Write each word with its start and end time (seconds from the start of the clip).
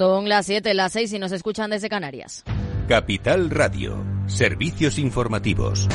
Son 0.00 0.30
las 0.30 0.46
7, 0.46 0.72
las 0.72 0.92
6 0.92 1.12
y 1.12 1.18
nos 1.18 1.30
escuchan 1.30 1.68
desde 1.68 1.90
Canarias. 1.90 2.42
Capital 2.88 3.50
Radio, 3.50 4.02
servicios 4.28 4.98
informativos. 4.98 5.86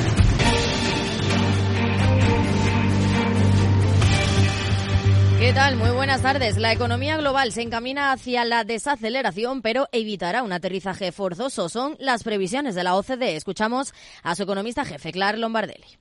¿Qué 5.40 5.54
tal? 5.54 5.78
Muy 5.78 5.90
buenas 5.90 6.22
tardes. 6.22 6.58
La 6.58 6.72
economía 6.72 7.18
global 7.18 7.52
se 7.52 7.64
encamina 7.64 8.12
hacia 8.12 8.46
la 8.46 8.64
desaceleración, 8.64 9.64
pero 9.64 9.88
evitará 9.92 10.44
un 10.44 10.54
aterrizaje 10.54 11.12
forzoso. 11.12 11.68
Son 11.68 11.96
las 11.98 12.22
previsiones 12.22 12.76
de 12.76 12.84
la 12.84 12.94
OCDE. 12.98 13.36
Escuchamos 13.36 13.92
a 14.22 14.36
su 14.36 14.44
economista 14.44 14.86
jefe, 14.86 15.14
Clar 15.14 15.40
Lombardelli. 15.40 15.98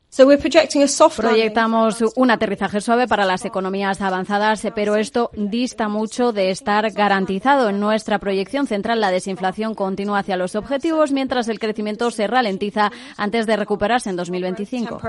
Proyectamos 1.16 2.04
un 2.14 2.30
aterrizaje 2.30 2.80
suave 2.80 3.08
para 3.08 3.24
las 3.24 3.44
economías 3.44 4.00
avanzadas, 4.00 4.64
pero 4.72 4.94
esto 4.94 5.32
dista 5.34 5.88
mucho 5.88 6.32
de 6.32 6.50
estar 6.50 6.88
garantizado. 6.92 7.68
En 7.68 7.80
nuestra 7.80 8.20
proyección 8.20 8.68
central, 8.68 9.00
la 9.00 9.10
desinflación 9.10 9.74
continúa 9.74 10.20
hacia 10.20 10.36
los 10.36 10.54
objetivos, 10.54 11.10
mientras 11.10 11.48
el 11.48 11.58
crecimiento 11.58 12.12
se 12.12 12.28
ralentiza 12.28 12.92
antes 13.16 13.48
de 13.48 13.56
recuperarse 13.56 14.08
en 14.08 14.14
2025. 14.14 15.00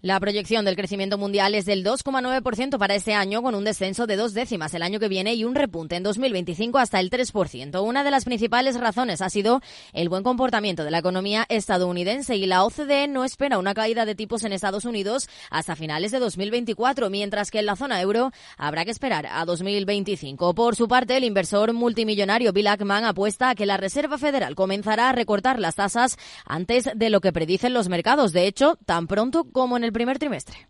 La 0.00 0.20
proyección 0.20 0.64
del 0.64 0.74
crecimiento 0.74 1.18
mundial 1.18 1.54
es 1.54 1.66
del 1.66 1.84
2,9% 1.84 2.78
para 2.78 2.94
este 2.94 3.12
año, 3.12 3.42
con 3.42 3.54
un 3.54 3.64
descenso 3.64 4.06
de 4.06 4.16
dos 4.16 4.32
décimas 4.32 4.72
el 4.72 4.82
año 4.82 4.98
que 5.00 5.08
viene 5.08 5.34
y 5.34 5.44
un 5.44 5.54
repunte 5.54 5.96
en 5.96 6.02
2025 6.02 6.78
hasta 6.78 6.98
el 6.98 7.10
3%. 7.10 7.84
Una 7.84 8.04
de 8.04 8.10
las 8.10 8.24
principales 8.24 8.80
razones 8.80 9.20
ha 9.20 9.28
sido 9.28 9.60
el 9.92 10.08
buen 10.08 10.22
comportamiento 10.22 10.82
de 10.82 10.92
la 10.92 10.98
economía 11.00 11.44
estadounidense 11.58 12.36
y 12.36 12.46
la 12.46 12.64
OCDE 12.64 13.08
no 13.08 13.24
espera 13.24 13.58
una 13.58 13.74
caída 13.74 14.06
de 14.06 14.14
tipos 14.14 14.44
en 14.44 14.52
Estados 14.52 14.86
Unidos 14.86 15.28
hasta 15.50 15.76
finales 15.76 16.10
de 16.10 16.18
2024, 16.18 17.10
mientras 17.10 17.50
que 17.50 17.58
en 17.58 17.66
la 17.66 17.76
zona 17.76 18.00
euro 18.00 18.30
habrá 18.56 18.84
que 18.84 18.90
esperar 18.90 19.26
a 19.26 19.44
2025. 19.44 20.54
Por 20.54 20.76
su 20.76 20.88
parte, 20.88 21.16
el 21.16 21.24
inversor 21.24 21.72
multimillonario 21.72 22.52
Bill 22.52 22.68
Ackman 22.68 23.04
apuesta 23.04 23.50
a 23.50 23.54
que 23.54 23.66
la 23.66 23.76
Reserva 23.76 24.18
Federal 24.18 24.54
comenzará 24.54 25.10
a 25.10 25.12
recortar 25.12 25.58
las 25.58 25.74
tasas 25.74 26.16
antes 26.46 26.88
de 26.94 27.10
lo 27.10 27.20
que 27.20 27.32
predicen 27.32 27.74
los 27.74 27.88
mercados, 27.88 28.32
de 28.32 28.46
hecho, 28.46 28.78
tan 28.86 29.06
pronto 29.06 29.44
como 29.44 29.76
en 29.76 29.84
el 29.84 29.92
primer 29.92 30.18
trimestre. 30.18 30.68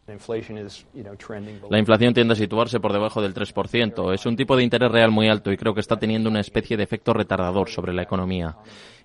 La 1.71 1.79
inflación 1.79 2.15
tiende 2.15 2.33
a 2.33 2.37
situarse 2.37 2.81
por 2.81 2.93
debajo 2.93 3.23
del 3.23 3.35
3%. 3.35 4.15
Es 4.15 4.27
un 4.27 4.37
tipo 4.37 4.57
de 4.57 4.65
interés 4.65 4.91
real 4.91 5.11
muy 5.11 5.29
alto 5.29 5.53
y 5.53 5.57
creo 5.57 5.75
que 5.75 5.81
está 5.81 5.99
teniendo 5.99 6.31
una 6.31 6.41
especie 6.41 6.77
de 6.77 6.85
efecto 6.85 7.13
retardador 7.13 7.69
sobre 7.69 7.93
la 7.93 8.03
economía. 8.03 8.57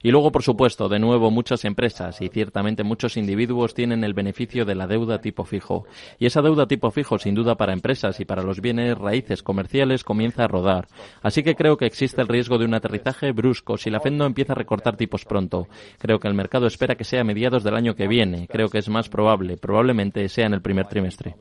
Y 0.03 0.11
luego, 0.11 0.33
por 0.33 0.43
supuesto, 0.43 0.89
de 0.89 0.99
nuevo, 0.99 1.31
muchas 1.31 1.63
empresas 1.63 2.21
y 2.21 2.27
ciertamente 2.27 2.83
muchos 2.83 3.15
individuos 3.15 3.73
tienen 3.73 4.03
el 4.03 4.13
beneficio 4.13 4.65
de 4.65 4.75
la 4.75 4.85
deuda 4.85 5.21
tipo 5.21 5.45
fijo. 5.45 5.85
Y 6.19 6.25
esa 6.25 6.41
deuda 6.41 6.67
tipo 6.67 6.91
fijo, 6.91 7.17
sin 7.17 7.35
duda, 7.35 7.55
para 7.55 7.71
empresas 7.71 8.19
y 8.19 8.25
para 8.25 8.43
los 8.43 8.59
bienes 8.59 8.97
raíces 8.97 9.41
comerciales 9.41 10.03
comienza 10.03 10.43
a 10.43 10.49
rodar. 10.49 10.89
Así 11.21 11.41
que 11.41 11.55
creo 11.55 11.77
que 11.77 11.85
existe 11.85 12.21
el 12.21 12.27
riesgo 12.27 12.57
de 12.57 12.65
un 12.65 12.73
aterrizaje 12.73 13.31
brusco 13.31 13.77
si 13.77 13.89
la 13.89 14.01
Fed 14.01 14.11
no 14.11 14.25
empieza 14.25 14.51
a 14.51 14.57
recortar 14.57 14.97
tipos 14.97 15.23
pronto. 15.23 15.69
Creo 15.99 16.19
que 16.19 16.27
el 16.27 16.33
mercado 16.33 16.67
espera 16.67 16.95
que 16.95 17.05
sea 17.05 17.21
a 17.21 17.23
mediados 17.23 17.63
del 17.63 17.75
año 17.75 17.95
que 17.95 18.09
viene. 18.09 18.47
Creo 18.51 18.67
que 18.67 18.79
es 18.79 18.89
más 18.89 19.07
probable. 19.07 19.55
Probablemente 19.55 20.27
sea 20.27 20.47
en 20.47 20.53
el 20.53 20.61
primer 20.61 20.87
trimestre. 20.87 21.35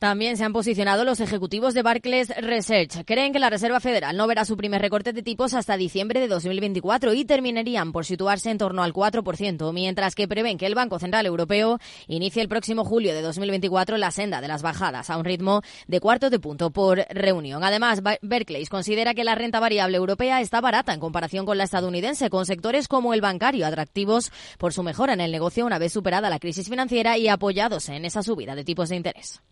También 0.00 0.38
se 0.38 0.44
han 0.44 0.54
posicionado 0.54 1.04
los 1.04 1.20
ejecutivos 1.20 1.74
de 1.74 1.82
Barclays 1.82 2.34
Research. 2.38 3.04
Creen 3.04 3.34
que 3.34 3.38
la 3.38 3.50
Reserva 3.50 3.80
Federal 3.80 4.16
no 4.16 4.26
verá 4.26 4.46
su 4.46 4.56
primer 4.56 4.80
recorte 4.80 5.12
de 5.12 5.22
tipos 5.22 5.52
hasta 5.52 5.76
diciembre 5.76 6.20
de 6.20 6.28
2024 6.28 7.12
y 7.12 7.26
terminarían 7.26 7.92
por 7.92 8.06
situarse 8.06 8.48
en 8.48 8.56
torno 8.56 8.82
al 8.82 8.94
4%, 8.94 9.74
mientras 9.74 10.14
que 10.14 10.26
prevén 10.26 10.56
que 10.56 10.64
el 10.64 10.74
Banco 10.74 10.98
Central 10.98 11.26
Europeo 11.26 11.78
inicie 12.06 12.40
el 12.40 12.48
próximo 12.48 12.82
julio 12.82 13.12
de 13.12 13.20
2024 13.20 13.98
la 13.98 14.10
senda 14.10 14.40
de 14.40 14.48
las 14.48 14.62
bajadas 14.62 15.10
a 15.10 15.18
un 15.18 15.26
ritmo 15.26 15.60
de 15.86 16.00
cuarto 16.00 16.30
de 16.30 16.38
punto 16.38 16.70
por 16.70 17.04
reunión. 17.10 17.62
Además, 17.62 18.00
Barclays 18.22 18.70
considera 18.70 19.12
que 19.12 19.24
la 19.24 19.34
renta 19.34 19.60
variable 19.60 19.98
europea 19.98 20.40
está 20.40 20.62
barata 20.62 20.94
en 20.94 21.00
comparación 21.00 21.44
con 21.44 21.58
la 21.58 21.64
estadounidense, 21.64 22.30
con 22.30 22.46
sectores 22.46 22.88
como 22.88 23.12
el 23.12 23.20
bancario 23.20 23.66
atractivos 23.66 24.32
por 24.56 24.72
su 24.72 24.82
mejora 24.82 25.12
en 25.12 25.20
el 25.20 25.30
negocio 25.30 25.66
una 25.66 25.78
vez 25.78 25.92
superada 25.92 26.30
la 26.30 26.38
crisis 26.38 26.70
financiera 26.70 27.18
y 27.18 27.28
apoyados 27.28 27.90
en 27.90 28.06
esa 28.06 28.22
subida 28.22 28.54
de 28.54 28.64
tipos 28.64 28.88
de 28.88 28.96
interés. 28.96 29.42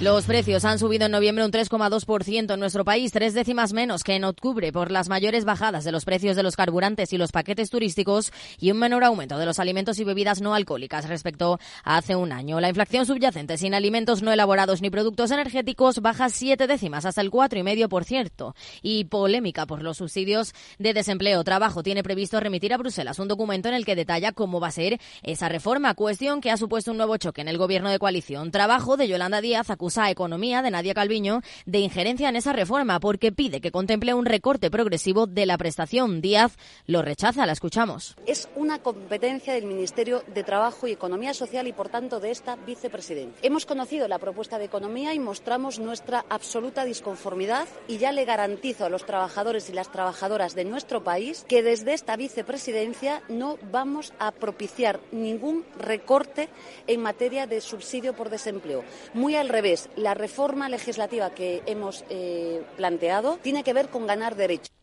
Los 0.00 0.26
precios 0.26 0.64
han 0.64 0.78
subido 0.78 1.06
en 1.06 1.10
noviembre 1.10 1.44
un 1.44 1.50
3,2% 1.50 2.54
en 2.54 2.60
nuestro 2.60 2.84
país, 2.84 3.10
tres 3.10 3.34
décimas 3.34 3.72
menos 3.72 4.04
que 4.04 4.14
en 4.14 4.22
octubre 4.22 4.70
por 4.70 4.92
las 4.92 5.08
mayores 5.08 5.44
bajadas 5.44 5.82
de 5.82 5.90
los 5.90 6.04
precios 6.04 6.36
de 6.36 6.44
los 6.44 6.54
carburantes 6.54 7.12
y 7.12 7.18
los 7.18 7.32
paquetes 7.32 7.68
turísticos 7.68 8.32
y 8.60 8.70
un 8.70 8.78
menor 8.78 9.02
aumento 9.02 9.38
de 9.38 9.44
los 9.44 9.58
alimentos 9.58 9.98
y 9.98 10.04
bebidas 10.04 10.40
no 10.40 10.54
alcohólicas 10.54 11.08
respecto 11.08 11.58
a 11.82 11.96
hace 11.96 12.14
un 12.14 12.30
año. 12.30 12.60
La 12.60 12.68
inflación 12.68 13.06
subyacente 13.06 13.58
sin 13.58 13.74
alimentos 13.74 14.22
no 14.22 14.32
elaborados 14.32 14.82
ni 14.82 14.88
productos 14.88 15.32
energéticos 15.32 16.00
baja 16.00 16.28
siete 16.28 16.68
décimas 16.68 17.04
hasta 17.04 17.20
el 17.20 17.32
4,5% 17.32 18.54
y 18.82 19.06
polémica 19.06 19.66
por 19.66 19.82
los 19.82 19.96
subsidios 19.96 20.54
de 20.78 20.94
desempleo. 20.94 21.42
Trabajo 21.42 21.82
tiene 21.82 22.04
previsto 22.04 22.38
remitir 22.38 22.72
a 22.72 22.78
Bruselas 22.78 23.18
un 23.18 23.26
documento 23.26 23.68
en 23.68 23.74
el 23.74 23.84
que 23.84 23.96
detalla 23.96 24.30
cómo 24.30 24.60
va 24.60 24.68
a 24.68 24.70
ser 24.70 25.00
esa 25.24 25.48
reforma, 25.48 25.94
cuestión 25.94 26.40
que 26.40 26.52
ha 26.52 26.56
supuesto 26.56 26.92
un 26.92 26.98
nuevo 26.98 27.16
choque 27.16 27.40
en 27.40 27.48
el 27.48 27.58
gobierno 27.58 27.90
de 27.90 27.98
coalición. 27.98 28.52
Trabajo 28.52 28.96
de 28.96 29.08
Yolanda 29.08 29.40
Díaz 29.40 29.70
acusa 29.70 29.87
a 29.96 30.10
Economía 30.10 30.60
de 30.60 30.70
Nadia 30.70 30.92
Calviño 30.92 31.40
de 31.64 31.78
injerencia 31.78 32.28
en 32.28 32.36
esa 32.36 32.52
reforma 32.52 33.00
porque 33.00 33.32
pide 33.32 33.60
que 33.60 33.70
contemple 33.70 34.12
un 34.12 34.26
recorte 34.26 34.70
progresivo 34.70 35.26
de 35.26 35.46
la 35.46 35.56
prestación. 35.56 36.20
Díaz 36.20 36.56
lo 36.86 37.02
rechaza, 37.02 37.46
la 37.46 37.52
escuchamos. 37.52 38.16
Es 38.26 38.48
una 38.56 38.80
competencia 38.80 39.54
del 39.54 39.66
Ministerio 39.66 40.22
de 40.34 40.44
Trabajo 40.44 40.86
y 40.86 40.92
Economía 40.92 41.32
Social 41.32 41.66
y, 41.68 41.72
por 41.72 41.88
tanto, 41.88 42.20
de 42.20 42.30
esta 42.30 42.56
vicepresidencia. 42.56 43.38
Hemos 43.42 43.64
conocido 43.64 44.08
la 44.08 44.18
propuesta 44.18 44.58
de 44.58 44.64
Economía 44.64 45.14
y 45.14 45.18
mostramos 45.18 45.78
nuestra 45.78 46.24
absoluta 46.28 46.84
disconformidad 46.84 47.68
y 47.86 47.98
ya 47.98 48.10
le 48.10 48.24
garantizo 48.24 48.84
a 48.84 48.90
los 48.90 49.06
trabajadores 49.06 49.70
y 49.70 49.72
las 49.72 49.92
trabajadoras 49.92 50.54
de 50.54 50.64
nuestro 50.64 51.04
país 51.04 51.44
que 51.48 51.62
desde 51.62 51.94
esta 51.94 52.16
vicepresidencia 52.16 53.22
no 53.28 53.58
vamos 53.70 54.12
a 54.18 54.32
propiciar 54.32 54.98
ningún 55.12 55.64
recorte 55.78 56.48
en 56.88 57.00
materia 57.00 57.46
de 57.46 57.60
subsidio 57.60 58.14
por 58.14 58.30
desempleo. 58.30 58.82
Muy 59.14 59.36
al 59.36 59.48
revés, 59.48 59.77
la 59.96 60.14
reforma 60.14 60.68
legislativa 60.68 61.30
que 61.30 61.62
hemos 61.66 62.04
eh, 62.10 62.62
planteado 62.76 63.38
tiene 63.42 63.62
que 63.62 63.72
ver 63.72 63.88
con 63.88 64.06
ganar 64.06 64.34
derechos. 64.34 64.77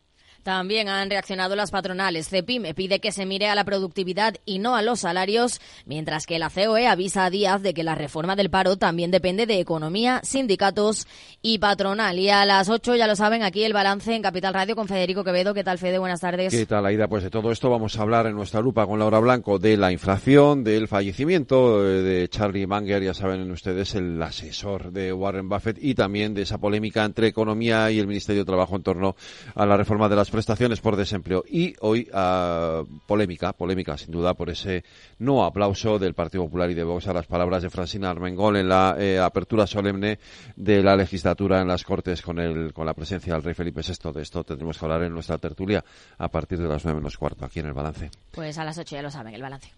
También 0.46 0.88
han 0.88 1.10
reaccionado 1.10 1.56
las 1.56 1.72
patronales. 1.72 2.28
CEPIME 2.28 2.72
pide 2.72 3.00
que 3.00 3.10
se 3.10 3.26
mire 3.26 3.48
a 3.48 3.56
la 3.56 3.64
productividad 3.64 4.36
y 4.44 4.60
no 4.60 4.76
a 4.76 4.82
los 4.82 5.00
salarios, 5.00 5.60
mientras 5.86 6.24
que 6.24 6.38
la 6.38 6.50
COE 6.50 6.86
avisa 6.86 7.24
a 7.24 7.30
Díaz 7.30 7.62
de 7.62 7.74
que 7.74 7.82
la 7.82 7.96
reforma 7.96 8.36
del 8.36 8.48
paro 8.48 8.76
también 8.76 9.10
depende 9.10 9.46
de 9.46 9.58
economía, 9.58 10.20
sindicatos 10.22 11.08
y 11.42 11.58
patronal. 11.58 12.16
Y 12.20 12.30
a 12.30 12.44
las 12.44 12.68
8, 12.68 12.94
ya 12.94 13.08
lo 13.08 13.16
saben, 13.16 13.42
aquí 13.42 13.64
el 13.64 13.72
balance 13.72 14.14
en 14.14 14.22
Capital 14.22 14.54
Radio 14.54 14.76
con 14.76 14.86
Federico 14.86 15.24
Quevedo. 15.24 15.52
¿Qué 15.52 15.64
tal, 15.64 15.78
Fede? 15.78 15.98
Buenas 15.98 16.20
tardes. 16.20 16.54
¿Qué 16.54 16.64
tal, 16.64 16.86
Aida? 16.86 17.08
Pues 17.08 17.24
de 17.24 17.30
todo 17.30 17.50
esto 17.50 17.68
vamos 17.68 17.98
a 17.98 18.02
hablar 18.02 18.28
en 18.28 18.36
nuestra 18.36 18.60
lupa 18.60 18.86
con 18.86 19.00
Laura 19.00 19.18
Blanco 19.18 19.58
de 19.58 19.76
la 19.76 19.90
inflación, 19.90 20.62
del 20.62 20.86
fallecimiento 20.86 21.84
eh, 21.84 22.02
de 22.02 22.28
Charlie 22.28 22.68
Munger, 22.68 23.02
ya 23.02 23.14
saben 23.14 23.50
ustedes, 23.50 23.96
el 23.96 24.22
asesor 24.22 24.92
de 24.92 25.12
Warren 25.12 25.48
Buffett, 25.48 25.78
y 25.80 25.96
también 25.96 26.34
de 26.34 26.42
esa 26.42 26.58
polémica 26.58 27.04
entre 27.04 27.26
economía 27.26 27.90
y 27.90 27.98
el 27.98 28.06
Ministerio 28.06 28.42
de 28.42 28.46
Trabajo 28.46 28.76
en 28.76 28.84
torno 28.84 29.16
a 29.52 29.66
la 29.66 29.76
reforma 29.76 30.08
de 30.08 30.14
las 30.14 30.35
prestaciones 30.36 30.82
por 30.82 30.96
desempleo. 30.96 31.44
Y 31.48 31.74
hoy 31.80 32.10
uh, 32.12 32.84
polémica, 33.06 33.54
polémica 33.54 33.96
sin 33.96 34.10
duda 34.10 34.34
por 34.34 34.50
ese 34.50 34.84
no 35.18 35.46
aplauso 35.46 35.98
del 35.98 36.12
Partido 36.12 36.44
Popular 36.44 36.70
y 36.70 36.74
de 36.74 36.84
Vox 36.84 37.08
a 37.08 37.14
las 37.14 37.26
palabras 37.26 37.62
de 37.62 37.70
Francina 37.70 38.10
Armengol 38.10 38.58
en 38.58 38.68
la 38.68 38.96
eh, 38.98 39.18
apertura 39.18 39.66
solemne 39.66 40.18
de 40.54 40.82
la 40.82 40.94
legislatura 40.94 41.62
en 41.62 41.68
las 41.68 41.84
Cortes 41.84 42.20
con, 42.20 42.38
el, 42.38 42.74
con 42.74 42.84
la 42.84 42.92
presencia 42.92 43.32
del 43.32 43.44
rey 43.44 43.54
Felipe 43.54 43.80
VI. 43.80 44.12
De 44.12 44.20
esto 44.20 44.44
tendremos 44.44 44.78
que 44.78 44.84
hablar 44.84 45.04
en 45.04 45.14
nuestra 45.14 45.38
tertulia 45.38 45.82
a 46.18 46.28
partir 46.28 46.58
de 46.58 46.68
las 46.68 46.84
nueve 46.84 47.00
menos 47.00 47.16
cuarto 47.16 47.46
aquí 47.46 47.60
en 47.60 47.66
el 47.68 47.72
balance. 47.72 48.10
Pues 48.32 48.58
a 48.58 48.64
las 48.64 48.76
ocho 48.76 48.94
ya 48.94 49.00
lo 49.00 49.10
saben, 49.10 49.34
el 49.34 49.40
balance. 49.40 49.72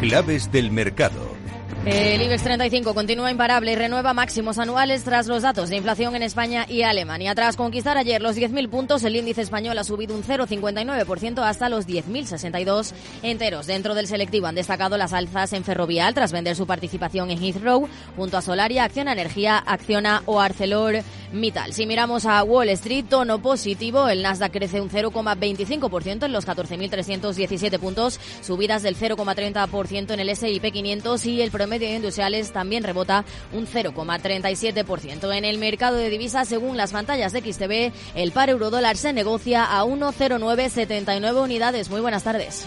Claves 0.00 0.50
del 0.50 0.70
mercado. 0.70 1.36
El 1.86 2.20
IBEX 2.20 2.42
35 2.42 2.94
continúa 2.94 3.30
imparable 3.30 3.70
y 3.70 3.76
renueva 3.76 4.12
máximos 4.12 4.58
anuales 4.58 5.04
tras 5.04 5.28
los 5.28 5.42
datos 5.42 5.68
de 5.68 5.76
inflación 5.76 6.16
en 6.16 6.24
España 6.24 6.66
y 6.68 6.82
Alemania. 6.82 7.32
Tras 7.36 7.54
conquistar 7.54 7.96
ayer 7.96 8.20
los 8.20 8.36
10.000 8.36 8.68
puntos, 8.68 9.04
el 9.04 9.14
índice 9.14 9.42
español 9.42 9.78
ha 9.78 9.84
subido 9.84 10.16
un 10.16 10.24
0,59% 10.24 11.44
hasta 11.44 11.68
los 11.68 11.86
10.062 11.86 12.92
enteros. 13.22 13.68
Dentro 13.68 13.94
del 13.94 14.08
selectivo 14.08 14.48
han 14.48 14.56
destacado 14.56 14.98
las 14.98 15.12
alzas 15.12 15.52
en 15.52 15.62
Ferrovial 15.62 16.12
tras 16.12 16.32
vender 16.32 16.56
su 16.56 16.66
participación 16.66 17.30
en 17.30 17.40
Heathrow, 17.40 17.88
junto 18.16 18.36
a 18.36 18.42
Solaria, 18.42 18.82
Acciona 18.82 19.12
Energía, 19.12 19.56
Acciona 19.64 20.24
o 20.26 20.40
Arcelor 20.40 21.04
Mittal. 21.32 21.72
Si 21.72 21.86
miramos 21.86 22.26
a 22.26 22.42
Wall 22.42 22.68
Street, 22.70 23.04
tono 23.08 23.40
positivo, 23.40 24.08
el 24.08 24.22
Nasdaq 24.22 24.52
crece 24.52 24.80
un 24.80 24.90
0,25% 24.90 26.24
en 26.24 26.32
los 26.32 26.46
14.317 26.46 27.78
puntos, 27.78 28.20
subidas 28.42 28.82
del 28.82 28.96
0,30% 28.96 30.12
en 30.12 30.20
el 30.20 30.28
S&P 30.28 30.72
500 30.72 31.26
y 31.26 31.42
el 31.42 31.50
promedio 31.50 31.88
de 31.88 31.96
industriales 31.96 32.52
también 32.52 32.84
rebota 32.84 33.24
un 33.52 33.66
0,37%. 33.66 35.36
En 35.36 35.44
el 35.44 35.58
mercado 35.58 35.96
de 35.96 36.10
divisas, 36.10 36.48
según 36.48 36.76
las 36.76 36.92
pantallas 36.92 37.32
de 37.32 37.40
XTV, 37.40 37.92
el 38.14 38.32
par 38.32 38.50
euro 38.50 38.70
dólar 38.70 38.96
se 38.96 39.12
negocia 39.12 39.64
a 39.64 39.84
1,0979 39.84 41.42
unidades. 41.42 41.90
Muy 41.90 42.00
buenas 42.00 42.24
tardes. 42.24 42.66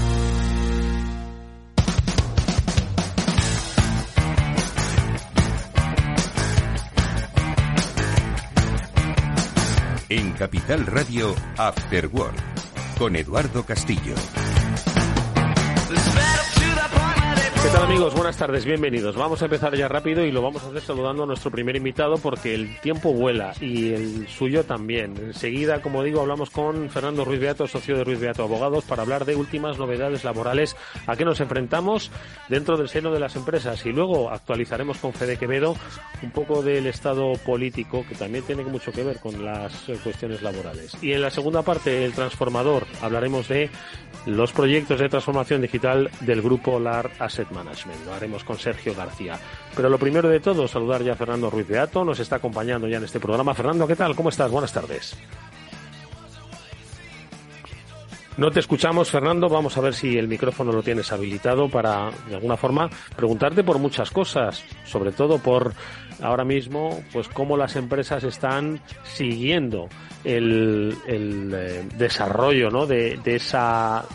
En 10.11 10.33
Capital 10.33 10.85
Radio 10.87 11.33
After 11.55 12.07
Work 12.07 12.35
con 12.97 13.15
Eduardo 13.15 13.63
Castillo. 13.63 14.13
¿Qué 17.61 17.67
tal 17.67 17.83
amigos? 17.83 18.15
Buenas 18.15 18.37
tardes, 18.37 18.65
bienvenidos. 18.65 19.15
Vamos 19.15 19.39
a 19.43 19.45
empezar 19.45 19.75
ya 19.75 19.87
rápido 19.87 20.25
y 20.25 20.31
lo 20.31 20.41
vamos 20.41 20.63
a 20.63 20.69
hacer 20.69 20.81
saludando 20.81 21.23
a 21.23 21.25
nuestro 21.27 21.51
primer 21.51 21.75
invitado 21.75 22.17
porque 22.17 22.55
el 22.55 22.79
tiempo 22.81 23.13
vuela 23.13 23.53
y 23.61 23.93
el 23.93 24.27
suyo 24.27 24.63
también. 24.63 25.15
Enseguida, 25.17 25.79
como 25.79 26.01
digo, 26.01 26.21
hablamos 26.21 26.49
con 26.49 26.89
Fernando 26.89 27.23
Ruiz 27.23 27.39
Beato, 27.39 27.67
socio 27.67 27.95
de 27.95 28.03
Ruiz 28.03 28.19
Beato 28.19 28.41
Abogados, 28.41 28.83
para 28.85 29.03
hablar 29.03 29.25
de 29.25 29.35
últimas 29.35 29.77
novedades 29.77 30.23
laborales 30.23 30.75
a 31.05 31.15
qué 31.15 31.23
nos 31.23 31.39
enfrentamos 31.39 32.09
dentro 32.49 32.77
del 32.77 32.89
seno 32.89 33.11
de 33.11 33.19
las 33.19 33.35
empresas 33.35 33.85
y 33.85 33.91
luego 33.91 34.31
actualizaremos 34.31 34.97
con 34.97 35.13
Fede 35.13 35.37
Quevedo 35.37 35.75
un 36.23 36.31
poco 36.31 36.63
del 36.63 36.87
estado 36.87 37.33
político 37.45 38.03
que 38.09 38.15
también 38.15 38.43
tiene 38.43 38.63
mucho 38.63 38.91
que 38.91 39.03
ver 39.03 39.19
con 39.19 39.45
las 39.45 39.85
cuestiones 40.03 40.41
laborales. 40.41 40.97
Y 40.99 41.13
en 41.13 41.21
la 41.21 41.29
segunda 41.29 41.61
parte, 41.61 42.05
el 42.05 42.13
transformador, 42.13 42.87
hablaremos 43.03 43.47
de 43.47 43.69
los 44.25 44.51
proyectos 44.51 44.99
de 44.99 45.09
transformación 45.09 45.61
digital 45.61 46.09
del 46.21 46.41
grupo 46.41 46.79
LAR 46.79 47.11
Asset 47.19 47.50
Management. 47.51 48.05
Lo 48.05 48.13
haremos 48.13 48.43
con 48.43 48.57
Sergio 48.57 48.95
García. 48.95 49.39
Pero 49.75 49.89
lo 49.89 49.97
primero 49.97 50.29
de 50.29 50.39
todo, 50.39 50.67
saludar 50.67 51.03
ya 51.03 51.13
a 51.13 51.15
Fernando 51.15 51.49
Ruiz 51.49 51.67
de 51.67 51.79
Ato, 51.79 52.03
nos 52.03 52.19
está 52.19 52.37
acompañando 52.37 52.87
ya 52.87 52.97
en 52.97 53.03
este 53.03 53.19
programa. 53.19 53.53
Fernando, 53.53 53.87
¿qué 53.87 53.95
tal? 53.95 54.15
¿Cómo 54.15 54.29
estás? 54.29 54.49
Buenas 54.49 54.73
tardes. 54.73 55.17
No 58.37 58.49
te 58.49 58.61
escuchamos, 58.61 59.11
Fernando. 59.11 59.49
Vamos 59.49 59.77
a 59.77 59.81
ver 59.81 59.93
si 59.93 60.17
el 60.17 60.27
micrófono 60.27 60.71
lo 60.71 60.81
tienes 60.81 61.11
habilitado 61.11 61.69
para, 61.69 62.09
de 62.27 62.35
alguna 62.35 62.55
forma, 62.55 62.89
preguntarte 63.15 63.63
por 63.63 63.77
muchas 63.77 64.09
cosas, 64.09 64.63
sobre 64.85 65.11
todo 65.11 65.37
por 65.37 65.73
ahora 66.21 66.45
mismo, 66.45 67.03
pues 67.11 67.27
cómo 67.27 67.57
las 67.57 67.75
empresas 67.75 68.23
están 68.23 68.79
siguiendo 69.03 69.89
el, 70.23 70.95
eh, 71.07 71.87
desarrollo, 71.97 72.69
¿no? 72.69 72.85
De, 72.85 73.19
esa 73.25 74.05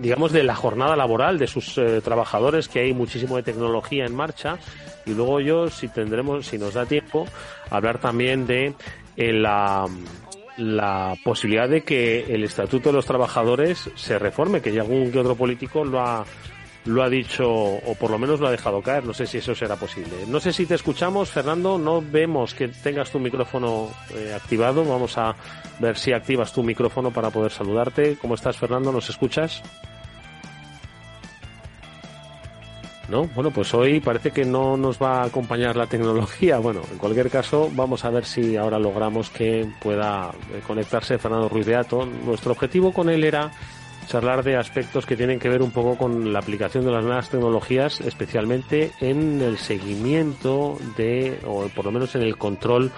digamos, 0.00 0.32
de 0.32 0.42
la 0.44 0.54
jornada 0.54 0.96
laboral 0.96 1.38
de 1.38 1.46
sus 1.46 1.76
eh, 1.78 2.00
trabajadores, 2.02 2.68
que 2.68 2.80
hay 2.80 2.92
muchísimo 2.92 3.36
de 3.36 3.42
tecnología 3.42 4.04
en 4.04 4.14
marcha. 4.14 4.58
Y 5.06 5.14
luego 5.14 5.40
yo, 5.40 5.68
si 5.68 5.88
tendremos, 5.88 6.46
si 6.46 6.58
nos 6.58 6.74
da 6.74 6.86
tiempo, 6.86 7.26
hablar 7.70 7.98
también 7.98 8.46
de 8.46 8.74
eh, 9.16 9.32
la, 9.32 9.86
la 10.56 11.14
posibilidad 11.24 11.68
de 11.68 11.82
que 11.82 12.24
el 12.28 12.44
Estatuto 12.44 12.90
de 12.90 12.94
los 12.94 13.06
Trabajadores 13.06 13.90
se 13.94 14.18
reforme, 14.18 14.60
que 14.60 14.72
ya 14.72 14.82
algún 14.82 15.10
que 15.10 15.18
otro 15.18 15.34
político 15.34 15.84
lo 15.84 16.00
ha, 16.00 16.24
lo 16.88 17.02
ha 17.02 17.08
dicho, 17.08 17.46
o 17.48 17.94
por 17.94 18.10
lo 18.10 18.18
menos 18.18 18.40
lo 18.40 18.48
ha 18.48 18.50
dejado 18.50 18.80
caer. 18.82 19.04
No 19.04 19.12
sé 19.12 19.26
si 19.26 19.38
eso 19.38 19.54
será 19.54 19.76
posible. 19.76 20.24
No 20.26 20.40
sé 20.40 20.52
si 20.52 20.66
te 20.66 20.74
escuchamos, 20.74 21.30
Fernando. 21.30 21.78
No 21.78 22.02
vemos 22.02 22.54
que 22.54 22.68
tengas 22.68 23.10
tu 23.10 23.18
micrófono 23.18 23.90
eh, 24.14 24.32
activado. 24.34 24.84
Vamos 24.84 25.18
a 25.18 25.36
ver 25.78 25.96
si 25.98 26.12
activas 26.12 26.52
tu 26.52 26.62
micrófono 26.62 27.10
para 27.10 27.30
poder 27.30 27.52
saludarte. 27.52 28.16
¿Cómo 28.16 28.34
estás, 28.34 28.56
Fernando? 28.56 28.90
¿Nos 28.90 29.10
escuchas? 29.10 29.62
¿no? 33.08 33.24
Bueno, 33.34 33.50
pues 33.50 33.72
hoy 33.74 34.00
parece 34.00 34.30
que 34.30 34.44
no 34.44 34.76
nos 34.76 35.00
va 35.00 35.22
a 35.22 35.24
acompañar 35.24 35.76
la 35.76 35.86
tecnología. 35.86 36.58
Bueno, 36.68 36.82
en 36.90 36.98
cualquier 36.98 37.30
caso, 37.30 37.70
vamos 37.72 38.04
a 38.04 38.10
ver 38.10 38.26
si 38.26 38.56
ahora 38.56 38.78
logramos 38.78 39.30
que 39.30 39.66
pueda 39.80 40.30
eh, 40.52 40.60
conectarse 40.66 41.16
Fernando 41.18 41.48
Ruiz 41.48 41.64
de 41.64 41.76
Ato. 41.76 42.04
Nuestro 42.04 42.52
objetivo 42.52 42.92
con 42.92 43.08
él 43.08 43.24
era 43.24 43.50
charlar 44.08 44.42
de 44.42 44.56
aspectos 44.56 45.06
que 45.06 45.16
tienen 45.16 45.38
que 45.38 45.48
ver 45.48 45.62
un 45.62 45.70
poco 45.70 45.96
con 45.96 46.32
la 46.32 46.40
aplicación 46.40 46.84
de 46.84 46.90
las 46.90 47.04
nuevas 47.04 47.28
tecnologías, 47.28 48.00
especialmente 48.00 48.90
en 49.00 49.40
el 49.40 49.58
seguimiento 49.58 50.78
de, 50.96 51.38
o 51.46 51.68
por 51.68 51.84
lo 51.84 51.92
menos 51.92 52.14
en 52.14 52.22
el 52.22 52.36
control 52.36 52.90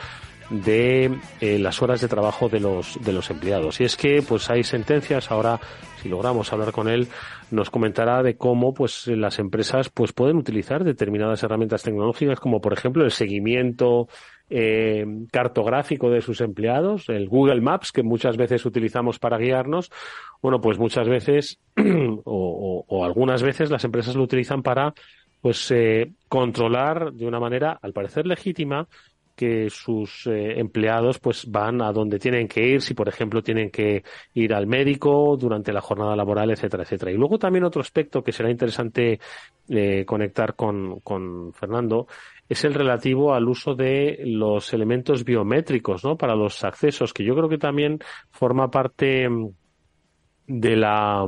de 0.51 1.19
eh, 1.41 1.59
las 1.59 1.81
horas 1.83 2.01
de 2.01 2.09
trabajo 2.09 2.49
de 2.49 2.61
los 2.61 2.99
de 3.05 3.13
los 3.13 3.31
empleados. 3.31 3.81
Y 3.81 3.85
es 3.85 3.97
que 3.97 4.23
pues 4.23 4.51
hay 4.51 4.65
sentencias 4.65 5.31
ahora 5.31 5.61
si 6.03 6.09
logramos 6.09 6.53
hablar 6.53 6.73
con 6.73 6.89
él 6.89 7.09
nos 7.51 7.71
comentará 7.71 8.23
de 8.23 8.37
cómo 8.37 8.73
pues 8.75 9.07
las 9.07 9.39
empresas 9.39 9.91
pues 9.91 10.13
pueden 10.13 10.37
utilizar 10.37 10.83
determinadas 10.85 11.43
herramientas 11.43 11.83
tecnológicas 11.83 12.41
como 12.41 12.61
por 12.61 12.73
ejemplo 12.73 13.05
el 13.05 13.11
seguimiento 13.11 14.09
eh, 14.51 15.07
cartográfico 15.31 16.11
de 16.11 16.21
sus 16.21 16.41
empleados, 16.41 17.09
el 17.09 17.29
Google 17.29 17.61
Maps 17.61 17.93
que 17.93 18.03
muchas 18.03 18.37
veces 18.37 18.67
utilizamos 18.67 19.19
para 19.19 19.39
guiarnos. 19.39 19.91
Bueno, 20.43 20.61
pues 20.61 20.79
muchas 20.79 21.09
veces 21.09 21.61
o, 22.25 23.05
algunas 23.05 23.43
veces 23.43 23.71
las 23.71 23.85
empresas 23.85 24.17
lo 24.17 24.25
utilizan 24.25 24.63
para 24.63 24.93
pues 25.41 25.71
eh, 25.71 26.13
controlar 26.29 27.13
de 27.13 27.27
una 27.27 27.41
manera 27.41 27.79
al 27.81 27.93
parecer 27.93 28.27
legítima 28.27 28.87
que 29.41 29.71
sus 29.71 30.27
eh, 30.27 30.61
empleados 30.61 31.19
pues 31.19 31.51
van 31.51 31.81
a 31.81 31.93
donde 31.93 32.19
tienen 32.19 32.47
que 32.47 32.63
ir, 32.63 32.83
si 32.83 32.93
por 32.93 33.09
ejemplo 33.09 33.43
tienen 33.43 33.71
que 33.71 34.03
ir 34.35 34.53
al 34.53 34.67
médico 34.67 35.35
durante 35.39 35.73
la 35.73 35.81
jornada 35.81 36.15
laboral, 36.15 36.51
etcétera, 36.51 36.83
etcétera. 36.83 37.11
Y 37.11 37.15
luego 37.15 37.39
también 37.39 37.65
otro 37.65 37.81
aspecto 37.81 38.23
que 38.23 38.33
será 38.33 38.51
interesante 38.51 39.19
eh, 39.71 40.05
conectar 40.05 40.57
con, 40.57 41.01
con 41.01 41.55
Fernando 41.55 42.07
es 42.51 42.65
el 42.65 42.75
relativo 42.75 43.33
al 43.33 43.49
uso 43.49 43.77
de 43.77 44.19
los 44.25 44.75
elementos 44.75 45.25
biométricos, 45.25 46.05
¿no? 46.05 46.17
Para 46.17 46.35
los 46.35 46.65
accesos, 46.65 47.15
que 47.15 47.25
yo 47.25 47.37
creo 47.37 47.49
que 47.49 47.59
también 47.59 48.01
forma 48.29 48.73
parte 48.73 49.29
mm, 49.29 49.51
de 50.49 50.77
la 50.77 51.25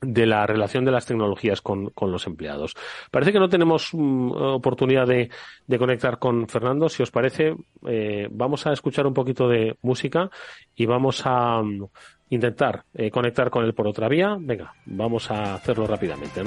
de 0.00 0.26
la 0.26 0.46
relación 0.46 0.84
de 0.84 0.92
las 0.92 1.06
tecnologías 1.06 1.60
con, 1.60 1.90
los 2.00 2.26
empleados. 2.28 2.76
Parece 3.10 3.32
que 3.32 3.40
no 3.40 3.48
tenemos 3.48 3.90
mm, 3.94 4.30
oportunidad 4.30 5.06
de, 5.06 5.30
conectar 5.78 6.18
con 6.18 6.46
Fernando. 6.48 6.90
Si 6.90 7.02
os 7.02 7.10
parece, 7.10 7.56
eh, 7.86 8.28
vamos 8.30 8.66
a 8.66 8.72
escuchar 8.72 9.06
un 9.06 9.14
poquito 9.14 9.48
de 9.48 9.76
música 9.80 10.30
y 10.76 10.84
vamos 10.84 11.22
a 11.24 11.62
mm, 11.62 11.86
intentar 12.28 12.84
eh, 12.92 13.10
conectar 13.10 13.48
con 13.48 13.64
él 13.64 13.72
por 13.72 13.88
otra 13.88 14.06
vía. 14.06 14.36
Venga, 14.38 14.74
vamos 14.84 15.30
a 15.30 15.54
hacerlo 15.54 15.86
rápidamente. 15.86 16.44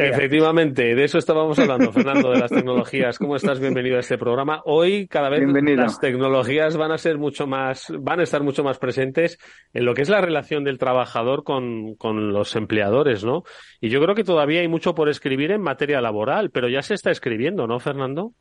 Efectivamente, 0.00 0.94
de 0.94 1.04
eso 1.04 1.18
estábamos 1.18 1.58
hablando, 1.58 1.92
Fernando, 1.92 2.30
de 2.30 2.38
las 2.38 2.50
tecnologías. 2.50 3.18
¿Cómo 3.18 3.36
estás? 3.36 3.60
Bienvenido 3.60 3.98
a 3.98 4.00
este 4.00 4.16
programa. 4.16 4.62
Hoy 4.64 5.06
cada 5.06 5.28
vez 5.28 5.42
las 5.76 6.00
tecnologías 6.00 6.76
van 6.78 6.90
a 6.90 6.98
ser 6.98 7.18
mucho 7.18 7.46
más, 7.46 7.92
van 7.98 8.20
a 8.20 8.22
estar 8.22 8.42
mucho 8.42 8.64
más 8.64 8.78
presentes 8.78 9.38
en 9.74 9.84
lo 9.84 9.92
que 9.92 10.00
es 10.00 10.08
la 10.08 10.22
relación 10.22 10.64
del 10.64 10.78
trabajador 10.78 11.44
con, 11.44 11.96
con 11.96 12.32
los 12.32 12.56
empleadores, 12.56 13.24
¿no? 13.24 13.42
Y 13.80 13.90
yo 13.90 14.00
creo 14.00 14.14
que 14.14 14.24
todavía 14.24 14.60
hay 14.60 14.68
mucho 14.68 14.94
por 14.94 15.10
escribir 15.10 15.50
en 15.50 15.60
materia 15.60 16.00
laboral, 16.00 16.50
pero 16.50 16.68
ya 16.68 16.80
se 16.80 16.94
está 16.94 17.10
escribiendo, 17.10 17.66
¿no, 17.66 17.78
Fernando? 17.78 18.32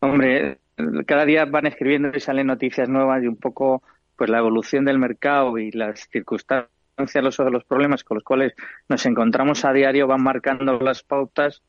Hombre, 0.00 0.58
cada 1.06 1.26
día 1.26 1.44
van 1.44 1.66
escribiendo 1.66 2.10
y 2.14 2.20
salen 2.20 2.46
noticias 2.46 2.88
nuevas 2.88 3.22
y 3.22 3.26
un 3.26 3.36
poco 3.36 3.82
pues 4.16 4.30
la 4.30 4.38
evolución 4.38 4.86
del 4.86 4.98
mercado 4.98 5.58
y 5.58 5.70
las 5.72 6.08
circunstancias 6.10 6.70
los, 6.96 7.38
los 7.38 7.64
problemas 7.64 8.04
con 8.04 8.16
los 8.16 8.24
cuales 8.24 8.54
nos 8.88 9.04
encontramos 9.06 9.64
a 9.64 9.72
diario 9.72 10.06
van 10.06 10.22
marcando 10.22 10.78
las 10.78 11.02
pautas 11.02 11.62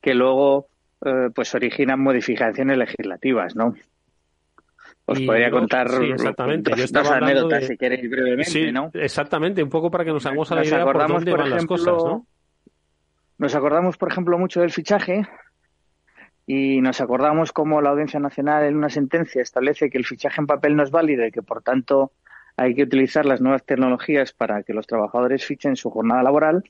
que 0.00 0.14
luego 0.14 0.68
eh, 1.04 1.30
pues 1.34 1.54
originan 1.54 2.00
modificaciones 2.00 2.76
legislativas, 2.76 3.56
¿no? 3.56 3.74
Os 5.06 5.20
podría 5.22 5.50
contar 5.50 5.88
exactamente. 6.04 6.72
Yo 6.76 6.84
estaba 6.84 7.16
anécdotas, 7.16 7.66
si 7.66 7.76
queréis 7.76 8.08
brevemente, 8.08 8.70
¿no? 8.70 8.90
Exactamente, 8.94 9.62
un 9.62 9.70
poco 9.70 9.90
para 9.90 10.04
que 10.04 10.12
nos 10.12 10.24
hagamos 10.24 10.52
a 10.52 10.54
la 10.54 10.64
idea 10.64 10.84
por 10.84 11.08
dónde 11.08 11.32
van 11.32 11.50
las 11.50 11.66
cosas, 11.66 11.94
¿no? 12.04 12.26
Nos 13.38 13.54
acordamos, 13.54 13.96
por 13.96 14.12
ejemplo, 14.12 14.38
mucho 14.38 14.60
del 14.60 14.70
fichaje 14.70 15.26
y 16.46 16.80
nos 16.80 17.00
acordamos 17.00 17.52
cómo 17.52 17.80
la 17.80 17.90
Audiencia 17.90 18.20
Nacional 18.20 18.64
en 18.64 18.76
una 18.76 18.90
sentencia 18.90 19.40
establece 19.40 19.88
que 19.88 19.98
el 19.98 20.04
fichaje 20.04 20.40
en 20.40 20.46
papel 20.46 20.76
no 20.76 20.82
es 20.82 20.90
válido 20.90 21.26
y 21.26 21.32
que, 21.32 21.42
por 21.42 21.62
tanto, 21.62 22.12
hay 22.60 22.74
que 22.74 22.82
utilizar 22.82 23.24
las 23.24 23.40
nuevas 23.40 23.64
tecnologías 23.64 24.34
para 24.34 24.62
que 24.62 24.74
los 24.74 24.86
trabajadores 24.86 25.46
fichen 25.46 25.76
su 25.76 25.88
jornada 25.88 26.22
laboral, 26.22 26.62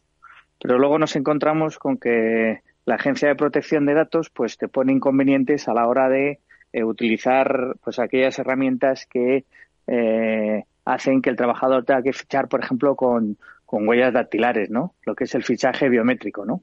pero 0.63 0.79
luego 0.79 1.01
nos 1.01 1.17
encontramos 1.17 1.81
con 1.81 1.99
que 1.99 2.63
la 2.85 2.95
Agencia 2.95 3.27
de 3.27 3.35
Protección 3.35 3.87
de 3.87 3.95
Datos 3.95 4.31
pues 4.31 4.57
te 4.57 4.69
pone 4.69 4.93
inconvenientes 4.93 5.67
a 5.67 5.75
la 5.75 5.89
hora 5.89 6.09
de 6.09 6.39
eh, 6.73 6.85
utilizar 6.85 7.75
pues 7.83 7.99
aquellas 7.99 8.39
herramientas 8.39 9.05
que 9.07 9.47
eh, 9.89 10.63
hacen 10.85 11.23
que 11.23 11.31
el 11.31 11.37
trabajador 11.37 11.85
tenga 11.85 12.05
que 12.05 12.13
fichar, 12.13 12.47
por 12.47 12.63
ejemplo, 12.63 12.95
con, 12.95 13.37
con 13.67 13.89
huellas 13.89 14.13
dactilares, 14.13 14.71
¿no? 14.71 14.95
Lo 15.05 15.17
que 15.17 15.25
es 15.25 15.35
el 15.35 15.43
fichaje 15.43 15.89
biométrico, 15.89 16.45
¿no? 16.45 16.63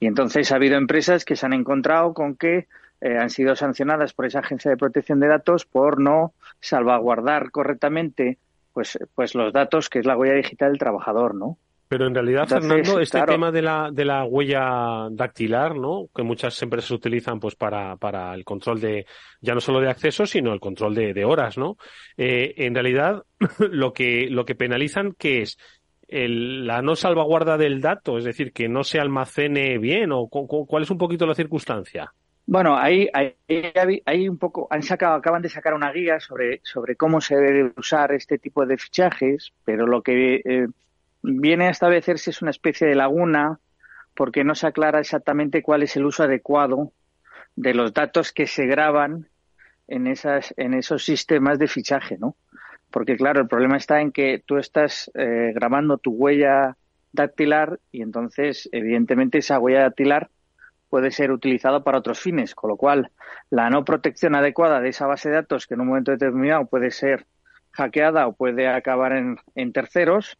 Y 0.00 0.06
entonces 0.06 0.52
ha 0.52 0.56
habido 0.56 0.76
empresas 0.76 1.24
que 1.24 1.34
se 1.34 1.46
han 1.46 1.54
encontrado 1.54 2.12
con 2.12 2.36
que 2.36 2.68
eh, 3.00 3.16
han 3.16 3.30
sido 3.30 3.56
sancionadas 3.56 4.12
por 4.12 4.26
esa 4.26 4.40
agencia 4.40 4.70
de 4.70 4.76
protección 4.76 5.18
de 5.18 5.28
datos 5.28 5.64
por 5.64 5.98
no 5.98 6.34
salvaguardar 6.60 7.50
correctamente 7.52 8.36
pues, 8.72 8.98
pues 9.14 9.34
los 9.34 9.52
datos, 9.52 9.88
que 9.88 10.00
es 10.00 10.06
la 10.06 10.16
huella 10.16 10.34
digital 10.34 10.70
del 10.70 10.78
trabajador, 10.78 11.34
¿no? 11.34 11.58
Pero 11.90 12.06
en 12.06 12.14
realidad, 12.14 12.46
Fernando, 12.46 13.00
este 13.00 13.20
tema 13.22 13.50
de 13.50 13.62
la, 13.62 13.90
de 13.92 14.04
la 14.04 14.24
huella 14.24 15.08
dactilar, 15.10 15.74
¿no? 15.74 16.06
Que 16.14 16.22
muchas 16.22 16.62
empresas 16.62 16.92
utilizan 16.92 17.40
pues 17.40 17.56
para, 17.56 17.96
para 17.96 18.32
el 18.32 18.44
control 18.44 18.80
de, 18.80 19.06
ya 19.40 19.54
no 19.54 19.60
solo 19.60 19.80
de 19.80 19.90
acceso, 19.90 20.24
sino 20.24 20.52
el 20.52 20.60
control 20.60 20.94
de, 20.94 21.12
de 21.12 21.24
horas, 21.24 21.58
¿no? 21.58 21.78
Eh, 22.16 22.54
en 22.58 22.74
realidad, 22.74 23.24
lo 23.58 23.92
que, 23.92 24.28
lo 24.30 24.44
que 24.44 24.54
penalizan, 24.54 25.14
que 25.18 25.42
es? 25.42 25.58
El, 26.06 26.64
la 26.64 26.80
no 26.80 26.94
salvaguarda 26.94 27.56
del 27.56 27.80
dato, 27.80 28.18
es 28.18 28.24
decir, 28.24 28.52
que 28.52 28.68
no 28.68 28.84
se 28.84 29.00
almacene 29.00 29.78
bien, 29.78 30.10
o 30.12 30.28
cuál 30.28 30.84
es 30.84 30.90
un 30.92 30.98
poquito 30.98 31.26
la 31.26 31.34
circunstancia. 31.34 32.12
Bueno, 32.46 32.76
ahí, 32.76 33.08
hay 33.12 34.28
un 34.28 34.38
poco, 34.38 34.66
han 34.70 34.82
sacado, 34.82 35.14
acaban 35.14 35.42
de 35.42 35.48
sacar 35.48 35.72
una 35.74 35.92
guía 35.92 36.18
sobre, 36.18 36.60
sobre 36.64 36.96
cómo 36.96 37.20
se 37.20 37.36
debe 37.36 37.72
usar 37.76 38.12
este 38.12 38.38
tipo 38.38 38.66
de 38.66 38.76
fichajes, 38.76 39.52
pero 39.64 39.86
lo 39.86 40.02
que 40.02 40.42
eh, 40.44 40.66
viene 41.22 41.66
a 41.66 41.70
establecerse 41.70 42.30
es 42.30 42.42
una 42.42 42.50
especie 42.50 42.88
de 42.88 42.96
laguna 42.96 43.60
porque 44.14 44.42
no 44.42 44.54
se 44.54 44.66
aclara 44.66 45.00
exactamente 45.00 45.62
cuál 45.62 45.82
es 45.82 45.96
el 45.96 46.04
uso 46.04 46.24
adecuado 46.24 46.92
de 47.56 47.74
los 47.74 47.92
datos 47.92 48.32
que 48.32 48.46
se 48.46 48.66
graban 48.66 49.28
en 49.86 50.06
esas, 50.06 50.54
en 50.56 50.74
esos 50.74 51.04
sistemas 51.04 51.58
de 51.58 51.68
fichaje, 51.68 52.18
¿no? 52.18 52.36
Porque 52.90 53.16
claro, 53.16 53.40
el 53.40 53.48
problema 53.48 53.76
está 53.76 54.00
en 54.00 54.12
que 54.12 54.42
tú 54.44 54.56
estás 54.56 55.10
eh, 55.14 55.52
grabando 55.54 55.98
tu 55.98 56.12
huella 56.12 56.76
dactilar 57.12 57.78
y 57.92 58.02
entonces, 58.02 58.68
evidentemente, 58.72 59.38
esa 59.38 59.58
huella 59.58 59.82
dactilar 59.82 60.30
puede 60.90 61.12
ser 61.12 61.30
utilizado 61.30 61.82
para 61.84 61.98
otros 61.98 62.20
fines, 62.20 62.54
con 62.54 62.68
lo 62.68 62.76
cual 62.76 63.10
la 63.48 63.70
no 63.70 63.84
protección 63.84 64.34
adecuada 64.34 64.80
de 64.80 64.90
esa 64.90 65.06
base 65.06 65.30
de 65.30 65.36
datos, 65.36 65.66
que 65.66 65.74
en 65.74 65.80
un 65.80 65.86
momento 65.86 66.10
determinado 66.10 66.66
puede 66.66 66.90
ser 66.90 67.26
hackeada 67.70 68.26
o 68.26 68.34
puede 68.34 68.68
acabar 68.68 69.12
en, 69.54 69.72
terceros, 69.72 70.36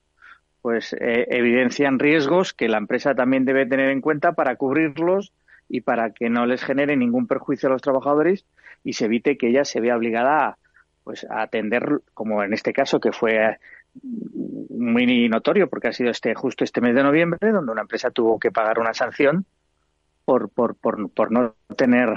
pues 0.61 0.93
eh, 0.95 1.27
evidencian 1.31 1.99
riesgos 1.99 2.53
que 2.53 2.69
la 2.69 2.79
empresa 2.79 3.15
también 3.15 3.45
debe 3.45 3.65
tener 3.65 3.91
en 3.91 4.01
cuenta 4.01 4.33
para 4.33 4.57
cubrirlos 4.57 5.33
y 5.69 5.83
para 5.83 6.11
que 6.11 6.29
no 6.29 6.45
les 6.47 6.65
genere 6.65 6.97
ningún 6.97 7.29
perjuicio 7.29 7.69
a 7.69 7.73
los 7.73 7.81
trabajadores 7.81 8.45
y 8.83 8.95
se 8.95 9.05
evite 9.05 9.39
que 9.39 9.49
ella 9.49 9.65
se 9.65 9.81
vea 9.81 9.97
obligada 9.97 10.49
a, 10.49 10.59
pues, 11.05 11.25
a 11.31 11.43
atender, 11.43 12.01
como 12.13 12.43
en 12.43 12.53
este 12.53 12.73
caso 12.73 12.99
que 12.99 13.13
fue 13.13 13.59
muy 14.03 15.29
notorio 15.29 15.69
porque 15.69 15.89
ha 15.89 15.93
sido 15.93 16.11
este 16.11 16.35
justo 16.35 16.65
este 16.65 16.81
mes 16.81 16.95
de 16.95 17.03
noviembre 17.03 17.51
donde 17.51 17.73
una 17.73 17.83
empresa 17.83 18.11
tuvo 18.11 18.39
que 18.39 18.53
pagar 18.53 18.79
una 18.79 18.95
sanción 18.95 19.47
por, 20.31 20.49
por, 20.49 20.77
por, 20.77 21.11
por 21.11 21.33
no 21.33 21.57
tener 21.77 22.09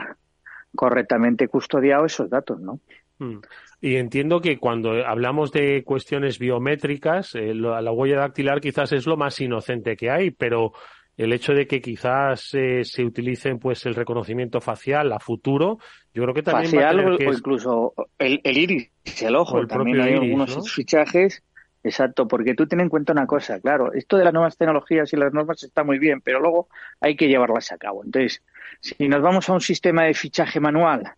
correctamente 0.76 1.48
custodiado 1.48 2.06
esos 2.06 2.30
datos, 2.30 2.60
¿no? 2.60 2.80
Mm. 3.18 3.40
Y 3.82 3.96
entiendo 3.96 4.40
que 4.40 4.60
cuando 4.60 5.04
hablamos 5.04 5.52
de 5.52 5.84
cuestiones 5.84 6.38
biométricas, 6.38 7.34
eh, 7.34 7.56
la, 7.56 7.92
huella 7.92 8.18
dactilar 8.18 8.62
quizás 8.62 8.92
es 8.92 9.08
lo 9.08 9.18
más 9.18 9.42
inocente 9.42 9.96
que 9.96 10.12
hay, 10.12 10.30
pero 10.30 10.74
el 11.18 11.34
hecho 11.34 11.54
de 11.54 11.66
que 11.66 11.82
quizás 11.82 12.54
eh, 12.54 12.84
se 12.84 13.04
utilicen 13.04 13.58
pues 13.58 13.84
el 13.88 13.96
reconocimiento 13.96 14.62
facial 14.62 15.12
a 15.12 15.18
futuro, 15.18 15.80
yo 16.14 16.22
creo 16.22 16.36
que 16.36 16.44
también 16.44 16.70
facial 16.70 17.00
va 17.00 17.14
a 17.14 17.16
o, 17.16 17.34
incluso 17.34 17.94
el, 18.20 18.42
el, 18.44 18.58
iris, 18.60 18.92
el 19.24 19.36
ojo, 19.36 19.66
también 19.66 20.02
hay 20.02 20.14
algunos 20.14 20.72
fichajes 20.72 21.44
Exacto, 21.84 22.28
porque 22.30 22.54
tú 22.56 22.66
ten 22.66 22.80
en 22.80 22.88
cuenta 22.88 23.12
una 23.12 23.28
cosa, 23.28 23.60
claro, 23.60 23.92
esto 23.92 24.16
de 24.16 24.24
las 24.24 24.34
nuevas 24.34 24.56
tecnologías 24.56 25.12
y 25.12 25.18
las 25.18 25.34
normas 25.34 25.62
está 25.64 25.84
muy 25.84 26.00
bien, 26.00 26.22
pero 26.22 26.40
luego 26.40 26.70
hay 27.02 27.18
que 27.18 27.28
llevarlas 27.28 27.74
a 27.74 27.78
cabo. 27.78 28.06
Entonces, 28.06 28.42
si 28.80 29.10
nos 29.10 29.22
vamos 29.22 29.50
a 29.50 29.54
un 29.54 29.60
sistema 29.60 30.04
de 30.04 30.14
fichaje 30.14 30.62
manual 30.62 31.14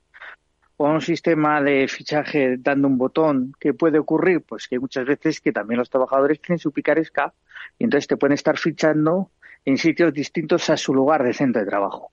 o 0.77 0.88
a 0.88 0.91
un 0.91 1.01
sistema 1.01 1.62
de 1.62 1.88
fichaje 1.88 2.57
dando 2.57 2.88
un 2.88 2.98
botón, 2.98 3.53
¿qué 3.60 3.75
puede 3.75 4.00
ocurrir? 4.00 4.41
Pues 4.41 4.67
que 4.67 4.79
muchas 4.79 5.05
veces 5.05 5.39
que 5.39 5.51
también 5.51 5.77
los 5.77 5.91
trabajadores 5.91 6.41
tienen 6.41 6.57
su 6.57 6.72
picaresca 6.72 7.31
y 7.77 7.84
entonces 7.84 8.07
te 8.07 8.17
pueden 8.17 8.34
estar 8.34 8.57
fichando 8.57 9.29
en 9.65 9.77
sitios 9.77 10.13
distintos 10.13 10.69
a 10.72 10.77
su 10.77 10.95
lugar 10.95 11.24
de 11.24 11.34
centro 11.34 11.62
de 11.62 11.67
trabajo. 11.67 12.12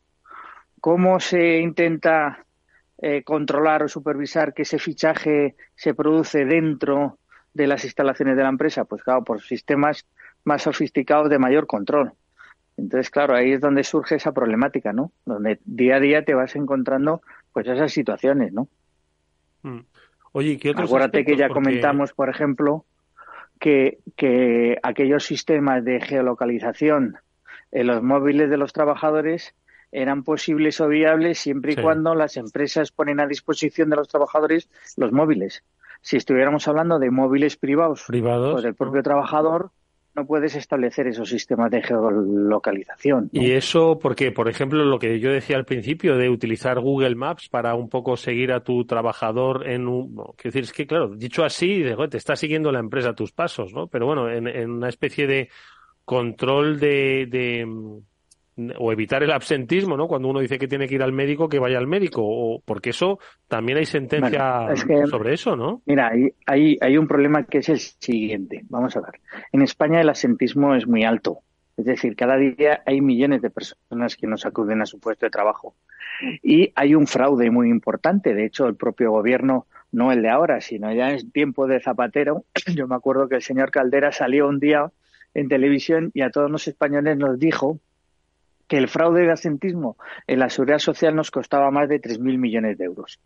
¿Cómo 0.78 1.20
se 1.20 1.58
intenta 1.58 2.44
eh, 2.98 3.22
controlar 3.24 3.82
o 3.82 3.88
supervisar 3.88 4.52
que 4.52 4.62
ese 4.62 4.78
fichaje 4.78 5.56
se 5.74 5.94
produce 5.94 6.44
dentro 6.44 7.18
de 7.54 7.66
las 7.66 7.84
instalaciones 7.84 8.36
de 8.36 8.42
la 8.42 8.48
empresa? 8.48 8.84
Pues 8.84 9.02
claro, 9.02 9.24
por 9.24 9.42
sistemas 9.42 10.06
más 10.44 10.62
sofisticados 10.62 11.28
de 11.30 11.38
mayor 11.38 11.66
control. 11.66 12.12
Entonces, 12.76 13.10
claro, 13.10 13.34
ahí 13.34 13.52
es 13.52 13.60
donde 13.60 13.84
surge 13.84 14.16
esa 14.16 14.32
problemática, 14.32 14.92
¿no? 14.92 15.12
Donde 15.24 15.60
día 15.64 15.96
a 15.96 16.00
día 16.00 16.24
te 16.24 16.34
vas 16.34 16.56
encontrando 16.56 17.22
pues 17.52 17.66
esas 17.66 17.92
situaciones, 17.92 18.52
¿no? 18.52 18.68
Mm. 19.62 19.80
Oye, 20.32 20.58
¿qué 20.58 20.70
otros 20.70 20.88
Acuérdate 20.88 21.24
que 21.24 21.36
ya 21.36 21.50
comentamos, 21.50 22.14
por 22.14 22.30
ejemplo, 22.30 22.86
que, 23.60 23.98
que 24.16 24.78
aquellos 24.82 25.24
sistemas 25.24 25.84
de 25.84 26.00
geolocalización 26.00 27.18
en 27.70 27.86
los 27.86 28.02
móviles 28.02 28.48
de 28.48 28.56
los 28.56 28.72
trabajadores 28.72 29.54
eran 29.92 30.24
posibles 30.24 30.80
o 30.80 30.88
viables 30.88 31.38
siempre 31.38 31.74
y 31.74 31.76
cuando 31.76 32.14
las 32.14 32.38
empresas 32.38 32.90
ponen 32.90 33.20
a 33.20 33.26
disposición 33.26 33.90
de 33.90 33.96
los 33.96 34.08
trabajadores 34.08 34.70
los 34.96 35.12
móviles. 35.12 35.62
Si 36.02 36.16
estuviéramos 36.16 36.68
hablando 36.68 36.98
de 36.98 37.10
móviles 37.10 37.56
privados, 37.56 38.04
privados 38.06 38.52
pues 38.52 38.64
del 38.64 38.74
propio 38.74 39.02
trabajador, 39.02 39.70
no 40.14 40.26
puedes 40.26 40.54
establecer 40.56 41.06
esos 41.06 41.28
sistemas 41.28 41.70
de 41.70 41.82
geolocalización. 41.82 43.30
Y 43.32 43.52
eso 43.52 43.98
porque, 43.98 44.30
por 44.30 44.48
ejemplo, 44.48 44.84
lo 44.84 44.98
que 44.98 45.20
yo 45.20 45.32
decía 45.32 45.56
al 45.56 45.64
principio 45.64 46.16
de 46.16 46.28
utilizar 46.28 46.80
Google 46.80 47.14
Maps 47.14 47.48
para 47.48 47.74
un 47.74 47.88
poco 47.88 48.16
seguir 48.16 48.52
a 48.52 48.60
tu 48.60 48.84
trabajador 48.84 49.66
en 49.66 49.88
un... 49.88 50.14
quiero 50.14 50.34
decir, 50.42 50.64
es 50.64 50.72
que 50.72 50.86
claro, 50.86 51.08
dicho 51.16 51.44
así, 51.44 51.82
te 52.10 52.16
está 52.18 52.36
siguiendo 52.36 52.70
la 52.72 52.80
empresa 52.80 53.14
tus 53.14 53.32
pasos, 53.32 53.72
¿no? 53.72 53.86
Pero 53.86 54.06
bueno, 54.06 54.28
en, 54.30 54.46
en 54.48 54.70
una 54.70 54.88
especie 54.88 55.26
de 55.26 55.48
control 56.04 56.78
de, 56.78 57.26
de 57.30 57.66
o 58.78 58.92
evitar 58.92 59.22
el 59.22 59.32
absentismo, 59.32 59.96
¿no? 59.96 60.06
Cuando 60.08 60.28
uno 60.28 60.40
dice 60.40 60.58
que 60.58 60.68
tiene 60.68 60.86
que 60.86 60.96
ir 60.96 61.02
al 61.02 61.12
médico, 61.12 61.48
que 61.48 61.58
vaya 61.58 61.78
al 61.78 61.86
médico, 61.86 62.22
o 62.22 62.60
porque 62.64 62.90
eso 62.90 63.18
también 63.48 63.78
hay 63.78 63.86
sentencia 63.86 64.68
sobre 65.06 65.34
eso, 65.34 65.56
¿no? 65.56 65.82
Mira, 65.86 66.08
hay, 66.08 66.34
hay, 66.46 66.78
hay 66.80 66.98
un 66.98 67.08
problema 67.08 67.44
que 67.44 67.58
es 67.58 67.68
el 67.68 67.78
siguiente. 67.78 68.64
Vamos 68.68 68.96
a 68.96 69.00
ver. 69.00 69.20
En 69.52 69.62
España 69.62 70.00
el 70.00 70.08
absentismo 70.08 70.74
es 70.74 70.86
muy 70.86 71.04
alto. 71.04 71.38
Es 71.76 71.86
decir, 71.86 72.14
cada 72.14 72.36
día 72.36 72.82
hay 72.84 73.00
millones 73.00 73.40
de 73.40 73.50
personas 73.50 74.16
que 74.16 74.26
nos 74.26 74.44
acuden 74.44 74.82
a 74.82 74.86
su 74.86 75.00
puesto 75.00 75.24
de 75.24 75.30
trabajo. 75.30 75.74
Y 76.42 76.72
hay 76.74 76.94
un 76.94 77.06
fraude 77.06 77.50
muy 77.50 77.70
importante. 77.70 78.34
De 78.34 78.44
hecho, 78.44 78.66
el 78.66 78.76
propio 78.76 79.10
gobierno, 79.10 79.66
no 79.90 80.12
el 80.12 80.20
de 80.22 80.28
ahora, 80.28 80.60
sino 80.60 80.92
ya 80.92 81.10
en 81.10 81.30
tiempo 81.30 81.66
de 81.66 81.80
Zapatero, 81.80 82.44
yo 82.76 82.86
me 82.86 82.94
acuerdo 82.94 83.28
que 83.28 83.36
el 83.36 83.42
señor 83.42 83.70
Caldera 83.70 84.12
salió 84.12 84.46
un 84.46 84.60
día 84.60 84.92
en 85.34 85.48
televisión 85.48 86.10
y 86.12 86.20
a 86.20 86.30
todos 86.30 86.50
los 86.50 86.68
españoles 86.68 87.16
nos 87.16 87.38
dijo 87.38 87.80
que 88.68 88.78
el 88.78 88.88
fraude 88.88 89.22
de 89.22 89.32
asentismo 89.32 89.96
en 90.26 90.38
la 90.38 90.48
seguridad 90.48 90.78
social 90.78 91.14
nos 91.14 91.30
costaba 91.30 91.70
más 91.70 91.88
de 91.88 92.00
3.000 92.00 92.38
millones 92.38 92.78
de 92.78 92.84
euros. 92.84 93.20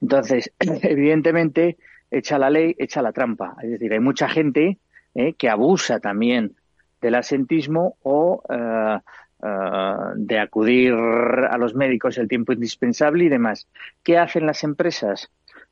Entonces, 0.00 0.52
evidentemente, 0.58 1.76
echa 2.10 2.38
la 2.38 2.50
ley, 2.50 2.74
echa 2.78 3.02
la 3.02 3.12
trampa. 3.12 3.56
Es 3.62 3.70
decir, 3.70 3.92
hay 3.92 4.00
mucha 4.00 4.28
gente 4.28 4.78
eh, 5.14 5.34
que 5.34 5.48
abusa 5.48 6.00
también 6.00 6.56
del 7.00 7.14
asentismo 7.14 7.96
o 8.02 8.42
eh, 8.48 8.98
eh, 9.42 9.94
de 10.16 10.38
acudir 10.38 10.94
a 10.94 11.58
los 11.58 11.74
médicos 11.74 12.18
el 12.18 12.28
tiempo 12.28 12.52
indispensable 12.52 13.24
y 13.24 13.28
demás. 13.28 13.68
¿Qué 14.02 14.18
hacen 14.18 14.46
las 14.46 14.64
empresas? 14.64 15.30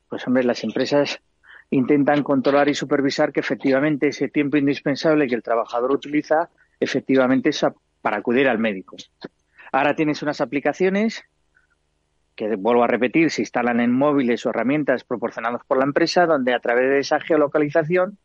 Pues, 0.09 0.25
hombre, 0.27 0.43
las 0.43 0.63
empresas 0.63 1.19
intentan 1.71 2.23
controlar 2.23 2.69
y 2.69 2.75
supervisar 2.75 3.31
que 3.31 3.39
efectivamente 3.39 4.07
ese 4.07 4.29
tiempo 4.29 4.57
indispensable 4.57 5.27
que 5.27 5.35
el 5.35 5.43
trabajador 5.43 5.91
utiliza 5.91 6.49
efectivamente 6.79 7.49
es 7.49 7.65
para 8.05 8.17
acudir 8.17 8.47
al 8.47 8.59
médico. 8.59 8.97
Ahora 9.71 9.95
tienes 9.95 10.21
unas 10.21 10.39
aplicaciones 10.39 11.23
que, 12.35 12.55
vuelvo 12.55 12.83
a 12.83 12.87
repetir, 12.87 13.31
se 13.31 13.41
instalan 13.41 13.79
en 13.79 13.91
móviles 13.91 14.45
o 14.45 14.51
herramientas 14.51 15.03
proporcionadas 15.03 15.63
por 15.65 15.79
la 15.79 15.85
empresa, 15.85 16.27
donde 16.27 16.53
a 16.53 16.59
través 16.59 16.87
de 16.87 16.99
esa 16.99 17.19
geolocalización 17.19 18.19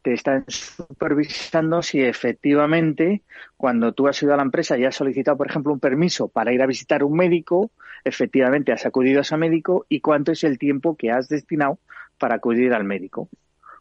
te 0.00 0.14
están 0.14 0.46
supervisando 0.48 1.82
si 1.82 2.00
efectivamente 2.00 3.20
cuando 3.58 3.92
tú 3.92 4.08
has 4.08 4.22
ido 4.22 4.32
a 4.32 4.38
la 4.38 4.44
empresa 4.44 4.78
y 4.78 4.86
has 4.86 4.96
solicitado, 4.96 5.36
por 5.36 5.50
ejemplo, 5.50 5.74
un 5.74 5.80
permiso 5.80 6.28
para 6.28 6.50
ir 6.54 6.62
a 6.62 6.66
visitar 6.66 7.04
un 7.04 7.14
médico, 7.14 7.70
efectivamente 8.04 8.72
has 8.72 8.86
acudido 8.86 9.18
a 9.18 9.20
ese 9.20 9.36
médico 9.36 9.84
y 9.90 10.00
cuánto 10.00 10.32
es 10.32 10.42
el 10.42 10.58
tiempo 10.58 10.96
que 10.96 11.10
has 11.10 11.28
destinado 11.28 11.78
para 12.16 12.36
acudir 12.36 12.72
al 12.72 12.84
médico. 12.84 13.28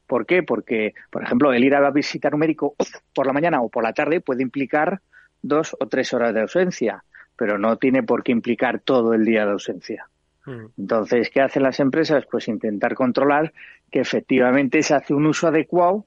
¿Por 0.07 0.25
qué? 0.25 0.43
Porque, 0.43 0.93
por 1.09 1.23
ejemplo, 1.23 1.53
el 1.53 1.63
ir 1.63 1.73
a 1.73 1.89
visitar 1.91 2.33
un 2.33 2.41
médico 2.41 2.75
por 3.15 3.25
la 3.25 3.31
mañana 3.31 3.61
o 3.61 3.69
por 3.69 3.85
la 3.85 3.93
tarde 3.93 4.19
puede 4.19 4.43
implicar 4.43 4.99
dos 5.47 5.75
o 5.79 5.87
tres 5.87 6.13
horas 6.13 6.33
de 6.33 6.41
ausencia, 6.41 7.03
pero 7.35 7.57
no 7.57 7.77
tiene 7.77 8.03
por 8.03 8.23
qué 8.23 8.31
implicar 8.31 8.79
todo 8.79 9.13
el 9.13 9.25
día 9.25 9.45
de 9.45 9.51
ausencia. 9.51 10.09
Mm. 10.45 10.65
Entonces, 10.77 11.29
¿qué 11.29 11.41
hacen 11.41 11.63
las 11.63 11.79
empresas? 11.79 12.25
Pues 12.29 12.47
intentar 12.47 12.95
controlar 12.95 13.53
que 13.91 13.99
efectivamente 13.99 14.81
se 14.81 14.95
hace 14.95 15.13
un 15.13 15.25
uso 15.25 15.47
adecuado 15.47 16.05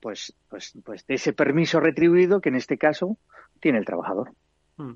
pues, 0.00 0.34
pues, 0.48 0.72
pues 0.84 1.06
de 1.06 1.14
ese 1.14 1.32
permiso 1.32 1.78
retribuido 1.78 2.40
que 2.40 2.48
en 2.48 2.56
este 2.56 2.78
caso 2.78 3.18
tiene 3.60 3.78
el 3.78 3.84
trabajador. 3.84 4.32
Mm. 4.76 4.94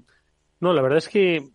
No, 0.61 0.73
la 0.73 0.81
verdad 0.81 0.99
es 0.99 1.11
que, 1.11 1.51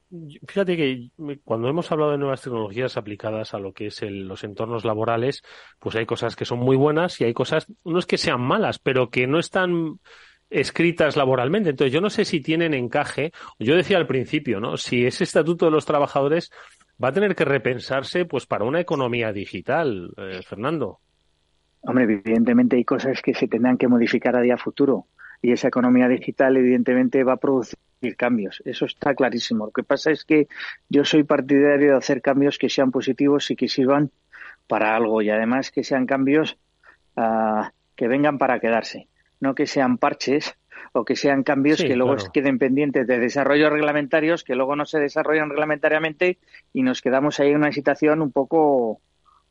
fíjate 0.48 0.78
que 0.78 1.10
cuando 1.44 1.68
hemos 1.68 1.92
hablado 1.92 2.12
de 2.12 2.20
nuevas 2.20 2.44
tecnologías 2.44 2.96
aplicadas 2.96 3.56
a 3.56 3.60
lo 3.60 3.74
que 3.74 3.88
es 3.88 4.02
los 4.04 4.44
entornos 4.44 4.86
laborales, 4.86 5.42
pues 5.80 5.96
hay 5.96 6.06
cosas 6.06 6.36
que 6.36 6.46
son 6.46 6.60
muy 6.60 6.76
buenas 6.76 7.20
y 7.20 7.24
hay 7.24 7.34
cosas, 7.34 7.66
no 7.84 7.98
es 7.98 8.06
que 8.06 8.20
sean 8.20 8.42
malas, 8.42 8.78
pero 8.78 9.10
que 9.10 9.26
no 9.26 9.40
están 9.40 10.00
escritas 10.50 11.16
laboralmente. 11.16 11.72
Entonces, 11.72 11.94
yo 11.94 12.02
no 12.02 12.10
sé 12.10 12.26
si 12.26 12.42
tienen 12.42 12.74
encaje. 12.74 13.32
Yo 13.60 13.76
decía 13.76 13.98
al 13.98 14.08
principio, 14.08 14.60
¿no? 14.60 14.78
Si 14.78 15.06
ese 15.06 15.24
estatuto 15.24 15.66
de 15.66 15.72
los 15.72 15.86
trabajadores 15.86 16.52
va 17.02 17.10
a 17.10 17.14
tener 17.14 17.36
que 17.36 17.46
repensarse, 17.46 18.26
pues, 18.26 18.46
para 18.46 18.66
una 18.66 18.80
economía 18.80 19.32
digital, 19.32 20.12
eh, 20.18 20.42
Fernando. 20.44 21.00
Hombre, 21.82 22.04
evidentemente 22.04 22.76
hay 22.76 22.84
cosas 22.84 23.22
que 23.22 23.34
se 23.34 23.48
tendrán 23.48 23.78
que 23.78 23.88
modificar 23.88 24.36
a 24.36 24.42
día 24.42 24.58
futuro 24.58 25.06
y 25.42 25.54
esa 25.54 25.70
economía 25.70 26.10
digital, 26.10 26.58
evidentemente, 26.58 27.24
va 27.24 27.34
a 27.34 27.38
producir 27.38 27.78
cambios. 28.18 28.62
Eso 28.66 28.86
está 28.86 29.16
clarísimo. 29.16 29.68
Lo 29.68 29.72
que 29.72 29.84
pasa 29.84 30.12
es 30.12 30.26
que 30.26 30.48
yo 30.90 31.06
soy 31.06 31.24
partidario 31.24 31.92
de 31.92 31.98
hacer 31.98 32.22
cambios 32.22 32.58
que 32.58 32.70
sean 32.70 32.92
positivos 32.92 33.50
y 33.52 33.56
que 33.56 33.70
sirvan 33.70 34.12
para 34.68 34.96
algo 34.96 35.22
y 35.22 35.30
además 35.30 35.72
que 35.72 35.84
sean 35.84 36.06
cambios 36.06 36.58
uh, 37.16 37.64
que 37.96 38.08
vengan 38.08 38.38
para 38.38 38.60
quedarse 38.60 39.08
no 39.40 39.56
que 39.56 39.68
sean 39.68 39.98
parches 39.98 40.56
o 40.94 41.06
que 41.06 41.16
sean 41.16 41.44
cambios 41.44 41.82
que 41.82 41.96
luego 41.96 42.16
queden 42.34 42.58
pendientes 42.58 43.06
de 43.06 43.20
desarrollos 43.20 43.72
reglamentarios 43.72 44.44
que 44.44 44.56
luego 44.56 44.76
no 44.76 44.86
se 44.86 45.00
desarrollan 45.00 45.50
reglamentariamente 45.50 46.40
y 46.74 46.84
nos 46.84 47.02
quedamos 47.02 47.40
ahí 47.40 47.52
en 47.52 47.58
una 47.58 47.72
situación 47.72 48.22
un 48.22 48.32
poco 48.32 49.02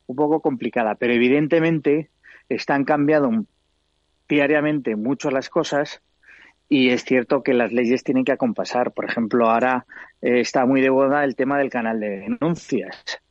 un 0.07 0.15
poco 0.15 0.41
complicada. 0.41 0.95
Pero 0.95 1.13
evidentemente 1.13 2.09
están 2.49 2.83
cambiando 2.83 3.45
diariamente 4.27 4.95
mucho 4.95 5.29
las 5.29 5.49
cosas 5.49 6.01
y 6.67 6.89
es 6.89 7.03
cierto 7.03 7.41
que 7.43 7.53
las 7.53 7.71
leyes 7.71 8.03
tienen 8.03 8.25
que 8.25 8.31
acompasar. 8.31 8.91
Por 8.91 9.05
ejemplo 9.05 9.49
ahora 9.49 9.85
eh, 10.21 10.39
está 10.41 10.65
muy 10.65 10.81
de 10.81 10.89
boda 10.89 11.23
el 11.23 11.35
tema 11.35 11.57
del 11.57 11.69
canal 11.69 11.99
de 11.99 12.09
denuncias 12.21 13.21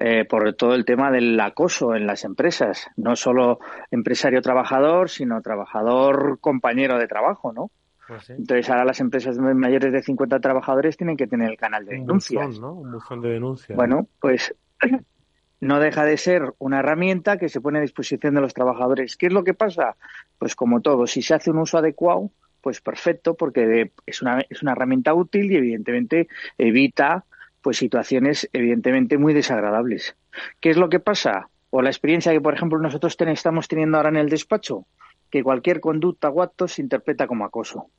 eh, 0.00 0.24
por 0.24 0.54
todo 0.54 0.74
el 0.74 0.84
tema 0.84 1.10
del 1.10 1.38
acoso 1.40 1.94
en 1.94 2.06
las 2.06 2.24
empresas, 2.24 2.88
no 2.96 3.16
solo 3.16 3.58
empresario 3.90 4.40
trabajador, 4.42 5.10
sino 5.10 5.42
trabajador 5.42 6.38
compañero 6.40 6.98
de 6.98 7.08
trabajo, 7.08 7.52
¿no? 7.52 7.70
Pues 8.06 8.30
Entonces 8.30 8.70
ahora 8.70 8.84
las 8.84 9.00
empresas 9.00 9.36
mayores 9.38 9.92
de 9.92 10.02
50 10.02 10.40
trabajadores 10.40 10.96
tienen 10.96 11.16
que 11.16 11.26
tener 11.26 11.50
el 11.50 11.58
canal 11.58 11.84
de 11.84 11.96
denuncias. 11.96 12.58
¿no? 12.58 12.72
Un 12.72 12.92
buzón 12.92 13.20
de 13.20 13.28
denuncias. 13.30 13.76
Bueno, 13.76 14.08
pues 14.20 14.54
no 15.60 15.78
deja 15.80 16.04
de 16.04 16.16
ser 16.16 16.54
una 16.58 16.78
herramienta 16.78 17.36
que 17.36 17.48
se 17.50 17.60
pone 17.60 17.78
a 17.78 17.82
disposición 17.82 18.34
de 18.34 18.40
los 18.40 18.54
trabajadores. 18.54 19.16
¿Qué 19.16 19.26
es 19.26 19.32
lo 19.32 19.44
que 19.44 19.52
pasa? 19.52 19.96
Pues 20.38 20.54
como 20.54 20.80
todo, 20.80 21.06
si 21.06 21.20
se 21.20 21.34
hace 21.34 21.50
un 21.50 21.58
uso 21.58 21.76
adecuado, 21.76 22.30
pues 22.62 22.80
perfecto, 22.80 23.34
porque 23.34 23.92
es 24.06 24.22
una, 24.22 24.40
es 24.48 24.62
una 24.62 24.72
herramienta 24.72 25.12
útil 25.12 25.50
y 25.50 25.56
evidentemente 25.56 26.28
evita 26.56 27.24
pues 27.68 27.76
situaciones 27.76 28.48
evidentemente 28.54 29.18
muy 29.18 29.34
desagradables. 29.34 30.16
¿Qué 30.58 30.70
es 30.70 30.78
lo 30.78 30.88
que 30.88 31.00
pasa? 31.00 31.50
O 31.68 31.82
la 31.82 31.90
experiencia 31.90 32.32
que, 32.32 32.40
por 32.40 32.54
ejemplo, 32.54 32.78
nosotros 32.78 33.14
estamos 33.20 33.68
teniendo 33.68 33.98
ahora 33.98 34.08
en 34.08 34.16
el 34.16 34.30
despacho, 34.30 34.86
que 35.28 35.42
cualquier 35.42 35.78
conducta 35.78 36.30
o 36.30 36.40
acto 36.40 36.66
se 36.66 36.80
interpreta 36.80 37.26
como 37.26 37.44
acoso. 37.44 37.90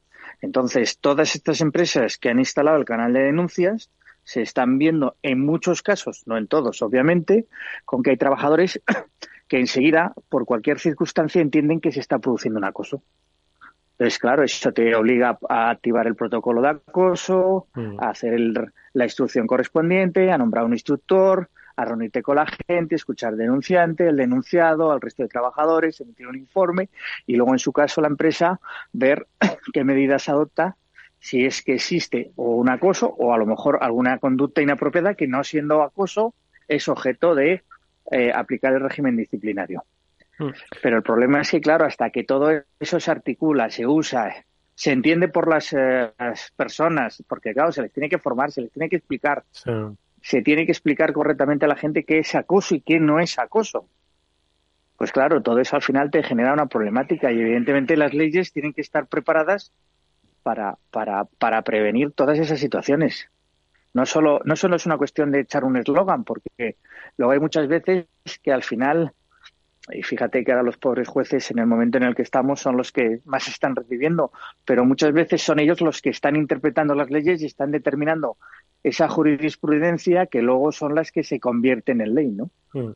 Entonces, 0.41 0.97
todas 0.97 1.35
estas 1.35 1.61
empresas 1.61 2.17
que 2.17 2.29
han 2.29 2.39
instalado 2.39 2.77
el 2.77 2.85
canal 2.85 3.13
de 3.13 3.19
denuncias 3.19 3.91
se 4.23 4.41
están 4.41 4.79
viendo 4.79 5.17
en 5.21 5.45
muchos 5.45 5.83
casos, 5.83 6.23
no 6.25 6.35
en 6.35 6.47
todos, 6.47 6.81
obviamente, 6.81 7.45
con 7.85 8.01
que 8.01 8.09
hay 8.09 8.17
trabajadores 8.17 8.81
que 9.47 9.59
enseguida, 9.59 10.15
por 10.29 10.45
cualquier 10.45 10.79
circunstancia, 10.79 11.43
entienden 11.43 11.79
que 11.79 11.91
se 11.91 11.99
está 11.99 12.17
produciendo 12.17 12.57
un 12.57 12.65
acoso. 12.65 13.03
Entonces, 13.99 14.17
claro, 14.17 14.43
eso 14.43 14.71
te 14.71 14.95
obliga 14.95 15.37
a 15.49 15.69
activar 15.71 16.07
el 16.07 16.15
protocolo 16.15 16.61
de 16.61 16.69
acoso, 16.69 17.67
mm. 17.75 17.99
a 17.99 18.11
hacer 18.11 18.39
la 18.93 19.03
instrucción 19.03 19.45
correspondiente, 19.45 20.31
a 20.31 20.37
nombrar 20.37 20.63
un 20.63 20.71
instructor, 20.71 21.49
a 21.75 21.83
reunirte 21.83 22.21
con 22.21 22.37
la 22.37 22.47
gente, 22.65 22.95
escuchar 22.95 23.33
al 23.33 23.37
denunciante, 23.37 24.07
el 24.07 24.15
denunciado, 24.15 24.93
al 24.93 25.01
resto 25.01 25.23
de 25.23 25.27
trabajadores, 25.27 25.99
emitir 25.99 26.27
un 26.27 26.37
informe 26.37 26.87
y 27.27 27.35
luego, 27.35 27.51
en 27.51 27.59
su 27.59 27.73
caso, 27.73 27.99
la 27.99 28.07
empresa 28.07 28.61
ver 28.93 29.27
qué 29.73 29.83
medidas 29.83 30.29
adopta 30.29 30.77
si 31.19 31.45
es 31.45 31.61
que 31.61 31.73
existe 31.73 32.31
o 32.37 32.55
un 32.55 32.69
acoso 32.69 33.07
o 33.07 33.33
a 33.33 33.37
lo 33.37 33.45
mejor 33.45 33.79
alguna 33.81 34.17
conducta 34.19 34.61
inapropiada 34.61 35.15
que 35.15 35.27
no 35.27 35.43
siendo 35.43 35.83
acoso 35.83 36.33
es 36.69 36.87
objeto 36.87 37.35
de 37.35 37.63
eh, 38.11 38.31
aplicar 38.33 38.71
el 38.71 38.79
régimen 38.79 39.17
disciplinario. 39.17 39.83
Mm. 40.39 40.49
Pero 40.81 40.97
el 40.97 41.03
problema 41.03 41.41
es 41.41 41.51
que, 41.51 41.61
claro, 41.61 41.85
hasta 41.85 42.09
que 42.09 42.23
todo 42.23 42.49
eso 42.79 42.99
se 42.99 43.11
articula, 43.11 43.69
se 43.69 43.85
usa, 43.85 44.33
se 44.73 44.91
entiende 44.91 45.27
por 45.27 45.49
las, 45.49 45.73
eh, 45.73 46.11
personas, 46.55 47.23
porque, 47.27 47.53
claro, 47.53 47.71
se 47.71 47.81
les 47.81 47.91
tiene 47.91 48.09
que 48.09 48.17
formar, 48.17 48.51
se 48.51 48.61
les 48.61 48.71
tiene 48.71 48.89
que 48.89 48.95
explicar. 48.95 49.43
Se 50.21 50.41
tiene 50.41 50.65
que 50.65 50.71
explicar 50.71 51.13
correctamente 51.13 51.65
a 51.65 51.67
la 51.67 51.75
gente 51.75 52.03
qué 52.03 52.19
es 52.19 52.33
acoso 52.35 52.75
y 52.75 52.81
qué 52.81 52.99
no 52.99 53.19
es 53.19 53.37
acoso. 53.39 53.87
Pues 54.97 55.13
claro, 55.13 55.41
todo 55.41 55.59
eso 55.59 55.77
al 55.77 55.81
final 55.81 56.11
te 56.11 56.23
genera 56.23 56.51
una 56.51 56.65
problemática 56.65 57.31
y 57.31 57.39
evidentemente 57.39 57.95
las 57.95 58.13
leyes 58.13 58.51
tienen 58.51 58.73
que 58.73 58.81
estar 58.81 59.07
preparadas 59.07 59.71
para, 60.43 60.77
para, 60.91 61.23
para 61.25 61.61
prevenir 61.61 62.11
todas 62.11 62.37
esas 62.37 62.59
situaciones. 62.59 63.29
No 63.93 64.05
solo, 64.05 64.41
no 64.43 64.55
solo 64.55 64.75
es 64.75 64.85
una 64.85 64.97
cuestión 64.97 65.31
de 65.31 65.41
echar 65.41 65.63
un 65.63 65.77
eslogan, 65.77 66.23
porque 66.23 66.75
luego 67.17 67.31
hay 67.31 67.39
muchas 67.39 67.67
veces 67.67 68.07
que 68.43 68.51
al 68.51 68.63
final, 68.63 69.13
y 69.91 70.03
fíjate 70.03 70.43
que 70.43 70.51
ahora 70.51 70.63
los 70.63 70.77
pobres 70.77 71.07
jueces 71.07 71.49
en 71.51 71.59
el 71.59 71.67
momento 71.67 71.97
en 71.97 72.03
el 72.03 72.15
que 72.15 72.21
estamos 72.21 72.59
son 72.59 72.77
los 72.77 72.91
que 72.91 73.19
más 73.25 73.47
están 73.47 73.75
recibiendo, 73.75 74.31
pero 74.65 74.85
muchas 74.85 75.13
veces 75.13 75.41
son 75.41 75.59
ellos 75.59 75.81
los 75.81 76.01
que 76.01 76.09
están 76.09 76.35
interpretando 76.35 76.95
las 76.95 77.09
leyes 77.09 77.41
y 77.41 77.45
están 77.45 77.71
determinando 77.71 78.37
esa 78.83 79.09
jurisprudencia 79.09 80.27
que 80.27 80.41
luego 80.41 80.71
son 80.71 80.95
las 80.95 81.11
que 81.11 81.23
se 81.23 81.39
convierten 81.39 82.01
en 82.01 82.15
ley, 82.15 82.27
¿no? 82.27 82.49
Mm. 82.73 82.91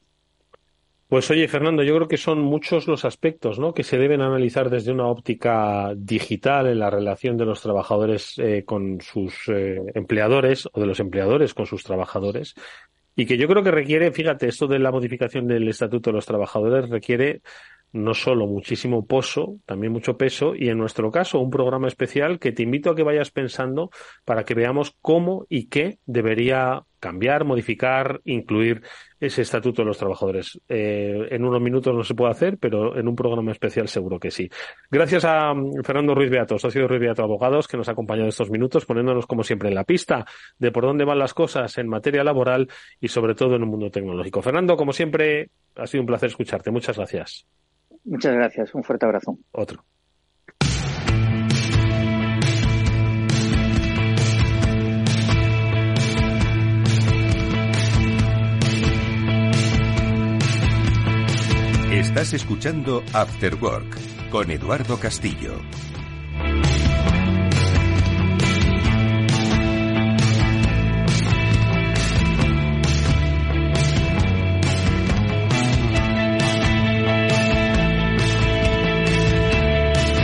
Pues 1.13 1.29
oye, 1.29 1.47
Fernando, 1.47 1.84
yo 1.84 1.95
creo 1.95 2.08
que 2.08 2.17
son 2.17 2.41
muchos 2.41 2.88
los 2.88 3.06
aspectos 3.06 3.60
¿no? 3.60 3.75
que 3.75 3.84
se 3.84 3.99
deben 3.99 4.21
analizar 4.21 4.71
desde 4.71 4.91
una 4.91 5.06
óptica 5.06 5.93
digital 5.95 6.65
en 6.65 6.79
la 6.79 6.89
relación 6.89 7.38
de 7.38 7.45
los 7.45 7.62
trabajadores 7.62 8.34
eh, 8.39 8.63
con 8.65 8.99
sus 8.99 9.47
eh, 9.47 9.79
empleadores 9.93 10.67
o 10.73 10.79
de 10.79 10.88
los 10.88 10.99
empleadores 10.99 11.53
con 11.53 11.67
sus 11.67 11.84
trabajadores 11.84 12.56
y 13.15 13.26
que 13.26 13.38
yo 13.38 13.47
creo 13.47 13.63
que 13.63 13.71
requiere, 13.71 14.12
fíjate, 14.12 14.47
esto 14.47 14.67
de 14.67 14.80
la 14.80 14.91
modificación 14.91 15.47
del 15.47 15.67
Estatuto 15.67 16.10
de 16.10 16.15
los 16.15 16.26
Trabajadores 16.26 16.89
requiere 16.89 17.41
no 17.91 18.15
solo 18.15 18.47
muchísimo 18.47 19.06
pozo, 19.06 19.60
también 19.65 19.93
mucho 19.93 20.17
peso 20.17 20.56
y 20.56 20.69
en 20.69 20.80
nuestro 20.80 21.12
caso 21.12 21.39
un 21.39 21.52
programa 21.52 21.88
especial 21.88 22.39
que 22.39 22.52
te 22.52 22.63
invito 22.63 22.89
a 22.89 22.95
que 22.95 23.04
vayas 23.04 23.30
pensando 23.30 23.91
para 24.26 24.43
que 24.43 24.56
veamos 24.56 24.97
cómo 24.99 25.45
y 25.47 25.67
qué 25.67 25.99
debería 26.06 26.86
cambiar, 27.04 27.44
modificar, 27.44 28.22
incluir 28.24 28.82
ese 29.20 29.42
estatuto 29.42 29.82
de 29.82 29.88
los 29.88 29.98
trabajadores. 29.98 30.62
Eh, 30.70 31.28
en 31.32 31.44
unos 31.44 31.62
minutos 31.62 31.94
no 31.94 32.02
se 32.02 32.16
puede 32.16 32.32
hacer, 32.32 32.58
pero 32.58 32.98
en 32.98 33.10
un 33.10 33.16
programa 33.16 33.52
especial 33.52 33.89
seguro 33.89 34.22
que 34.22 34.32
sí. 34.32 34.50
Gracias 34.89 35.26
a 35.26 35.54
mm, 35.54 35.84
Fernando 35.84 36.16
Ruiz 36.16 36.30
Beato, 36.30 36.58
socio 36.58 36.88
Ruiz 36.88 37.02
Beato 37.02 37.22
Abogados, 37.22 37.68
que 37.68 37.76
nos 37.76 37.89
ha 37.89 37.92
acompañado 37.92 38.30
estos 38.30 38.50
minutos, 38.50 38.86
poniéndonos 38.86 39.28
como 39.28 39.44
siempre 39.44 39.68
en 39.68 39.76
la 39.76 39.84
pista 39.84 40.26
de 40.58 40.72
por 40.72 40.86
dónde 40.86 41.04
van 41.04 41.20
las 41.20 41.34
cosas 41.34 41.78
en 41.78 41.89
materia 41.89 42.24
laboral 42.24 42.70
y 43.02 43.10
sobre 43.10 43.36
todo 43.36 43.58
en 43.58 43.63
un 43.63 43.70
mundo 43.70 43.92
tecnológico. 43.92 44.42
Fernando, 44.42 44.78
como 44.78 44.94
siempre, 44.94 45.50
ha 45.76 45.86
sido 45.88 46.04
un 46.04 46.08
placer 46.08 46.30
escucharte. 46.30 46.72
Muchas 46.72 46.96
gracias. 46.96 47.46
Muchas 48.06 48.34
gracias. 48.34 48.74
Un 48.74 48.84
fuerte 48.84 49.06
abrazo. 49.06 49.38
Otro. 49.52 49.84
Estás 62.13 62.36
escuchando 62.36 63.04
After 63.12 63.56
Work 63.56 64.30
con 64.30 64.52
Eduardo 64.52 64.99
Castillo. 64.99 65.56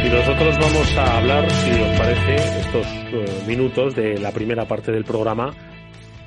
Y 0.06 0.10
nosotros 0.10 0.58
vamos 0.62 0.96
a 0.96 1.18
hablar, 1.18 1.50
si 1.50 1.72
os 1.72 1.98
parece, 1.98 2.36
estos 2.36 2.86
eh, 2.86 3.44
minutos 3.48 3.96
de 3.96 4.20
la 4.20 4.32
primera 4.32 4.68
parte 4.68 4.92
del 4.92 5.06
programa 5.06 5.56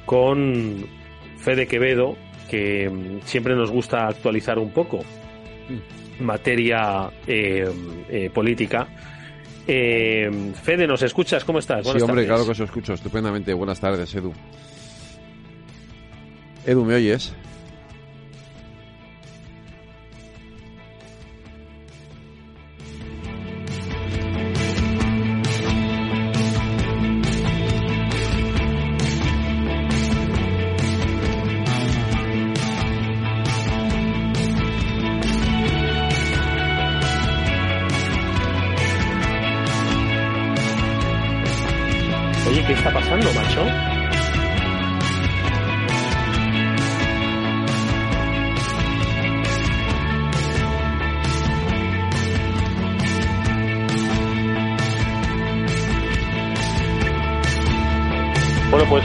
con 0.06 0.88
Fede 1.38 1.68
Quevedo, 1.68 2.16
que 2.50 2.90
mm, 2.90 3.20
siempre 3.22 3.54
nos 3.54 3.70
gusta 3.70 4.08
actualizar 4.08 4.58
un 4.58 4.72
poco 4.72 5.04
materia 6.20 7.10
eh, 7.26 7.70
eh, 8.08 8.30
política. 8.32 8.86
Eh, 9.66 10.52
Fede, 10.62 10.86
¿nos 10.86 11.02
escuchas? 11.02 11.44
¿Cómo 11.44 11.58
estás? 11.58 11.86
sí, 11.86 12.00
hombre, 12.00 12.26
claro 12.26 12.44
que 12.44 12.50
os 12.50 12.60
escucho 12.60 12.94
estupendamente. 12.94 13.52
Buenas 13.54 13.80
tardes, 13.80 14.14
Edu. 14.14 14.32
Edu, 16.66 16.84
¿me 16.84 16.94
oyes? 16.94 17.32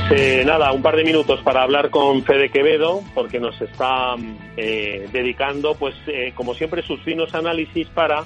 Eh, 0.09 0.43
nada, 0.45 0.71
un 0.71 0.81
par 0.81 0.95
de 0.95 1.03
minutos 1.03 1.41
para 1.41 1.63
hablar 1.63 1.89
con 1.89 2.23
Fede 2.23 2.49
Quevedo, 2.49 3.01
porque 3.13 3.41
nos 3.41 3.59
está 3.61 4.15
eh, 4.55 5.07
dedicando, 5.11 5.75
pues, 5.75 5.95
eh, 6.07 6.31
como 6.33 6.53
siempre, 6.53 6.81
sus 6.81 7.01
finos 7.01 7.35
análisis 7.35 7.87
para 7.89 8.23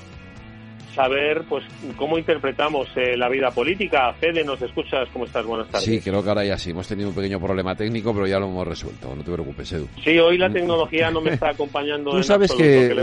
saber, 0.94 1.44
pues, 1.48 1.64
cómo 1.96 2.18
interpretamos 2.18 2.90
la 2.96 3.30
vida 3.30 3.52
política. 3.52 4.14
Fede, 4.14 4.44
¿nos 4.44 4.62
escuchas? 4.62 5.08
¿Cómo 5.14 5.26
estás? 5.26 5.46
Buenas 5.46 5.68
tardes. 5.70 5.86
Sí, 5.86 6.02
creo 6.02 6.24
que 6.24 6.30
ahora 6.30 6.46
ya 6.46 6.58
sí. 6.58 6.72
Hemos 6.72 6.88
tenido 6.88 7.10
un 7.10 7.16
pequeño 7.16 7.40
problema 7.40 7.76
técnico, 7.76 8.14
pero 8.14 8.28
ya 8.28 8.40
lo 8.40 8.48
hemos 8.48 8.68
resuelto. 8.68 9.16
No 9.16 9.24
te 9.24 9.32
preocupes, 9.32 9.72
Edu. 9.72 9.88
Sí, 10.04 10.18
hoy 10.20 10.38
la 10.38 10.50
tecnología 10.50 11.12
no 11.12 11.22
me 11.22 11.32
está 11.34 11.50
acompañando. 11.50 12.12
Tú 12.12 12.24
sabes 12.24 12.52
que, 12.54 12.96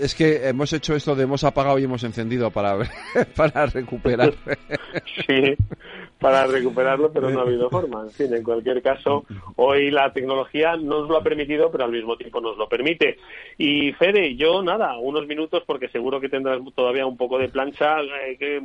es 0.00 0.14
que 0.14 0.48
hemos 0.48 0.72
hecho 0.72 0.94
esto 0.94 1.14
de 1.14 1.24
hemos 1.24 1.44
apagado 1.44 1.78
y 1.78 1.84
hemos 1.84 2.02
encendido 2.04 2.50
para, 2.50 2.78
para 3.36 3.66
recuperar. 3.66 4.34
sí 5.26 5.56
para 6.24 6.46
recuperarlo, 6.46 7.12
pero 7.12 7.28
no 7.28 7.40
ha 7.40 7.42
habido 7.42 7.68
forma. 7.68 8.00
En 8.04 8.10
fin, 8.10 8.32
en 8.32 8.42
cualquier 8.42 8.80
caso, 8.80 9.26
hoy 9.56 9.90
la 9.90 10.10
tecnología 10.10 10.74
no 10.74 11.00
nos 11.00 11.10
lo 11.10 11.18
ha 11.18 11.22
permitido, 11.22 11.70
pero 11.70 11.84
al 11.84 11.92
mismo 11.92 12.16
tiempo 12.16 12.40
nos 12.40 12.56
lo 12.56 12.66
permite. 12.66 13.18
Y 13.58 13.92
Fede, 13.92 14.34
yo 14.34 14.62
nada, 14.62 14.96
unos 14.96 15.26
minutos 15.26 15.64
porque 15.66 15.88
seguro 15.88 16.22
que 16.22 16.30
tendrás 16.30 16.60
todavía 16.74 16.93
un 17.02 17.16
poco 17.16 17.38
de 17.38 17.48
plancha 17.48 18.00
eh, 18.00 18.36
eh, 18.38 18.60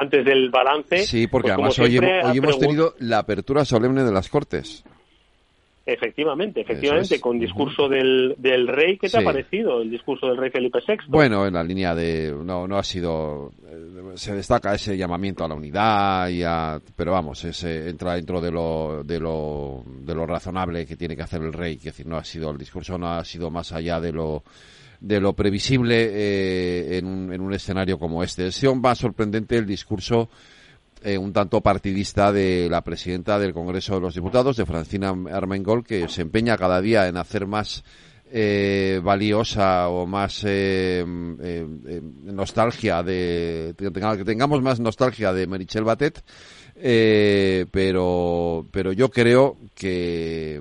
antes 0.00 0.24
del 0.24 0.50
balance. 0.50 0.98
Sí, 0.98 1.26
porque 1.26 1.52
pues 1.54 1.78
además 1.78 1.78
hoy, 1.78 1.98
hoy 1.98 2.38
hemos 2.38 2.58
tenido 2.58 2.94
la 2.98 3.18
apertura 3.18 3.64
solemne 3.64 4.04
de 4.04 4.12
las 4.12 4.28
Cortes. 4.28 4.84
Efectivamente, 5.90 6.60
efectivamente, 6.60 7.18
con 7.18 7.38
discurso 7.38 7.88
del, 7.88 8.34
del 8.36 8.68
rey. 8.68 8.98
¿Qué 8.98 9.08
te 9.08 9.16
ha 9.16 9.24
parecido 9.24 9.80
el 9.80 9.90
discurso 9.90 10.26
del 10.26 10.36
rey 10.36 10.50
Felipe 10.50 10.80
VI? 10.86 10.96
Bueno, 11.08 11.46
en 11.46 11.54
la 11.54 11.64
línea 11.64 11.94
de... 11.94 12.30
No, 12.44 12.68
no 12.68 12.76
ha 12.76 12.82
sido... 12.82 13.52
Eh, 13.66 14.12
se 14.16 14.34
destaca 14.34 14.74
ese 14.74 14.98
llamamiento 14.98 15.46
a 15.46 15.48
la 15.48 15.54
unidad, 15.54 16.28
y 16.28 16.42
a, 16.42 16.78
pero 16.94 17.12
vamos, 17.12 17.42
ese, 17.42 17.88
entra 17.88 18.16
dentro 18.16 18.38
de 18.38 18.50
lo, 18.50 19.02
de, 19.02 19.18
lo, 19.18 19.82
de 19.86 20.14
lo 20.14 20.26
razonable 20.26 20.84
que 20.84 20.96
tiene 20.96 21.16
que 21.16 21.22
hacer 21.22 21.40
el 21.40 21.54
rey. 21.54 21.76
Es 21.76 21.84
decir, 21.84 22.06
no 22.06 22.18
ha 22.18 22.24
sido... 22.24 22.50
El 22.50 22.58
discurso 22.58 22.98
no 22.98 23.10
ha 23.10 23.24
sido 23.24 23.50
más 23.50 23.72
allá 23.72 23.98
de 23.98 24.12
lo 24.12 24.42
de 25.00 25.20
lo 25.20 25.32
previsible 25.34 26.08
eh, 26.10 26.98
en, 26.98 27.06
un, 27.06 27.32
en 27.32 27.40
un 27.40 27.52
escenario 27.52 27.98
como 27.98 28.22
este. 28.22 28.48
Es 28.48 28.62
más 28.74 28.98
sorprendente 28.98 29.56
el 29.56 29.66
discurso 29.66 30.28
eh, 31.04 31.16
un 31.16 31.32
tanto 31.32 31.60
partidista 31.60 32.32
de 32.32 32.68
la 32.68 32.82
presidenta 32.82 33.38
del 33.38 33.54
Congreso 33.54 33.94
de 33.94 34.00
los 34.00 34.14
Diputados, 34.14 34.56
de 34.56 34.66
Francina 34.66 35.14
Armengol, 35.30 35.84
que 35.84 36.08
se 36.08 36.22
empeña 36.22 36.58
cada 36.58 36.80
día 36.80 37.06
en 37.06 37.16
hacer 37.16 37.46
más 37.46 37.84
eh, 38.32 39.00
valiosa 39.02 39.88
o 39.90 40.06
más 40.06 40.42
eh, 40.44 41.04
nostalgia 42.24 43.04
de 43.04 43.74
que 43.78 44.24
tengamos 44.24 44.60
más 44.60 44.80
nostalgia 44.80 45.32
de 45.32 45.46
Merichel 45.46 45.84
Batet 45.84 46.22
pero 47.70 48.66
pero 48.70 48.92
yo 48.92 49.08
creo 49.08 49.56
que 49.74 50.60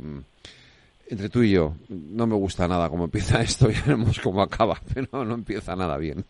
entre 1.09 1.29
tú 1.29 1.43
y 1.43 1.51
yo 1.51 1.75
no 1.89 2.27
me 2.27 2.35
gusta 2.35 2.67
nada 2.67 2.89
cómo 2.89 3.05
empieza 3.05 3.41
esto 3.41 3.69
y 3.69 3.73
veremos 3.73 4.19
cómo 4.19 4.41
acaba 4.41 4.79
pero 4.93 5.25
no 5.25 5.35
empieza 5.35 5.75
nada 5.75 5.97
bien 5.97 6.25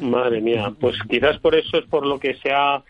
Madre 0.00 0.40
mía, 0.40 0.72
pues 0.80 0.96
quizás 1.08 1.38
por 1.38 1.54
eso 1.54 1.78
es 1.78 1.84
por 1.86 2.06
lo 2.06 2.18
que 2.18 2.34
se 2.36 2.52
ha 2.52 2.82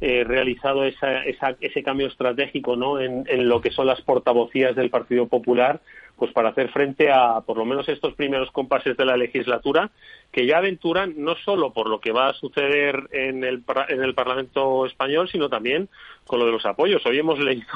eh, 0.00 0.22
realizado 0.24 0.84
esa, 0.84 1.22
ese 1.24 1.82
cambio 1.82 2.06
estratégico 2.06 2.76
¿no? 2.76 3.00
En, 3.00 3.24
lo 3.48 3.60
que 3.60 3.70
son 3.70 3.86
las 3.86 4.00
portavocías 4.00 4.76
del 4.76 4.90
Partido 4.90 5.26
Popular, 5.26 5.80
pues 6.16 6.32
para 6.32 6.50
hacer 6.50 6.70
frente 6.70 7.10
a 7.10 7.40
por 7.40 7.56
lo 7.56 7.64
menos 7.64 7.88
estos 7.88 8.14
primeros 8.14 8.50
compases 8.52 8.96
de 8.96 9.04
la 9.04 9.16
legislatura, 9.16 9.90
que 10.30 10.46
ya 10.46 10.58
aventuran 10.58 11.14
no 11.16 11.34
solo 11.36 11.72
por 11.72 11.88
lo 11.88 12.00
que 12.00 12.12
va 12.12 12.28
a 12.28 12.34
suceder 12.34 13.08
en 13.12 13.44
el, 13.44 13.64
en 13.88 14.02
el 14.02 14.14
Parlamento 14.14 14.86
español, 14.86 15.28
sino 15.30 15.48
también 15.48 15.88
con 16.26 16.38
lo 16.38 16.46
de 16.46 16.52
los 16.52 16.66
apoyos. 16.66 17.04
Hoy 17.06 17.18
hemos 17.18 17.38
leído 17.40 17.66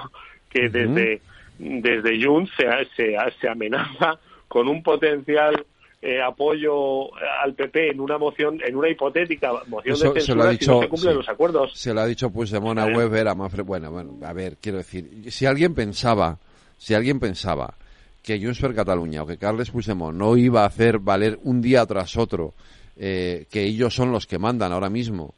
que 0.48 0.68
desde, 0.68 1.22
desde 1.62 2.22
Junts 2.22 2.50
se, 2.56 2.66
se, 2.96 3.16
se 3.40 3.48
amenaza 3.48 4.18
con 4.48 4.68
un 4.68 4.82
potencial 4.82 5.64
eh, 6.00 6.20
apoyo 6.20 7.14
al 7.42 7.54
PP 7.54 7.92
en 7.92 8.00
una 8.00 8.18
moción, 8.18 8.58
en 8.66 8.74
una 8.74 8.88
hipotética 8.88 9.52
moción 9.68 9.94
de 9.94 10.20
censura 10.20 10.52
si 10.56 10.66
no 10.66 10.82
se 10.82 10.88
cumplen 10.88 11.16
los 11.16 11.28
acuerdos. 11.28 11.72
Se 11.74 11.94
lo 11.94 12.00
ha 12.00 12.06
dicho 12.06 12.30
pues 12.30 12.50
de 12.50 12.58
Mona 12.58 12.86
Weber 12.86 13.28
a 13.28 13.34
Manfred. 13.36 13.64
Bueno, 13.64 13.92
bueno, 13.92 14.18
a 14.24 14.32
ver, 14.32 14.56
quiero 14.60 14.78
decir, 14.78 15.30
si 15.30 15.46
alguien 15.46 15.74
pensaba, 15.74 16.38
si 16.76 16.94
alguien 16.94 17.20
pensaba 17.20 17.74
que 18.22 18.40
Junts 18.40 18.60
per 18.60 18.74
Cataluña 18.74 19.22
o 19.22 19.26
que 19.26 19.38
Carles 19.38 19.70
Puigdemont 19.70 20.16
no 20.16 20.36
iba 20.36 20.62
a 20.62 20.66
hacer 20.66 20.98
valer 20.98 21.38
un 21.44 21.62
día 21.62 21.86
tras 21.86 22.16
otro 22.16 22.54
eh, 22.96 23.46
que 23.50 23.62
ellos 23.62 23.94
son 23.94 24.10
los 24.10 24.26
que 24.26 24.38
mandan 24.38 24.72
ahora 24.72 24.90
mismo 24.90 25.34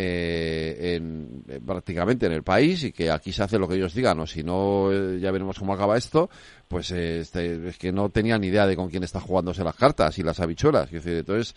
eh, 0.00 0.94
en, 0.94 1.42
eh, 1.48 1.58
prácticamente 1.66 2.26
en 2.26 2.30
el 2.30 2.44
país 2.44 2.84
y 2.84 2.92
que 2.92 3.10
aquí 3.10 3.32
se 3.32 3.42
hace 3.42 3.58
lo 3.58 3.66
que 3.66 3.74
ellos 3.74 3.92
digan 3.92 4.20
o 4.20 4.28
si 4.28 4.44
no 4.44 4.92
eh, 4.92 5.18
ya 5.18 5.32
veremos 5.32 5.58
cómo 5.58 5.72
acaba 5.74 5.98
esto 5.98 6.30
pues 6.68 6.92
este, 6.92 7.68
es 7.68 7.78
que 7.78 7.90
no 7.90 8.08
tenían 8.08 8.42
ni 8.42 8.46
idea 8.46 8.64
de 8.68 8.76
con 8.76 8.90
quién 8.90 9.02
está 9.02 9.18
jugándose 9.18 9.64
las 9.64 9.74
cartas 9.74 10.16
y 10.20 10.22
las 10.22 10.38
habichuelas. 10.38 10.88
Entonces 10.92 11.56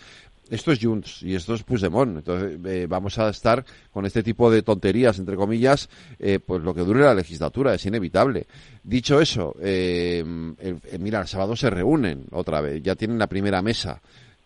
esto 0.50 0.72
es 0.72 0.80
Junts 0.82 1.22
y 1.22 1.36
esto 1.36 1.54
es 1.54 1.62
Puigdemont. 1.62 2.18
Entonces 2.18 2.90
vamos 2.90 3.20
a 3.20 3.30
estar 3.30 3.64
con 3.92 4.08
este 4.08 4.24
tipo 4.24 4.50
de 4.50 4.64
tonterías 4.64 5.20
entre 5.20 5.36
comillas 5.36 5.88
pues 6.18 6.64
lo 6.64 6.74
que 6.74 6.82
dure 6.82 7.02
la 7.02 7.14
legislatura 7.14 7.76
es 7.76 7.86
inevitable. 7.86 8.48
Dicho 8.84 9.22
eso 9.22 9.54
mira 9.60 11.22
el 11.22 11.28
sábado 11.28 11.56
se 11.56 11.70
reúnen 11.70 12.26
otra 12.32 12.60
vez 12.62 12.82
ya 12.82 12.96
tienen 12.96 13.20
la 13.20 13.28
primera 13.28 13.62
mesa 13.62 14.02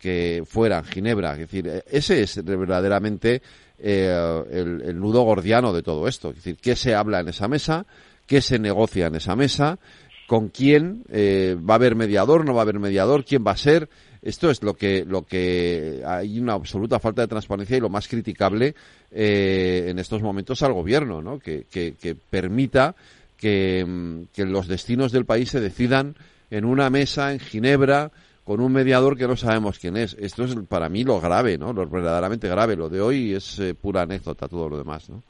que 0.05 0.43
fuera 0.45 0.77
en 0.79 0.86
Ginebra. 0.86 1.34
Es 1.34 1.39
decir, 1.39 1.84
ese 1.89 2.21
es 2.21 2.43
verdaderamente 2.43 3.41
eh, 3.79 4.43
el, 4.51 4.99
nudo 4.99 5.23
gordiano 5.23 5.73
de 5.73 5.83
todo 5.83 6.07
esto. 6.07 6.29
Es 6.29 6.35
decir, 6.35 6.57
qué 6.61 6.75
se 6.75 6.95
habla 6.95 7.19
en 7.19 7.29
esa 7.29 7.47
mesa, 7.47 7.85
qué 8.25 8.41
se 8.41 8.59
negocia 8.59 9.07
en 9.07 9.15
esa 9.15 9.35
mesa, 9.35 9.79
con 10.27 10.49
quién 10.49 11.03
eh, 11.09 11.57
va 11.57 11.75
a 11.75 11.77
haber 11.77 11.95
mediador, 11.95 12.45
no 12.45 12.53
va 12.53 12.61
a 12.61 12.63
haber 12.63 12.79
mediador, 12.79 13.25
quién 13.25 13.43
va 13.45 13.51
a 13.51 13.57
ser. 13.57 13.89
Esto 14.21 14.49
es 14.49 14.63
lo 14.63 14.73
que, 14.73 15.05
lo 15.05 15.23
que 15.23 16.01
hay 16.05 16.39
una 16.39 16.53
absoluta 16.53 16.99
falta 16.99 17.21
de 17.21 17.27
transparencia 17.27 17.77
y 17.77 17.81
lo 17.81 17.89
más 17.89 18.07
criticable 18.07 18.73
eh, 19.11 19.85
en 19.88 19.99
estos 19.99 20.23
momentos 20.23 20.63
al 20.63 20.73
gobierno, 20.73 21.21
¿no? 21.21 21.38
que, 21.38 21.65
que, 21.69 22.15
permita 22.29 22.95
que, 23.38 23.85
mm, 23.85 24.33
que 24.33 24.45
los 24.45 24.67
destinos 24.67 25.11
del 25.11 25.25
país 25.25 25.51
se 25.51 25.59
decidan 25.59 26.15
en 26.49 26.65
una 26.65 26.89
mesa 26.89 27.33
en 27.33 27.39
Ginebra 27.39 28.11
con 28.45 28.62
un 28.62 28.71
mediador 28.71 29.17
que 29.17 29.27
no 29.27 29.36
sabemos 29.36 29.79
quién 29.79 29.97
es. 29.97 30.15
Esto 30.19 30.43
es 30.43 30.55
para 30.69 30.88
mí 30.88 31.03
lo 31.03 31.19
grave, 31.19 31.58
¿no? 31.58 31.73
Lo 31.73 31.86
verdaderamente 31.88 32.47
grave. 32.47 32.75
Lo 32.75 32.89
de 32.89 33.01
hoy 33.01 33.34
es 33.34 33.60
eh, 33.60 33.73
pura 33.73 34.03
anécdota, 34.03 34.47
todo 34.47 34.69
lo 34.69 34.77
demás, 34.77 35.10
¿no? 35.10 35.23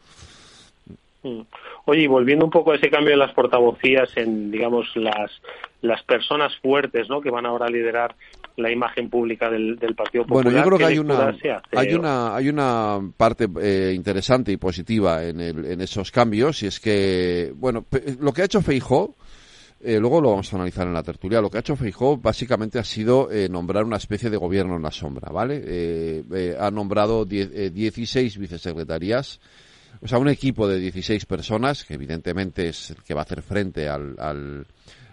Mm. 1.24 1.42
Oye, 1.86 2.02
y 2.02 2.08
volviendo 2.08 2.44
un 2.44 2.52
poco 2.52 2.72
a 2.72 2.76
ese 2.76 2.90
cambio 2.90 3.14
en 3.14 3.20
las 3.20 3.34
portavocías, 3.34 4.10
en, 4.18 4.52
digamos, 4.52 4.88
las, 4.96 5.32
las 5.82 6.04
personas 6.04 6.56
fuertes, 6.58 7.08
¿no? 7.10 7.22
Que 7.22 7.32
van 7.32 7.46
ahora 7.46 7.68
a 7.68 7.70
liderar 7.70 8.16
la 8.58 8.72
imagen 8.72 9.10
pública 9.10 9.50
del, 9.50 9.78
Partido 9.96 10.24
Popular. 10.26 10.44
Bueno, 10.44 10.58
yo 10.58 10.66
creo 10.66 10.78
que 10.78 10.86
hay 10.86 11.00
una, 11.00 11.36
hay 11.72 11.94
una, 11.94 12.36
hay 12.36 12.50
una 12.50 13.00
parte 13.16 13.48
eh, 13.62 13.94
interesante 13.96 14.52
y 14.52 14.58
positiva 14.58 15.24
en, 15.24 15.40
el, 15.40 15.66
en 15.66 15.82
esos 15.82 16.12
cambios, 16.12 16.64
y 16.64 16.68
es 16.68 16.80
que, 16.80 17.54
bueno, 17.56 17.86
lo 18.20 18.34
que 18.34 18.42
ha 18.42 18.46
hecho 18.46 18.62
Feijó, 18.62 19.16
eh, 19.86 20.00
luego 20.00 20.20
lo 20.20 20.32
vamos 20.32 20.52
a 20.52 20.56
analizar 20.56 20.88
en 20.88 20.94
la 20.94 21.04
tertulia. 21.04 21.42
Lo 21.42 21.50
que 21.50 21.58
ha 21.58 21.60
hecho 21.60 21.76
Feijó 21.76 22.18
básicamente 22.18 22.80
ha 22.80 22.84
sido 22.84 23.32
eh, 23.32 23.48
nombrar 23.50 23.84
una 23.84 23.98
especie 23.98 24.30
de 24.30 24.38
gobierno 24.38 24.76
en 24.76 24.82
la 24.82 24.92
sombra, 24.92 25.32
¿vale? 25.32 25.62
Eh, 25.64 26.58
ha 26.60 26.72
nombrado 26.72 27.26
16 27.26 28.38
vicesecretarías, 28.38 29.40
o 30.02 30.08
sea, 30.08 30.18
un 30.18 30.30
equipo 30.30 30.68
de 30.68 30.80
16 30.80 31.26
personas, 31.26 31.84
que 31.84 31.94
evidentemente 31.94 32.68
es 32.68 32.92
el 32.92 33.04
que 33.04 33.14
va 33.14 33.22
a 33.22 33.24
hacer 33.24 33.42
frente 33.42 33.88
al, 33.88 34.66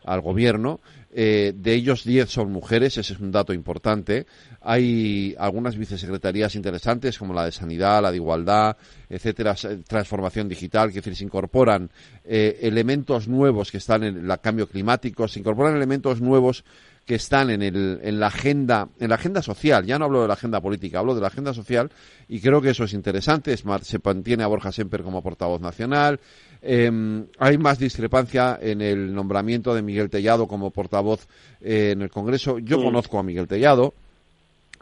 al 0.04 0.20
gobierno, 0.20 0.80
eh, 1.14 1.52
de 1.54 1.74
ellos 1.74 2.04
10 2.04 2.30
son 2.30 2.52
mujeres, 2.52 2.96
ese 2.96 3.12
es 3.12 3.20
un 3.20 3.30
dato 3.30 3.52
importante. 3.52 4.26
Hay 4.62 5.34
algunas 5.38 5.76
vicesecretarías 5.76 6.54
interesantes 6.54 7.18
como 7.18 7.34
la 7.34 7.44
de 7.44 7.52
Sanidad, 7.52 8.02
la 8.02 8.10
de 8.10 8.16
Igualdad, 8.16 8.76
etcétera, 9.10 9.54
transformación 9.86 10.48
digital, 10.48 10.88
que 10.88 10.96
decir, 10.96 11.14
se 11.14 11.24
incorporan 11.24 11.90
eh, 12.24 12.58
elementos 12.62 13.28
nuevos 13.28 13.70
que 13.70 13.76
están 13.76 14.04
en 14.04 14.30
el 14.30 14.40
cambio 14.40 14.66
climático, 14.66 15.28
se 15.28 15.40
incorporan 15.40 15.76
elementos 15.76 16.22
nuevos 16.22 16.64
que 17.04 17.16
están 17.16 17.50
en, 17.50 17.62
el, 17.62 18.00
en 18.02 18.20
la 18.20 18.28
agenda 18.28 18.88
en 19.00 19.08
la 19.08 19.16
agenda 19.16 19.42
social. 19.42 19.84
Ya 19.84 19.98
no 19.98 20.04
hablo 20.04 20.22
de 20.22 20.28
la 20.28 20.34
agenda 20.34 20.60
política 20.60 21.00
hablo 21.00 21.14
de 21.14 21.20
la 21.20 21.26
agenda 21.26 21.52
social 21.52 21.90
y 22.28 22.40
creo 22.40 22.62
que 22.62 22.70
eso 22.70 22.84
es 22.84 22.92
interesante. 22.92 23.52
Es 23.52 23.64
se 23.82 23.98
mantiene 24.02 24.44
a 24.44 24.46
Borja 24.46 24.72
Semper 24.72 25.02
como 25.02 25.22
portavoz 25.22 25.60
nacional 25.60 26.20
eh, 26.62 27.24
hay 27.38 27.58
más 27.58 27.78
discrepancia 27.78 28.58
en 28.62 28.80
el 28.80 29.12
nombramiento 29.12 29.74
de 29.74 29.82
Miguel 29.82 30.08
Tellado 30.08 30.46
como 30.46 30.70
portavoz 30.70 31.26
eh, 31.60 31.90
en 31.92 32.02
el 32.02 32.10
Congreso. 32.10 32.60
Yo 32.60 32.82
conozco 32.82 33.18
a 33.18 33.24
Miguel 33.24 33.48
Tellado. 33.48 33.94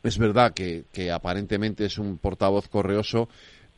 Es 0.03 0.19
verdad 0.19 0.53
que, 0.53 0.85
aparentemente 1.11 1.87
es 1.87 1.99
un 1.99 2.19
portavoz 2.19 2.69
correoso, 2.69 3.29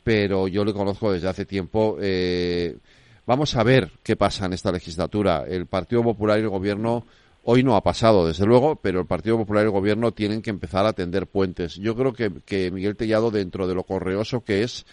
pero 0.03 0.47
yo 0.47 0.63
le 0.65 0.73
conozco 0.73 1.11
desde 1.11 1.29
hace 1.29 1.45
tiempo. 1.45 1.97
Eh, 2.01 2.77
vamos 3.25 3.55
a 3.55 3.63
ver 3.63 3.91
qué 4.03 4.15
pasa 4.15 4.45
en 4.45 4.53
esta 4.53 4.71
legislatura. 4.71 5.45
El 5.47 5.65
Partido 5.65 6.03
Popular 6.03 6.39
y 6.39 6.43
el 6.43 6.49
Gobierno 6.49 7.05
hoy 7.45 7.63
no 7.63 7.75
ha 7.75 7.81
pasado, 7.81 8.25
desde 8.25 8.45
luego, 8.45 8.77
pero 8.77 9.01
el 9.01 9.05
Partido 9.05 9.37
Popular 9.37 9.63
y 9.63 9.67
el 9.67 9.71
Gobierno 9.71 10.11
tienen 10.11 10.41
que 10.41 10.49
empezar 10.49 10.85
a 10.85 10.93
tender 10.93 11.27
puentes. 11.27 11.75
Yo 11.75 11.95
creo 11.95 12.13
que, 12.13 12.31
que 12.45 12.71
Miguel 12.71 12.95
Tellado, 12.95 13.31
dentro 13.31 13.67
de 13.67 13.75
lo 13.75 13.83
correoso 13.83 14.43
que 14.43 14.63
es, 14.63 14.85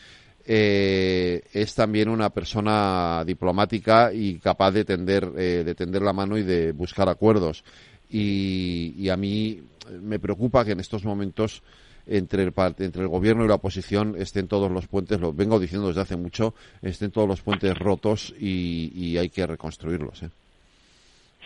eh, 0.53 1.45
es 1.53 1.77
también 1.77 2.09
una 2.09 2.31
persona 2.31 3.23
diplomática 3.25 4.13
y 4.13 4.41
capaz 4.41 4.73
de 4.73 4.85
tender, 4.85 5.31
eh, 5.37 5.63
de 5.65 5.75
tender 5.77 6.03
la 6.03 6.13
mano 6.13 6.37
y 6.37 6.43
de 6.43 6.73
buscar 6.73 7.09
acuerdos. 7.09 7.63
Y, 8.11 9.09
a 9.09 9.17
mí 9.17 9.63
me 10.03 10.19
preocupa 10.19 10.65
que 10.65 10.73
en 10.73 10.81
estos 10.81 11.05
momentos 11.05 11.63
entre 12.05 12.43
el, 12.43 12.53
entre 12.79 13.03
el 13.03 13.07
gobierno 13.09 13.45
y 13.45 13.49
la 13.49 13.55
oposición 13.55 14.17
estén 14.19 14.49
todos 14.49 14.73
los 14.73 14.89
puentes, 14.89 15.21
lo 15.21 15.33
vengo 15.33 15.61
diciendo 15.61 15.87
desde 15.87 16.01
hace 16.01 16.17
mucho, 16.17 16.55
estén 16.83 17.13
todos 17.13 17.29
los 17.29 17.43
puentes 17.43 17.79
rotos 17.79 18.35
y, 18.37 18.91
y 18.93 19.19
hay 19.19 19.29
que 19.29 19.47
reconstruirlos. 19.47 20.25
¿eh? 20.25 20.31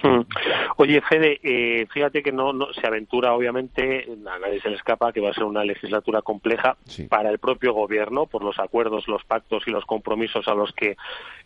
Hmm. 0.03 0.23
Oye, 0.77 1.01
Fede, 1.01 1.41
eh, 1.43 1.87
fíjate 1.91 2.23
que 2.23 2.33
no, 2.33 2.53
no, 2.53 2.73
se 2.73 2.87
aventura, 2.87 3.33
obviamente, 3.33 4.07
a 4.27 4.39
nadie 4.39 4.61
se 4.61 4.69
le 4.69 4.77
escapa 4.77 5.13
que 5.13 5.21
va 5.21 5.31
a 5.31 5.35
ser 5.35 5.45
una 5.45 5.65
legislatura 5.65 6.21
compleja 6.21 6.77
para 7.09 7.31
el 7.31 7.39
propio 7.39 7.73
gobierno 7.73 8.27
por 8.27 8.43
los 8.43 8.59
acuerdos, 8.59 9.07
los 9.07 9.25
pactos 9.25 9.63
y 9.67 9.71
los 9.71 9.85
compromisos 9.85 10.49
a 10.49 10.55
los 10.55 10.73
que 10.73 10.97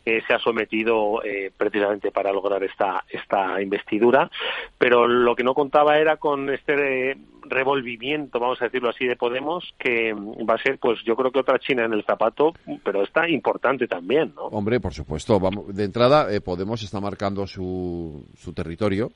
eh, 0.04 0.22
se 0.26 0.34
ha 0.34 0.38
sometido 0.38 1.22
eh, 1.22 1.52
precisamente 1.56 2.10
para 2.10 2.32
lograr 2.32 2.64
esta, 2.64 3.04
esta 3.10 3.60
investidura. 3.60 4.30
Pero 4.78 5.06
lo 5.06 5.36
que 5.36 5.44
no 5.44 5.54
contaba 5.54 5.98
era 5.98 6.16
con 6.16 6.48
este 6.48 7.16
revolvimiento, 7.50 8.38
vamos 8.38 8.60
a 8.60 8.66
decirlo 8.66 8.90
así, 8.90 9.06
de 9.06 9.16
Podemos, 9.16 9.74
que 9.78 10.12
va 10.12 10.54
a 10.54 10.62
ser, 10.62 10.78
pues 10.78 10.98
yo 11.04 11.16
creo 11.16 11.30
que 11.30 11.40
otra 11.40 11.58
China 11.58 11.84
en 11.84 11.92
el 11.92 12.04
zapato, 12.04 12.54
pero 12.84 13.02
está 13.02 13.28
importante 13.28 13.86
también, 13.86 14.32
¿no? 14.34 14.44
Hombre, 14.46 14.80
por 14.80 14.92
supuesto. 14.92 15.38
Vamos, 15.40 15.74
de 15.74 15.84
entrada, 15.84 16.28
Podemos 16.44 16.82
está 16.82 17.00
marcando 17.00 17.46
su, 17.46 18.26
su 18.36 18.52
territorio 18.52 19.10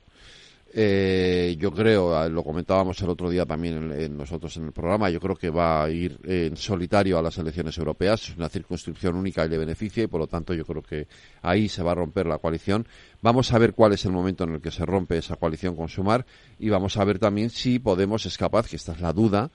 eh, 0.75 1.55
yo 1.59 1.71
creo, 1.71 2.17
ah, 2.17 2.29
lo 2.29 2.43
comentábamos 2.43 2.99
el 3.03 3.11
otro 3.11 3.29
día 3.29 3.45
también 3.45 3.93
en, 3.93 4.17
nosotros 4.17 4.57
en 4.57 4.65
el 4.65 4.73
programa, 4.73 5.11
yo 5.11 5.21
creo 5.21 5.37
que 5.37 5.51
va 5.51 5.85
a 5.85 5.91
ir 5.91 6.19
en 6.25 6.57
solitario 6.57 7.19
a 7.19 7.23
las 7.23 7.37
elecciones 7.37 7.77
europeas. 7.77 8.31
Es 8.31 8.37
una 8.37 8.49
circunscripción 8.49 9.17
única 9.17 9.45
y 9.45 9.51
le 9.51 9.59
beneficia 9.59 10.05
y 10.05 10.07
por 10.07 10.21
lo 10.21 10.27
tanto 10.27 10.55
yo 10.55 10.65
creo 10.65 10.83
que 10.83 11.09
ahí 11.43 11.69
se 11.69 11.83
va 11.83 11.93
a 11.93 11.97
romper 11.97 12.27
la 12.27 12.39
coalición. 12.39 12.87
Vamos 13.21 13.53
a 13.53 13.59
ver 13.59 13.75
cuál 13.75 13.93
es 13.93 14.05
el 14.07 14.13
momento 14.13 14.45
en 14.45 14.55
el 14.55 14.61
que 14.63 14.71
se 14.71 14.87
rompe 14.87 15.19
esa 15.19 15.37
coalición 15.37 15.77
con 15.77 15.89
Sumar 15.89 16.25
y 16.59 16.71
vamos 16.71 16.97
a 16.97 17.05
ver 17.05 17.19
también 17.19 17.51
si 17.51 17.79
Podemos 17.79 18.25
es 18.25 18.39
capaz, 18.39 18.69
que 18.69 18.77
esta 18.77 18.93
es 18.93 19.01
la 19.01 19.13
duda, 19.13 19.51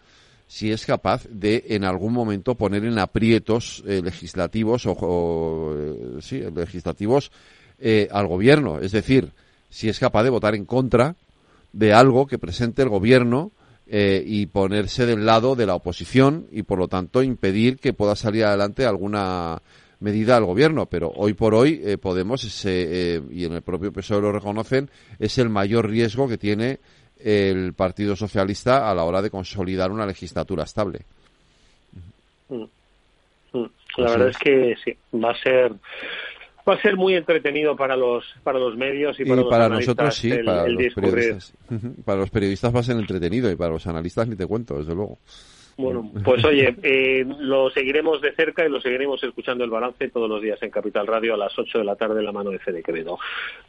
si 0.45 0.71
es 0.71 0.85
capaz 0.85 1.25
de 1.29 1.65
en 1.69 1.83
algún 1.83 2.13
momento 2.13 2.55
poner 2.55 2.85
en 2.85 2.99
aprietos 2.99 3.83
eh, 3.87 4.01
legislativos 4.03 4.83
o, 4.85 5.73
eh, 5.75 6.21
sí, 6.21 6.43
legislativos 6.55 7.31
al 8.11 8.27
gobierno. 8.27 8.79
Es 8.79 8.91
decir, 8.91 9.31
si 9.69 9.89
es 9.89 9.99
capaz 9.99 10.23
de 10.23 10.29
votar 10.29 10.55
en 10.55 10.65
contra 10.65 11.15
de 11.73 11.93
algo 11.93 12.27
que 12.27 12.39
presente 12.39 12.81
el 12.81 12.89
gobierno 12.89 13.51
eh, 13.87 14.23
y 14.25 14.47
ponerse 14.47 15.05
del 15.05 15.25
lado 15.25 15.55
de 15.55 15.65
la 15.65 15.75
oposición 15.75 16.47
y 16.51 16.63
por 16.63 16.79
lo 16.79 16.87
tanto 16.87 17.23
impedir 17.23 17.77
que 17.77 17.93
pueda 17.93 18.15
salir 18.15 18.45
adelante 18.45 18.85
alguna 18.85 19.61
medida 19.99 20.35
del 20.35 20.45
gobierno. 20.45 20.87
Pero 20.87 21.11
hoy 21.15 21.33
por 21.33 21.55
hoy 21.55 21.81
eh, 21.83 21.97
Podemos, 21.97 22.65
eh, 22.65 23.21
y 23.31 23.45
en 23.45 23.53
el 23.53 23.61
propio 23.61 23.93
PSOE 23.93 24.21
lo 24.21 24.31
reconocen, 24.31 24.89
es 25.19 25.37
el 25.37 25.49
mayor 25.49 25.89
riesgo 25.89 26.27
que 26.27 26.37
tiene 26.37 26.79
el 27.23 27.73
Partido 27.73 28.15
Socialista 28.15 28.89
a 28.89 28.95
la 28.95 29.03
hora 29.03 29.21
de 29.21 29.29
consolidar 29.29 29.91
una 29.91 30.05
legislatura 30.05 30.63
estable. 30.63 31.01
Mm. 32.49 32.63
Mm. 33.53 33.65
La 33.97 34.11
verdad 34.11 34.29
es 34.29 34.37
que 34.37 34.75
sí, 34.83 34.97
va 35.17 35.31
a 35.31 35.41
ser 35.41 35.73
va 36.67 36.73
a 36.73 36.81
ser 36.81 36.95
muy 36.95 37.15
entretenido 37.15 37.75
para 37.75 37.95
los 37.95 38.25
para 38.43 38.59
los 38.59 38.75
medios 38.75 39.19
y 39.19 39.25
para, 39.25 39.41
y 39.41 39.45
para 39.45 39.69
nosotros 39.69 40.15
sí 40.15 40.31
para 40.43 40.67
los 40.67 40.93
periodistas 40.93 41.53
para 42.05 42.19
los 42.19 42.29
periodistas 42.29 42.75
va 42.75 42.79
a 42.79 42.83
ser 42.83 42.97
entretenido 42.97 43.51
y 43.51 43.55
para 43.55 43.71
los 43.71 43.87
analistas 43.87 44.27
ni 44.27 44.35
te 44.35 44.45
cuento 44.45 44.77
desde 44.77 44.93
luego 44.95 45.19
Bueno, 45.77 46.11
pues 46.23 46.43
oye, 46.43 46.75
eh, 46.81 47.23
lo 47.39 47.69
seguiremos 47.69 48.19
de 48.19 48.33
cerca 48.33 48.65
y 48.65 48.69
lo 48.69 48.81
seguiremos 48.81 49.23
escuchando 49.23 49.63
el 49.63 49.69
balance 49.69 50.09
todos 50.09 50.27
los 50.27 50.41
días 50.41 50.57
en 50.63 50.71
Capital 50.71 51.05
Radio 51.05 51.35
a 51.35 51.37
las 51.37 51.57
8 51.57 51.77
de 51.77 51.83
la 51.83 51.95
tarde 51.95 52.19
en 52.19 52.25
la 52.25 52.31
mano 52.31 52.49
de 52.49 52.57
Fede 52.57 52.81
Quevedo. 52.81 53.19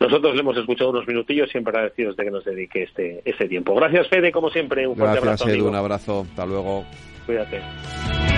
Nosotros 0.00 0.34
le 0.34 0.40
hemos 0.40 0.56
escuchado 0.56 0.88
unos 0.88 1.06
minutillos, 1.06 1.50
siempre 1.50 1.70
agradecidos 1.70 2.16
de 2.16 2.24
que 2.24 2.30
nos 2.30 2.44
dedique 2.46 2.84
este, 2.84 3.20
este 3.26 3.46
tiempo. 3.46 3.74
Gracias, 3.74 4.08
Fede, 4.08 4.32
como 4.32 4.48
siempre. 4.48 4.86
Un 4.86 4.96
fuerte 4.96 5.20
Gracias, 5.20 5.42
abrazo. 5.42 5.58
Edu, 5.58 5.68
un 5.68 5.74
abrazo. 5.74 6.26
Hasta 6.30 6.46
luego. 6.46 6.86
Cuídate. 7.26 8.37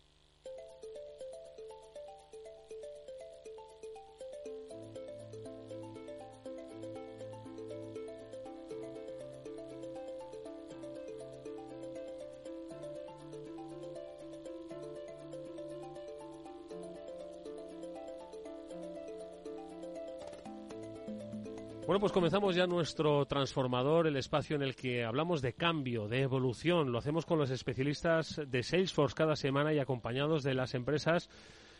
Bueno, 21.85 21.99
pues 21.99 22.11
comenzamos 22.11 22.55
ya 22.55 22.67
nuestro 22.67 23.25
transformador, 23.25 24.05
el 24.05 24.15
espacio 24.15 24.55
en 24.55 24.61
el 24.61 24.75
que 24.75 25.03
hablamos 25.03 25.41
de 25.41 25.53
cambio, 25.53 26.07
de 26.07 26.21
evolución. 26.21 26.91
Lo 26.91 26.99
hacemos 26.99 27.25
con 27.25 27.39
los 27.39 27.49
especialistas 27.49 28.39
de 28.47 28.61
Salesforce 28.61 29.15
cada 29.15 29.35
semana 29.35 29.73
y 29.73 29.79
acompañados 29.79 30.43
de 30.43 30.53
las 30.53 30.75
empresas 30.75 31.27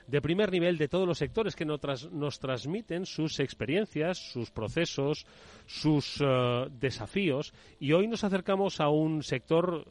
de 0.08 0.20
primer 0.20 0.52
nivel 0.52 0.80
de 0.80 0.88
todos 0.88 1.08
los 1.08 1.20
sectores 1.20 1.56
que 1.56 1.66
nos, 1.66 2.40
transmiten 2.40 3.06
sus 3.06 3.40
experiencias, 3.40 4.18
sus 4.18 4.50
procesos, 4.50 5.28
sus 5.68 6.20
eh, 6.20 6.68
desafíos. 6.72 7.54
Y 7.80 7.94
hoy 7.94 8.08
nos 8.08 8.24
acercamos 8.24 8.82
a 8.82 8.90
un 8.90 9.22
sector 9.22 9.86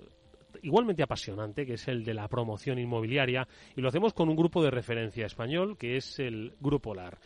igualmente 0.63 1.05
apasionante, 1.05 1.65
que 1.65 1.75
es 1.75 1.87
el 1.87 2.05
de 2.05 2.15
la 2.15 2.29
promoción 2.29 2.79
inmobiliaria, 2.81 3.47
y 3.77 3.81
lo 3.81 3.89
hacemos 3.89 4.13
con 4.13 4.29
un 4.29 4.37
grupo 4.37 4.63
de 4.63 4.73
referencia 4.73 5.25
español, 5.25 5.79
que 5.79 5.97
es 5.97 6.19
el 6.19 6.53
Grupo 6.61 6.95
LAR. 6.95 7.19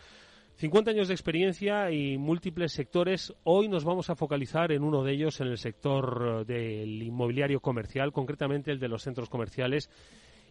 50 0.56 0.92
años 0.92 1.08
de 1.08 1.14
experiencia 1.14 1.90
y 1.90 2.16
múltiples 2.16 2.72
sectores. 2.72 3.34
Hoy 3.42 3.68
nos 3.68 3.84
vamos 3.84 4.08
a 4.08 4.14
focalizar 4.14 4.70
en 4.70 4.84
uno 4.84 5.02
de 5.02 5.12
ellos, 5.12 5.40
en 5.40 5.48
el 5.48 5.58
sector 5.58 6.44
eh, 6.48 6.52
del 6.52 7.02
inmobiliario 7.02 7.60
comercial, 7.60 8.12
concretamente 8.12 8.70
el 8.70 8.78
de 8.78 8.88
los 8.88 9.02
centros 9.02 9.28
comerciales. 9.28 9.90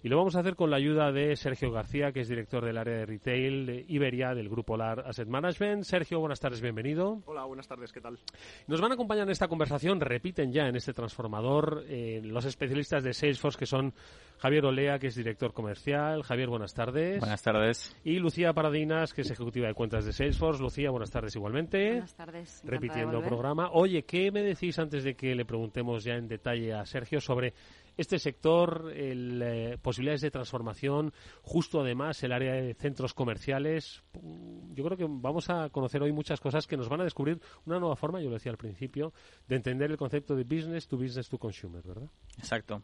Y 0.06 0.10
lo 0.10 0.18
vamos 0.18 0.36
a 0.36 0.42
hacer 0.42 0.58
con 0.58 0.70
la 0.70 0.76
ayuda 0.76 1.13
de 1.13 1.34
Sergio 1.38 1.72
García, 1.72 2.12
que 2.12 2.20
es 2.20 2.28
director 2.28 2.66
del 2.66 2.78
área 2.78 2.94
de 2.94 3.06
retail 3.06 3.66
de 3.66 3.86
Iberia 3.88 4.34
del 4.34 4.50
Grupo 4.50 4.76
LAR 4.76 5.00
Asset 5.08 5.30
Management. 5.30 5.86
Sergio, 5.86 6.20
buenas 6.20 6.42
tardes, 6.42 6.60
bienvenido. 6.60 7.22
Hola, 7.26 7.46
buenas 7.46 7.70
tardes, 7.70 7.94
¿qué 7.94 8.02
tal? 8.02 8.20
Nos 8.68 8.82
van 8.82 8.92
a 8.92 8.96
acompañar 8.96 9.24
en 9.24 9.32
esta 9.32 9.48
conversación, 9.48 10.02
repiten 10.02 10.52
ya 10.52 10.68
en 10.68 10.76
este 10.76 10.92
transformador, 10.92 11.86
eh, 11.88 12.20
los 12.22 12.44
especialistas 12.44 13.06
de 13.06 13.13
Salesforce, 13.13 13.58
que 13.58 13.66
son 13.66 13.94
Javier 14.39 14.66
Olea, 14.66 15.00
que 15.00 15.08
es 15.08 15.16
director 15.16 15.54
comercial. 15.54 16.22
Javier, 16.24 16.50
buenas 16.50 16.74
tardes. 16.74 17.22
Buenas 17.22 17.42
tardes. 17.42 17.96
Y 18.04 18.20
Lucía 18.20 18.52
Paradinas, 18.52 19.13
que 19.13 19.22
es 19.22 19.32
ejecutiva 19.32 19.68
de 19.68 19.74
cuentas 19.74 20.04
de 20.04 20.12
Salesforce. 20.12 20.62
Lucía, 20.62 20.92
buenas 20.92 21.12
tardes 21.12 21.34
igualmente. 21.38 21.92
Buenas 21.92 22.16
tardes. 22.16 22.62
Repitiendo 22.66 23.22
programa. 23.22 23.70
Oye, 23.72 24.04
¿qué 24.04 24.34
me 24.34 24.42
decís 24.42 24.78
antes 24.80 25.06
de 25.06 25.16
que 25.16 25.34
le 25.34 25.46
preguntemos 25.46 26.04
ya 26.04 26.16
en 26.16 26.28
detalle 26.28 26.74
a 26.74 26.86
Sergio 26.86 27.22
sobre 27.22 27.54
este 27.97 28.19
sector, 28.19 28.91
el, 28.95 29.41
eh, 29.41 29.77
posibilidades 29.82 30.21
de 30.21 30.32
transformación, 30.32 31.13
justo 31.41 31.82
además 31.82 32.21
el 32.23 32.32
área 32.32 32.53
de 32.53 32.73
centros 32.73 33.13
comerciales? 33.13 34.03
Mm, 34.21 34.73
Yo 34.73 34.84
creo 34.84 34.97
que 34.97 35.06
vamos 35.08 35.49
a 35.49 35.69
conocer 35.69 36.01
hoy 36.01 36.12
muchas 36.12 36.39
cosas 36.39 36.65
que 36.65 36.77
nos 36.77 36.89
van 36.89 37.01
a 37.01 37.03
descubrir 37.03 37.39
una 37.65 37.79
nueva 37.79 37.95
forma, 37.95 38.19
yo 38.21 38.29
lo 38.29 38.36
decía 38.36 38.51
al 38.51 38.58
principio, 38.58 39.13
de 39.47 39.56
entender 39.56 39.91
el 39.91 39.97
concepto 39.97 40.36
de 40.36 40.43
business 40.43 40.88
to 40.88 40.97
business 40.97 41.29
to 41.29 41.38
consumer, 41.38 41.84
¿verdad? 41.84 42.10
Exacto. 42.38 42.82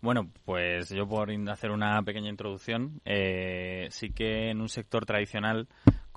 Bueno, 0.00 0.30
pues 0.44 0.90
yo 0.90 1.06
por 1.08 1.30
hacer 1.48 1.70
una 1.70 2.02
pequeña 2.02 2.28
introducción, 2.28 3.00
eh, 3.04 3.86
sí 3.90 4.10
que 4.10 4.50
en 4.50 4.60
un 4.60 4.68
sector 4.68 5.06
tradicional 5.06 5.68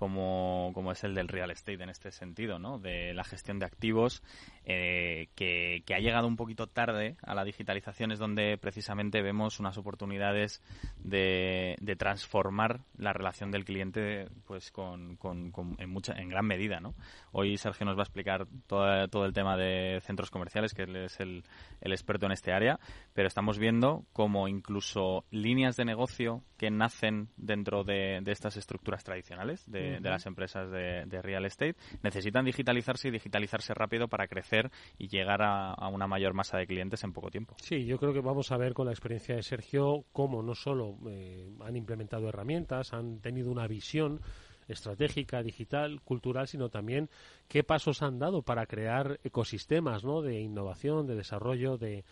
como, 0.05 0.69
como 0.75 0.91
es 0.91 1.03
el 1.03 1.15
del 1.15 1.27
real 1.27 1.49
estate 1.49 1.81
en 1.81 1.89
este 1.89 2.11
sentido, 2.11 2.59
¿no? 2.59 2.77
De 2.77 3.11
la 3.15 3.23
gestión 3.23 3.57
de 3.57 3.65
activos, 3.65 4.21
eh, 4.63 5.29
que, 5.33 5.83
ha 5.95 5.99
llegado 5.99 6.27
un 6.27 6.35
poquito 6.35 6.67
tarde 6.67 7.15
a 7.23 7.33
la 7.33 7.43
digitalización, 7.43 8.11
es 8.11 8.19
donde 8.19 8.59
precisamente 8.59 9.23
vemos 9.23 9.59
unas 9.59 9.79
oportunidades 9.79 10.61
de, 10.99 11.75
transformar 11.97 12.81
la 12.99 13.13
relación 13.13 13.49
del 13.49 13.65
cliente 13.65 14.27
pues 14.45 14.71
con, 14.71 15.15
con- 15.15 15.51
en, 15.79 15.89
mucha, 15.89 16.13
en 16.13 16.29
gran 16.29 16.45
medida, 16.45 16.79
¿no? 16.79 16.93
Hoy 17.31 17.57
Sergio 17.57 17.87
nos 17.87 17.97
va 17.97 18.01
a 18.01 18.03
explicar 18.03 18.45
todo, 18.67 19.07
todo 19.07 19.25
el 19.25 19.33
tema 19.33 19.57
de 19.57 20.01
centros 20.01 20.29
comerciales, 20.29 20.75
que 20.75 20.83
él 20.83 20.95
es 20.97 21.19
el, 21.19 21.43
experto 21.81 22.27
en 22.27 22.31
este 22.31 22.53
área, 22.53 22.79
pero 23.13 23.27
estamos 23.27 23.57
viendo 23.57 24.05
como 24.13 24.47
incluso 24.47 25.25
líneas 25.31 25.77
de 25.77 25.85
negocio 25.85 26.43
que 26.57 26.69
nacen 26.69 27.29
dentro 27.37 27.83
de, 27.83 28.19
de 28.21 28.31
estas 28.31 28.55
estructuras 28.55 29.03
tradicionales 29.03 29.63
de, 29.69 29.94
de 29.99 30.09
las 30.09 30.25
empresas 30.25 30.69
de, 30.71 31.05
de 31.05 31.21
real 31.21 31.45
estate 31.45 31.75
necesitan 32.03 32.45
digitalizarse 32.45 33.07
y 33.07 33.11
digitalizarse 33.11 33.73
rápido 33.73 34.07
para 34.07 34.27
crecer 34.27 34.71
y 34.97 35.07
llegar 35.07 35.41
a, 35.41 35.73
a 35.73 35.87
una 35.87 36.07
mayor 36.07 36.33
masa 36.33 36.57
de 36.57 36.67
clientes 36.67 37.03
en 37.03 37.13
poco 37.13 37.29
tiempo. 37.29 37.55
Sí, 37.61 37.85
yo 37.85 37.97
creo 37.97 38.13
que 38.13 38.21
vamos 38.21 38.51
a 38.51 38.57
ver 38.57 38.73
con 38.73 38.85
la 38.85 38.91
experiencia 38.91 39.35
de 39.35 39.43
Sergio 39.43 40.05
cómo 40.11 40.41
no 40.41 40.55
solo 40.55 40.97
eh, 41.09 41.49
han 41.61 41.75
implementado 41.75 42.29
herramientas, 42.29 42.93
han 42.93 43.19
tenido 43.19 43.51
una 43.51 43.67
visión 43.67 44.21
estratégica, 44.67 45.43
digital, 45.43 46.01
cultural, 46.01 46.47
sino 46.47 46.69
también 46.69 47.09
qué 47.47 47.63
pasos 47.63 48.01
han 48.01 48.19
dado 48.19 48.41
para 48.41 48.65
crear 48.65 49.19
ecosistemas 49.23 50.03
¿no? 50.03 50.21
de 50.21 50.39
innovación, 50.39 51.05
de 51.05 51.15
desarrollo, 51.15 51.77
de, 51.77 52.03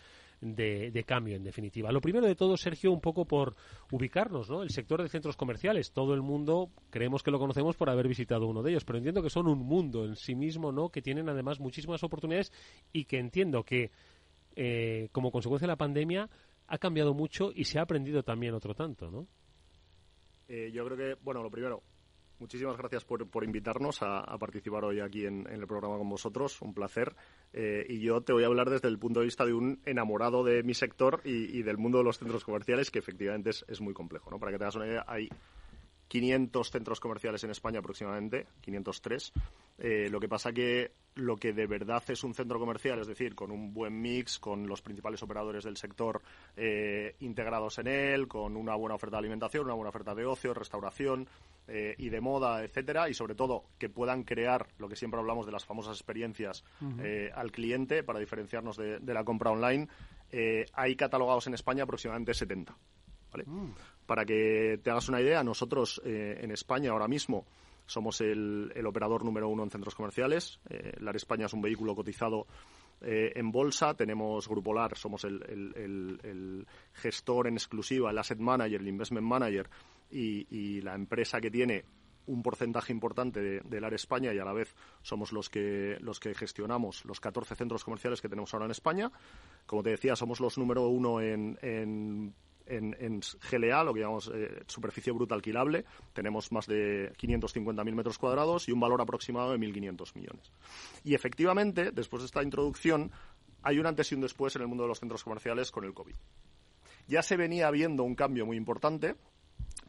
de, 0.44 1.04
cambio, 1.06 1.36
en 1.36 1.42
definitiva. 1.42 1.90
Lo 1.90 2.00
primero 2.00 2.26
de 2.26 2.34
todo, 2.34 2.56
Sergio, 2.56 2.92
un 2.92 3.00
poco 3.00 3.24
por 3.24 3.54
ubicarnos, 3.90 4.50
¿no? 4.50 4.62
El 4.62 4.70
sector 4.70 5.02
de 5.02 5.08
centros 5.08 5.36
comerciales. 5.36 5.92
Todo 5.92 6.12
el 6.12 6.20
mundo 6.20 6.70
creemos 6.90 7.22
que 7.22 7.30
lo 7.30 7.38
conocemos 7.38 7.76
por 7.76 7.88
haber 7.88 8.06
visitado 8.06 8.46
uno 8.46 8.62
de 8.62 8.72
ellos, 8.72 8.84
pero 8.84 8.98
entiendo 8.98 9.22
que 9.22 9.30
son 9.30 9.48
un 9.48 9.60
mundo 9.60 10.04
en 10.04 10.16
sí 10.16 10.34
mismo, 10.34 10.70
¿no? 10.70 10.90
Que 10.90 11.02
tienen 11.02 11.28
además 11.28 11.60
muchísimas 11.60 12.02
oportunidades 12.04 12.52
y 12.92 13.06
que 13.06 13.18
entiendo 13.18 13.64
que 13.64 13.90
eh, 14.56 15.08
como 15.12 15.30
consecuencia 15.30 15.66
de 15.66 15.72
la 15.72 15.76
pandemia 15.76 16.28
ha 16.66 16.78
cambiado 16.78 17.14
mucho 17.14 17.50
y 17.54 17.64
se 17.64 17.78
ha 17.78 17.82
aprendido 17.82 18.22
también 18.22 18.54
otro 18.54 18.74
tanto, 18.74 19.10
¿no? 19.10 19.26
Eh, 20.48 20.70
yo 20.72 20.84
creo 20.84 20.96
que, 20.96 21.22
bueno, 21.22 21.42
lo 21.42 21.50
primero, 21.50 21.82
muchísimas 22.38 22.76
gracias 22.76 23.04
por, 23.04 23.26
por 23.28 23.44
invitarnos 23.44 24.02
a, 24.02 24.36
participar 24.38 24.84
hoy 24.84 25.00
aquí 25.00 25.26
en, 25.26 25.46
el 25.48 25.66
programa 25.66 25.98
con 25.98 26.08
vosotros. 26.08 26.60
Un 26.62 26.74
placer. 26.74 27.14
Eh, 27.52 27.86
y 27.88 28.00
yo 28.00 28.20
te 28.22 28.32
voy 28.32 28.44
a 28.44 28.46
hablar 28.46 28.70
desde 28.70 28.88
el 28.88 28.98
punto 28.98 29.20
de 29.20 29.26
vista 29.26 29.44
de 29.44 29.52
un 29.52 29.80
enamorado 29.84 30.44
de 30.44 30.62
mi 30.62 30.74
sector 30.74 31.20
y, 31.24 31.62
del 31.62 31.78
mundo 31.78 31.98
de 31.98 32.04
los 32.04 32.18
centros 32.18 32.44
comerciales, 32.44 32.90
que 32.90 32.98
efectivamente 32.98 33.50
es, 33.50 33.64
es, 33.68 33.80
muy 33.80 33.94
complejo. 33.94 34.30
¿no? 34.30 34.38
Para 34.38 34.52
que 34.52 34.58
te 34.58 34.64
hagas 34.64 34.76
una 34.76 34.86
idea, 34.86 35.04
hay 35.06 35.28
500 36.08 36.70
centros 36.70 37.00
comerciales 37.00 37.42
en 37.44 37.50
España 37.50 37.80
aproximadamente, 37.80 38.46
503. 38.60 39.32
Eh, 39.78 40.08
lo 40.10 40.20
que 40.20 40.28
pasa 40.28 40.52
que 40.52 40.92
lo 41.16 41.36
que 41.36 41.52
de 41.52 41.66
verdad 41.66 42.02
es 42.08 42.24
un 42.24 42.34
centro 42.34 42.58
comercial, 42.58 43.00
es 43.00 43.06
decir, 43.06 43.34
con 43.34 43.50
un 43.50 43.72
buen 43.72 44.00
mix, 44.00 44.38
con 44.38 44.66
los 44.66 44.82
principales 44.82 45.22
operadores 45.22 45.64
del 45.64 45.76
sector 45.76 46.22
eh, 46.56 47.14
integrados 47.20 47.78
en 47.78 47.86
él, 47.86 48.28
con 48.28 48.56
una 48.56 48.74
buena 48.74 48.96
oferta 48.96 49.16
de 49.16 49.20
alimentación, 49.20 49.64
una 49.64 49.74
buena 49.74 49.90
oferta 49.90 50.14
de 50.14 50.26
ocio, 50.26 50.54
restauración 50.54 51.28
eh, 51.68 51.94
y 51.98 52.08
de 52.08 52.20
moda, 52.20 52.62
etcétera, 52.62 53.08
y 53.08 53.14
sobre 53.14 53.34
todo 53.34 53.64
que 53.78 53.88
puedan 53.88 54.24
crear 54.24 54.68
lo 54.78 54.88
que 54.88 54.96
siempre 54.96 55.20
hablamos 55.20 55.46
de 55.46 55.52
las 55.52 55.64
famosas 55.64 55.96
experiencias 55.96 56.64
al 57.34 57.52
cliente 57.52 58.02
para 58.02 58.18
diferenciarnos 58.18 58.76
de, 58.76 58.98
de 58.98 59.14
la 59.14 59.24
compra 59.24 59.50
online. 59.50 59.88
hay 60.72 60.96
catalogados 60.96 61.46
en 61.46 61.54
España 61.54 61.84
aproximadamente 61.84 62.34
70. 62.34 62.76
Mm. 63.42 63.70
Para 64.06 64.24
que 64.24 64.78
te 64.82 64.90
hagas 64.90 65.08
una 65.08 65.20
idea, 65.20 65.42
nosotros 65.42 66.00
eh, 66.04 66.38
en 66.40 66.50
España 66.50 66.90
ahora 66.90 67.08
mismo 67.08 67.46
somos 67.86 68.20
el, 68.20 68.72
operador 68.86 69.24
número 69.24 69.48
uno 69.48 69.64
en 69.64 69.70
centros 69.70 69.94
comerciales. 69.94 70.60
Eh, 70.68 70.92
LAR 71.00 71.16
España 71.16 71.46
es 71.46 71.52
un 71.52 71.62
vehículo 71.62 71.94
cotizado 71.94 72.46
eh, 73.00 73.32
en 73.34 73.50
bolsa. 73.50 73.94
Tenemos 73.94 74.48
Grupo 74.48 74.72
LAR, 74.72 74.96
somos 74.96 75.24
el, 75.24 76.66
gestor 76.92 77.48
en 77.48 77.54
exclusiva, 77.54 78.10
el 78.10 78.18
asset 78.18 78.38
manager, 78.38 78.80
el 78.80 78.88
investment 78.88 79.26
manager 79.26 79.68
y, 80.10 80.80
la 80.82 80.94
empresa 80.94 81.40
que 81.40 81.50
tiene 81.50 81.84
un 82.26 82.42
porcentaje 82.42 82.92
importante 82.92 83.60
de, 83.62 83.80
LAR 83.80 83.94
España 83.94 84.32
y 84.32 84.38
a 84.38 84.44
la 84.44 84.52
vez 84.52 84.74
somos 85.02 85.32
los 85.32 85.50
que, 85.50 85.98
los 86.00 86.20
que 86.20 86.34
gestionamos 86.34 87.04
los 87.04 87.20
14 87.20 87.54
centros 87.54 87.84
comerciales 87.84 88.20
que 88.20 88.28
tenemos 88.28 88.52
ahora 88.54 88.66
en 88.66 88.70
España. 88.70 89.10
Como 89.66 89.82
te 89.82 89.90
decía, 89.90 90.16
somos 90.16 90.40
los 90.40 90.56
número 90.56 90.88
uno 90.88 91.20
en 91.20 91.58
en, 92.66 92.96
en 92.98 93.20
GLA, 93.50 93.84
lo 93.84 93.94
que 93.94 94.00
llamamos 94.00 94.30
eh, 94.34 94.62
superficie 94.66 95.12
bruta 95.12 95.34
alquilable, 95.34 95.84
tenemos 96.12 96.50
más 96.52 96.66
de 96.66 97.12
550.000 97.14 97.94
metros 97.94 98.18
cuadrados 98.18 98.68
y 98.68 98.72
un 98.72 98.80
valor 98.80 99.00
aproximado 99.00 99.52
de 99.52 99.58
1.500 99.58 100.14
millones. 100.14 100.52
Y 101.02 101.14
efectivamente, 101.14 101.90
después 101.92 102.22
de 102.22 102.26
esta 102.26 102.42
introducción, 102.42 103.10
hay 103.62 103.78
un 103.78 103.86
antes 103.86 104.10
y 104.12 104.14
un 104.14 104.22
después 104.22 104.54
en 104.56 104.62
el 104.62 104.68
mundo 104.68 104.84
de 104.84 104.88
los 104.88 105.00
centros 105.00 105.24
comerciales 105.24 105.70
con 105.70 105.84
el 105.84 105.94
COVID. 105.94 106.14
Ya 107.06 107.22
se 107.22 107.36
venía 107.36 107.70
viendo 107.70 108.02
un 108.02 108.14
cambio 108.14 108.46
muy 108.46 108.56
importante, 108.56 109.16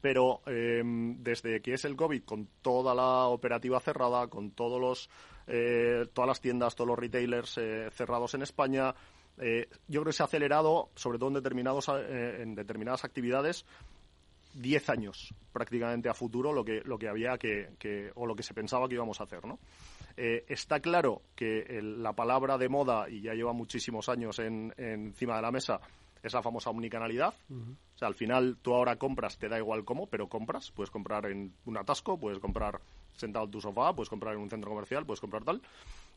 pero 0.02 0.42
em, 0.46 1.22
desde 1.24 1.62
que 1.62 1.74
es 1.74 1.86
el 1.86 1.96
COVID, 1.96 2.24
con 2.24 2.48
toda 2.62 2.94
la 2.94 3.26
operativa 3.28 3.80
cerrada, 3.80 4.28
con 4.28 4.52
todos 4.52 4.80
los, 4.80 5.10
eh, 5.48 6.08
todas 6.14 6.28
las 6.28 6.42
tiendas, 6.42 6.76
todos 6.76 6.90
los 6.90 7.00
retailers 7.00 7.58
eh, 7.58 7.90
cerrados 7.92 8.34
en 8.34 8.44
España, 8.44 8.94
eh, 9.38 9.68
yo 9.88 10.02
creo 10.02 10.12
que 10.12 10.14
se 10.14 10.24
ha 10.24 10.26
acelerado, 10.26 10.90
sobre 10.96 11.18
todo 11.18 11.30
en, 11.30 11.36
determinados, 11.36 11.90
eh, 11.90 12.42
en 12.42 12.56
determinadas 12.56 13.04
actividades, 13.04 13.66
10 14.54 14.90
años 14.90 15.34
prácticamente 15.52 16.08
a 16.08 16.14
futuro 16.14 16.54
lo 16.54 16.64
que, 16.64 16.82
lo 16.86 16.98
que 16.98 17.10
había 17.10 17.38
que, 17.38 18.12
o 18.16 18.26
lo 18.26 18.36
que 18.36 18.44
se 18.44 18.54
pensaba 18.54 18.88
que 18.88 18.96
íbamos 18.96 19.20
a 19.20 19.26
hacer, 19.26 19.46
¿no? 19.46 19.60
Eh, 20.16 20.46
está 20.48 20.80
claro 20.80 21.24
que 21.36 21.82
la 21.82 22.14
palabra 22.14 22.58
de 22.58 22.70
moda, 22.70 23.10
y 23.10 23.22
ya 23.22 23.34
lleva 23.34 23.52
muchísimos 23.52 24.08
años 24.08 24.40
en, 24.40 24.74
encima 24.78 25.36
de 25.36 25.42
la 25.42 25.52
mesa, 25.52 25.82
es 26.24 26.34
la 26.34 26.42
famosa 26.42 26.70
omnicanalidad. 26.70 27.34
O 27.96 27.98
sea, 27.98 28.08
al 28.08 28.16
final 28.16 28.58
tú 28.62 28.74
ahora 28.74 28.98
compras, 28.98 29.38
te 29.38 29.48
da 29.48 29.58
igual 29.58 29.86
cómo, 29.86 30.08
pero 30.08 30.28
compras. 30.28 30.72
Puedes 30.72 30.92
comprar 30.92 31.26
en 31.28 31.54
un 31.66 31.78
atasco, 31.78 32.20
puedes 32.20 32.40
comprar 32.40 32.82
sentado 33.16 33.46
en 33.46 33.52
tu 33.52 33.62
sofá, 33.62 33.94
puedes 33.96 34.10
comprar 34.10 34.36
en 34.36 34.42
un 34.42 34.50
centro 34.50 34.70
comercial, 34.70 35.06
puedes 35.06 35.22
comprar 35.22 35.44
tal 35.44 35.62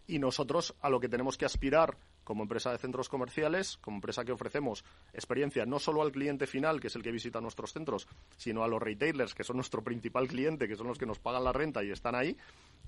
y 0.09 0.19
nosotros 0.19 0.75
a 0.81 0.89
lo 0.89 0.99
que 0.99 1.09
tenemos 1.09 1.37
que 1.37 1.45
aspirar 1.45 1.97
como 2.25 2.43
empresa 2.43 2.73
de 2.73 2.79
centros 2.79 3.09
comerciales, 3.09 3.77
como 3.77 3.99
empresa 3.99 4.25
que 4.25 4.33
ofrecemos 4.33 4.85
experiencia 5.13 5.65
no 5.67 5.79
solo 5.79 6.03
al 6.03 6.13
cliente 6.13 6.47
final, 6.47 6.81
que 6.81 6.89
es 6.89 6.97
el 6.97 7.03
que 7.03 7.13
visita 7.13 7.41
nuestros 7.41 7.73
centros, 7.73 8.09
sino 8.37 8.65
a 8.65 8.69
los 8.69 8.83
retailers, 8.83 9.35
que 9.35 9.45
son 9.45 9.57
nuestro 9.57 9.85
principal 9.85 10.27
cliente, 10.27 10.67
que 10.67 10.77
son 10.77 10.89
los 10.89 10.99
que 10.99 11.07
nos 11.07 11.19
pagan 11.19 11.45
la 11.45 11.53
renta 11.53 11.85
y 11.85 11.91
están 11.91 12.15
ahí, 12.15 12.37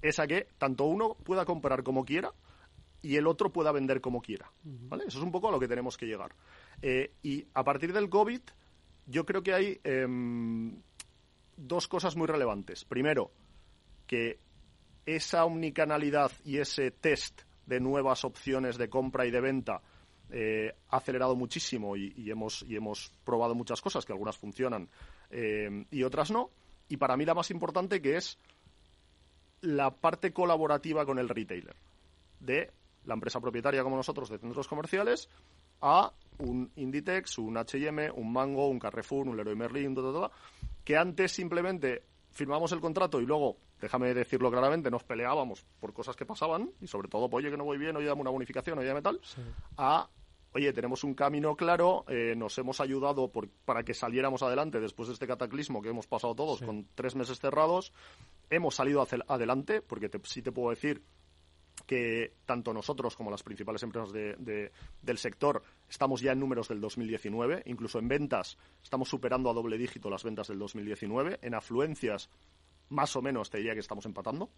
es 0.02 0.18
a 0.18 0.26
que 0.26 0.48
tanto 0.58 0.84
uno 0.84 1.14
pueda 1.22 1.44
comprar 1.44 1.82
como 1.82 2.04
quiera 2.04 2.32
y 3.02 3.16
el 3.16 3.26
otro 3.26 3.50
pueda 3.50 3.70
vender 3.70 4.00
como 4.00 4.20
quiera. 4.20 4.50
¿vale? 4.62 5.04
Eso 5.06 5.18
es 5.18 5.24
un 5.24 5.32
poco 5.32 5.48
a 5.48 5.52
lo 5.52 5.60
que 5.60 5.68
tenemos 5.68 5.96
que 5.96 6.06
llegar. 6.06 6.34
Eh, 6.82 7.12
y 7.22 7.46
a 7.54 7.64
partir 7.64 7.92
del 7.92 8.08
COVID, 8.08 8.40
yo 9.06 9.24
creo 9.24 9.42
que 9.42 9.54
hay 9.54 9.80
em, 9.84 10.80
dos 11.56 11.88
cosas 11.88 12.16
muy 12.16 12.26
relevantes. 12.26 12.84
Primero, 12.84 13.30
que 14.06 14.38
esa 15.06 15.44
omnicanalidad 15.44 16.30
y 16.44 16.58
ese 16.58 16.90
test 16.90 17.42
de 17.66 17.80
nuevas 17.80 18.24
opciones 18.24 18.76
de 18.78 18.88
compra 18.88 19.26
y 19.26 19.30
de 19.30 19.40
venta 19.40 19.80
eh, 20.30 20.74
ha 20.88 20.96
acelerado 20.96 21.34
muchísimo 21.34 21.96
y, 21.96 22.30
hemos, 22.30 22.62
y 22.62 22.76
hemos 22.76 23.12
probado 23.24 23.54
muchas 23.54 23.80
cosas, 23.80 24.04
que 24.04 24.12
algunas 24.12 24.36
funcionan 24.36 24.88
eh, 25.30 25.84
y 25.90 26.02
otras 26.02 26.30
no. 26.30 26.50
Y 26.88 26.96
para 26.96 27.16
mí 27.16 27.24
la 27.24 27.34
más 27.34 27.50
importante 27.50 28.00
que 28.00 28.16
es 28.16 28.38
la 29.60 29.90
parte 29.90 30.32
colaborativa 30.32 31.04
con 31.04 31.18
el 31.18 31.28
retailer, 31.28 31.76
de 32.40 32.70
la 33.04 33.14
empresa 33.14 33.40
propietaria 33.40 33.82
como 33.82 33.96
nosotros 33.96 34.28
de 34.28 34.38
centros 34.38 34.68
comerciales 34.68 35.28
a 35.80 36.12
un 36.38 36.70
Inditex, 36.76 37.38
un 37.38 37.56
H&M, 37.56 38.10
un 38.12 38.32
Mango, 38.32 38.68
un 38.68 38.78
Carrefour, 38.78 39.28
un 39.28 39.36
Leroy 39.36 39.56
Merlin, 39.56 39.94
que 40.84 40.96
antes 40.96 41.32
simplemente 41.32 42.04
firmamos 42.30 42.72
el 42.72 42.80
contrato 42.80 43.20
y 43.20 43.26
luego, 43.26 43.58
déjame 43.80 44.14
decirlo 44.14 44.50
claramente, 44.50 44.90
nos 44.90 45.04
peleábamos 45.04 45.64
por 45.80 45.92
cosas 45.92 46.16
que 46.16 46.26
pasaban 46.26 46.70
y 46.80 46.86
sobre 46.86 47.08
todo, 47.08 47.28
pues, 47.28 47.44
oye, 47.44 47.50
que 47.50 47.56
no 47.56 47.64
voy 47.64 47.78
bien, 47.78 47.96
oye, 47.96 48.06
dame 48.06 48.22
una 48.22 48.30
bonificación, 48.30 48.78
oye, 48.78 48.88
dame 48.88 49.02
tal, 49.02 49.20
a, 49.76 50.08
oye, 50.54 50.72
tenemos 50.72 51.04
un 51.04 51.14
camino 51.14 51.56
claro, 51.56 52.04
eh, 52.08 52.34
nos 52.36 52.56
hemos 52.58 52.80
ayudado 52.80 53.30
por, 53.30 53.48
para 53.64 53.82
que 53.82 53.94
saliéramos 53.94 54.42
adelante 54.42 54.80
después 54.80 55.08
de 55.08 55.14
este 55.14 55.26
cataclismo 55.26 55.82
que 55.82 55.90
hemos 55.90 56.06
pasado 56.06 56.34
todos 56.34 56.60
con 56.62 56.86
tres 56.94 57.14
meses 57.14 57.38
cerrados, 57.38 57.92
hemos 58.48 58.74
salido 58.74 59.06
adelante, 59.28 59.82
porque 59.82 60.08
te, 60.08 60.20
sí 60.24 60.42
te 60.42 60.52
puedo 60.52 60.70
decir 60.70 61.02
que 61.90 62.34
tanto 62.46 62.72
nosotros 62.72 63.16
como 63.16 63.32
las 63.32 63.42
principales 63.42 63.82
empresas 63.82 64.12
de, 64.12 64.70
del 65.02 65.18
sector 65.18 65.60
estamos 65.88 66.20
ya 66.20 66.30
en 66.30 66.38
números 66.38 66.68
del 66.68 66.80
2019, 66.80 67.64
incluso 67.66 67.98
en 67.98 68.06
ventas 68.06 68.58
estamos 68.80 69.08
superando 69.08 69.50
a 69.50 69.54
doble 69.54 69.76
dígito 69.76 70.08
las 70.08 70.22
ventas 70.22 70.46
del 70.46 70.60
2019, 70.60 71.40
en 71.42 71.52
afluencias 71.52 72.30
más 72.90 73.16
o 73.16 73.22
menos 73.22 73.50
te 73.50 73.58
diría 73.58 73.74
que 73.74 73.80
estamos 73.80 74.06
empatando, 74.06 74.50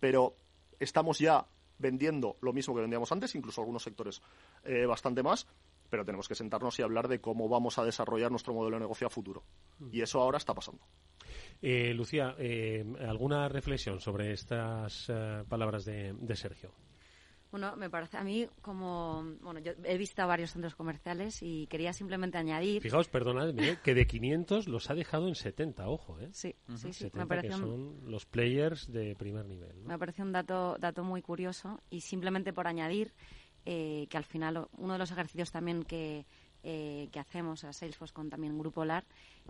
pero 0.00 0.34
estamos 0.80 1.18
ya 1.18 1.46
vendiendo 1.76 2.38
lo 2.40 2.54
mismo 2.54 2.74
que 2.74 2.80
vendíamos 2.80 3.12
antes, 3.12 3.34
incluso 3.34 3.60
algunos 3.60 3.82
sectores 3.82 4.22
eh, 4.64 4.86
bastante 4.86 5.22
más, 5.22 5.46
pero 5.90 6.06
tenemos 6.06 6.26
que 6.26 6.34
sentarnos 6.34 6.78
y 6.78 6.82
hablar 6.82 7.06
de 7.06 7.20
cómo 7.20 7.50
vamos 7.50 7.78
a 7.78 7.84
desarrollar 7.84 8.30
nuestro 8.30 8.54
modelo 8.54 8.76
de 8.76 8.80
negocio 8.80 9.06
a 9.06 9.10
futuro. 9.10 9.44
Mm. 9.78 9.88
Y 9.92 10.00
eso 10.00 10.22
ahora 10.22 10.38
está 10.38 10.54
pasando. 10.54 10.80
Eh, 11.62 11.94
Lucía, 11.94 12.34
eh, 12.38 12.84
¿alguna 13.06 13.48
reflexión 13.48 14.00
sobre 14.00 14.32
estas 14.32 15.06
eh, 15.08 15.44
palabras 15.48 15.84
de, 15.84 16.34
Sergio? 16.34 16.74
Bueno, 17.52 17.76
me 17.76 17.88
parece 17.88 18.16
a 18.16 18.24
mí 18.24 18.48
como, 18.62 19.22
bueno, 19.42 19.60
yo 19.60 19.72
he 19.84 19.96
visto 19.96 20.26
varios 20.26 20.50
centros 20.50 20.74
comerciales 20.74 21.40
y 21.40 21.68
quería 21.68 21.92
simplemente 21.92 22.36
añadir. 22.36 22.82
Fijaos, 22.82 23.08
perdonadme, 23.08 23.78
que 23.84 23.94
de 23.94 24.06
500 24.08 24.66
los 24.66 24.90
ha 24.90 24.94
dejado 24.94 25.28
en 25.28 25.36
70, 25.36 25.86
ojo, 25.86 26.18
¿eh? 26.18 26.30
Sí, 26.32 26.56
sí, 26.74 26.92
sí. 26.92 27.10
me 27.12 27.26
parece 27.26 27.48
que 27.48 27.54
son 27.54 28.10
los 28.10 28.26
players 28.26 28.90
de 28.90 29.14
primer 29.14 29.46
nivel. 29.46 29.84
Me 29.84 29.98
parece 29.98 30.22
un 30.22 30.32
dato, 30.32 30.76
dato 30.80 31.04
muy 31.04 31.22
curioso 31.22 31.80
y 31.90 32.00
simplemente 32.00 32.52
por 32.52 32.66
añadir 32.66 33.12
que 33.64 34.08
al 34.14 34.24
final 34.24 34.66
uno 34.72 34.94
de 34.94 34.98
los 34.98 35.12
ejercicios 35.12 35.52
también 35.52 35.84
que, 35.84 36.26
eh, 36.64 37.08
que 37.10 37.18
hacemos 37.18 37.64
a 37.64 37.72
Salesforce 37.72 38.14
con 38.14 38.30
también 38.30 38.56
Grupo 38.56 38.84
LAR 38.84 39.04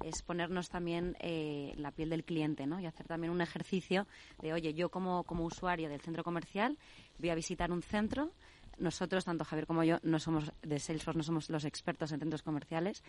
es 0.05 0.23
ponernos 0.23 0.69
también 0.69 1.17
eh, 1.21 1.75
la 1.77 1.91
piel 1.91 2.11
del 2.11 2.25
cliente, 2.25 2.67
¿no? 2.67 2.81
Y 2.81 2.87
hacer 2.87 3.07
también 3.07 3.33
un 3.33 3.41
ejercicio 3.41 4.07
de, 4.41 4.53
oye, 4.53 4.75
yo 4.75 4.91
como, 4.91 5.25
como 5.25 5.45
usuario 5.45 5.89
del 5.89 6.01
centro 6.01 6.25
comercial 6.25 6.79
voy 7.19 7.31
a 7.31 7.35
visitar 7.35 7.71
un 7.71 7.83
centro, 7.83 8.33
nosotros, 8.79 9.25
tanto 9.25 9.45
Javier 9.45 9.67
como 9.67 9.85
yo, 9.85 9.99
no 10.03 10.19
somos 10.19 10.51
de 10.63 10.79
Salesforce, 10.79 11.17
no 11.17 11.23
somos 11.23 11.51
los 11.51 11.65
expertos 11.65 12.13
en 12.13 12.21
centros 12.21 12.43
comerciales 12.43 13.03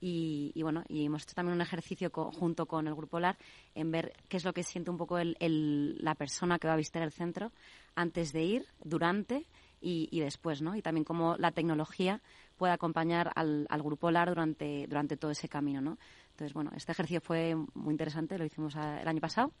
y, 0.00 0.52
bueno, 0.62 0.84
y 0.88 1.04
hemos 1.04 1.22
hecho 1.22 1.34
también 1.34 1.54
un 1.54 1.62
ejercicio 1.62 2.10
junto 2.10 2.66
con 2.66 2.86
el 2.86 2.94
Grupo 2.94 3.18
LAR 3.18 3.36
en 3.74 3.90
ver 3.90 4.12
qué 4.28 4.36
es 4.36 4.44
lo 4.44 4.52
que 4.52 4.62
siente 4.62 4.90
un 4.90 4.96
poco 4.96 5.18
el, 5.18 5.96
la 6.00 6.14
persona 6.14 6.58
que 6.58 6.68
va 6.68 6.74
a 6.74 6.76
visitar 6.76 7.02
el 7.02 7.12
centro 7.12 7.52
antes 7.94 8.32
de 8.32 8.44
ir, 8.44 8.66
durante 8.84 9.46
y, 9.80 10.08
y 10.10 10.20
después, 10.20 10.62
¿no? 10.62 10.76
Y 10.76 10.82
también 10.82 11.04
cómo 11.04 11.36
la 11.38 11.52
tecnología 11.52 12.22
puede 12.56 12.72
acompañar 12.72 13.32
al, 13.34 13.66
al 13.68 13.82
grupo 13.82 14.10
LAR 14.10 14.28
durante, 14.28 14.86
durante 14.86 15.16
todo 15.16 15.30
ese 15.30 15.48
camino, 15.48 15.80
¿no? 15.80 15.98
Entonces, 16.36 16.52
bueno, 16.52 16.70
este 16.76 16.92
ejercicio 16.92 17.22
fue 17.22 17.54
muy 17.72 17.92
interesante, 17.92 18.36
lo 18.36 18.44
hicimos 18.44 18.76
el 18.76 19.08
año 19.08 19.20
pasado 19.22 19.54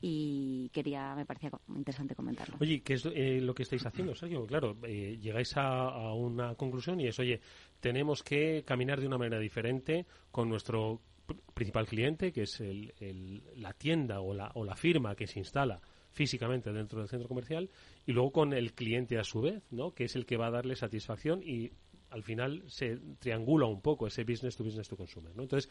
y 0.00 0.68
quería, 0.70 1.14
me 1.14 1.24
parecía 1.24 1.52
interesante 1.68 2.16
comentarlo. 2.16 2.56
Oye, 2.60 2.80
¿qué 2.80 2.94
es 2.94 3.06
eh, 3.06 3.40
lo 3.40 3.54
que 3.54 3.62
estáis 3.62 3.86
haciendo, 3.86 4.12
Sergio? 4.16 4.44
Claro, 4.44 4.76
eh, 4.82 5.18
llegáis 5.22 5.56
a, 5.56 6.12
una 6.14 6.56
conclusión 6.56 6.98
y 7.00 7.06
es, 7.06 7.16
oye, 7.20 7.40
tenemos 7.78 8.24
que 8.24 8.64
caminar 8.66 9.00
de 9.00 9.06
una 9.06 9.18
manera 9.18 9.38
diferente 9.38 10.04
con 10.32 10.48
nuestro 10.48 11.00
principal 11.54 11.86
cliente, 11.86 12.32
que 12.32 12.42
es 12.42 12.60
el, 12.60 13.44
la 13.54 13.72
tienda 13.72 14.20
o 14.20 14.34
la, 14.34 14.50
o 14.54 14.64
la 14.64 14.74
firma 14.74 15.14
que 15.14 15.28
se 15.28 15.38
instala 15.38 15.80
físicamente 16.10 16.72
dentro 16.72 16.98
del 16.98 17.08
centro 17.08 17.28
comercial, 17.28 17.70
y 18.04 18.12
luego 18.12 18.32
con 18.32 18.52
el 18.52 18.72
cliente 18.72 19.16
a 19.16 19.22
su 19.22 19.42
vez, 19.42 19.62
¿no? 19.70 19.92
que 19.92 20.04
es 20.04 20.16
el 20.16 20.26
que 20.26 20.36
va 20.36 20.46
a 20.48 20.50
darle 20.50 20.74
satisfacción 20.74 21.40
y 21.44 21.70
al 22.16 22.22
final 22.22 22.62
se 22.66 22.96
triangula 23.18 23.66
un 23.66 23.82
poco 23.82 24.06
ese 24.06 24.24
business 24.24 24.56
to 24.56 24.64
business 24.64 24.88
to 24.88 24.96
consumer. 24.96 25.36
¿no? 25.36 25.42
Entonces, 25.42 25.70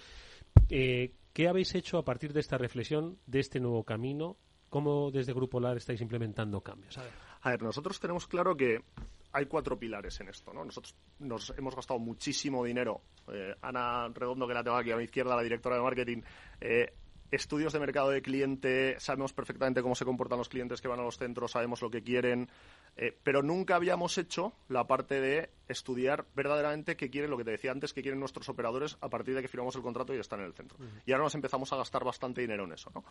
eh, 0.69 1.11
¿qué 1.33 1.47
habéis 1.47 1.73
hecho 1.73 1.97
a 1.97 2.05
partir 2.05 2.33
de 2.33 2.39
esta 2.39 2.57
reflexión, 2.57 3.17
de 3.25 3.39
este 3.39 3.59
nuevo 3.59 3.83
camino? 3.83 4.37
¿Cómo 4.69 5.09
desde 5.09 5.33
Grupo 5.33 5.59
LAR 5.59 5.77
estáis 5.77 6.01
implementando 6.01 6.61
cambios? 6.61 6.97
A 7.41 7.49
ver, 7.49 7.63
nosotros 7.63 7.99
tenemos 7.99 8.27
claro 8.27 8.55
que 8.55 8.83
hay 9.31 9.47
cuatro 9.47 9.77
pilares 9.77 10.19
en 10.21 10.29
esto, 10.29 10.53
¿no? 10.53 10.63
Nosotros 10.63 10.95
nos 11.19 11.51
hemos 11.57 11.75
gastado 11.75 11.99
muchísimo 11.99 12.63
dinero. 12.63 13.01
Eh, 13.27 13.55
Ana 13.61 14.07
Redondo, 14.09 14.47
que 14.47 14.53
la 14.53 14.63
tengo 14.63 14.77
aquí 14.77 14.91
a 14.91 14.97
mi 14.97 15.03
izquierda, 15.03 15.35
la 15.35 15.43
directora 15.43 15.77
de 15.77 15.81
marketing, 15.81 16.21
eh, 16.61 16.93
estudios 17.31 17.73
de 17.73 17.79
mercado 17.79 18.09
de 18.09 18.21
cliente, 18.21 18.99
sabemos 18.99 19.33
perfectamente 19.33 19.81
cómo 19.81 19.95
se 19.95 20.05
comportan 20.05 20.37
los 20.37 20.49
clientes 20.49 20.81
que 20.81 20.87
van 20.87 20.99
a 20.99 21.03
los 21.03 21.17
centros, 21.17 21.51
sabemos 21.51 21.81
lo 21.81 21.89
que 21.89 22.01
quieren, 22.01 22.49
eh, 22.97 23.17
pero 23.23 23.41
nunca 23.41 23.75
habíamos 23.75 24.17
hecho 24.17 24.53
la 24.69 24.85
parte 24.87 25.19
de 25.19 25.49
estudiar 25.67 26.25
verdaderamente 26.35 26.95
qué 26.95 27.09
quieren, 27.09 27.31
lo 27.31 27.37
que 27.37 27.43
te 27.43 27.51
decía 27.51 27.71
antes, 27.71 27.93
qué 27.93 28.01
quieren 28.01 28.19
nuestros 28.19 28.47
operadores 28.49 28.97
a 29.01 29.09
partir 29.09 29.35
de 29.35 29.41
que 29.41 29.47
firmamos 29.47 29.75
el 29.75 29.81
contrato 29.81 30.13
y 30.13 30.19
están 30.19 30.39
en 30.39 30.45
el 30.45 30.53
centro. 30.53 30.77
Y 31.05 31.11
ahora 31.11 31.23
nos 31.25 31.35
empezamos 31.35 31.71
a 31.73 31.77
gastar 31.77 32.03
bastante 32.03 32.41
dinero 32.41 32.65
en 32.65 32.73
eso, 32.73 32.91
¿no? 32.93 33.03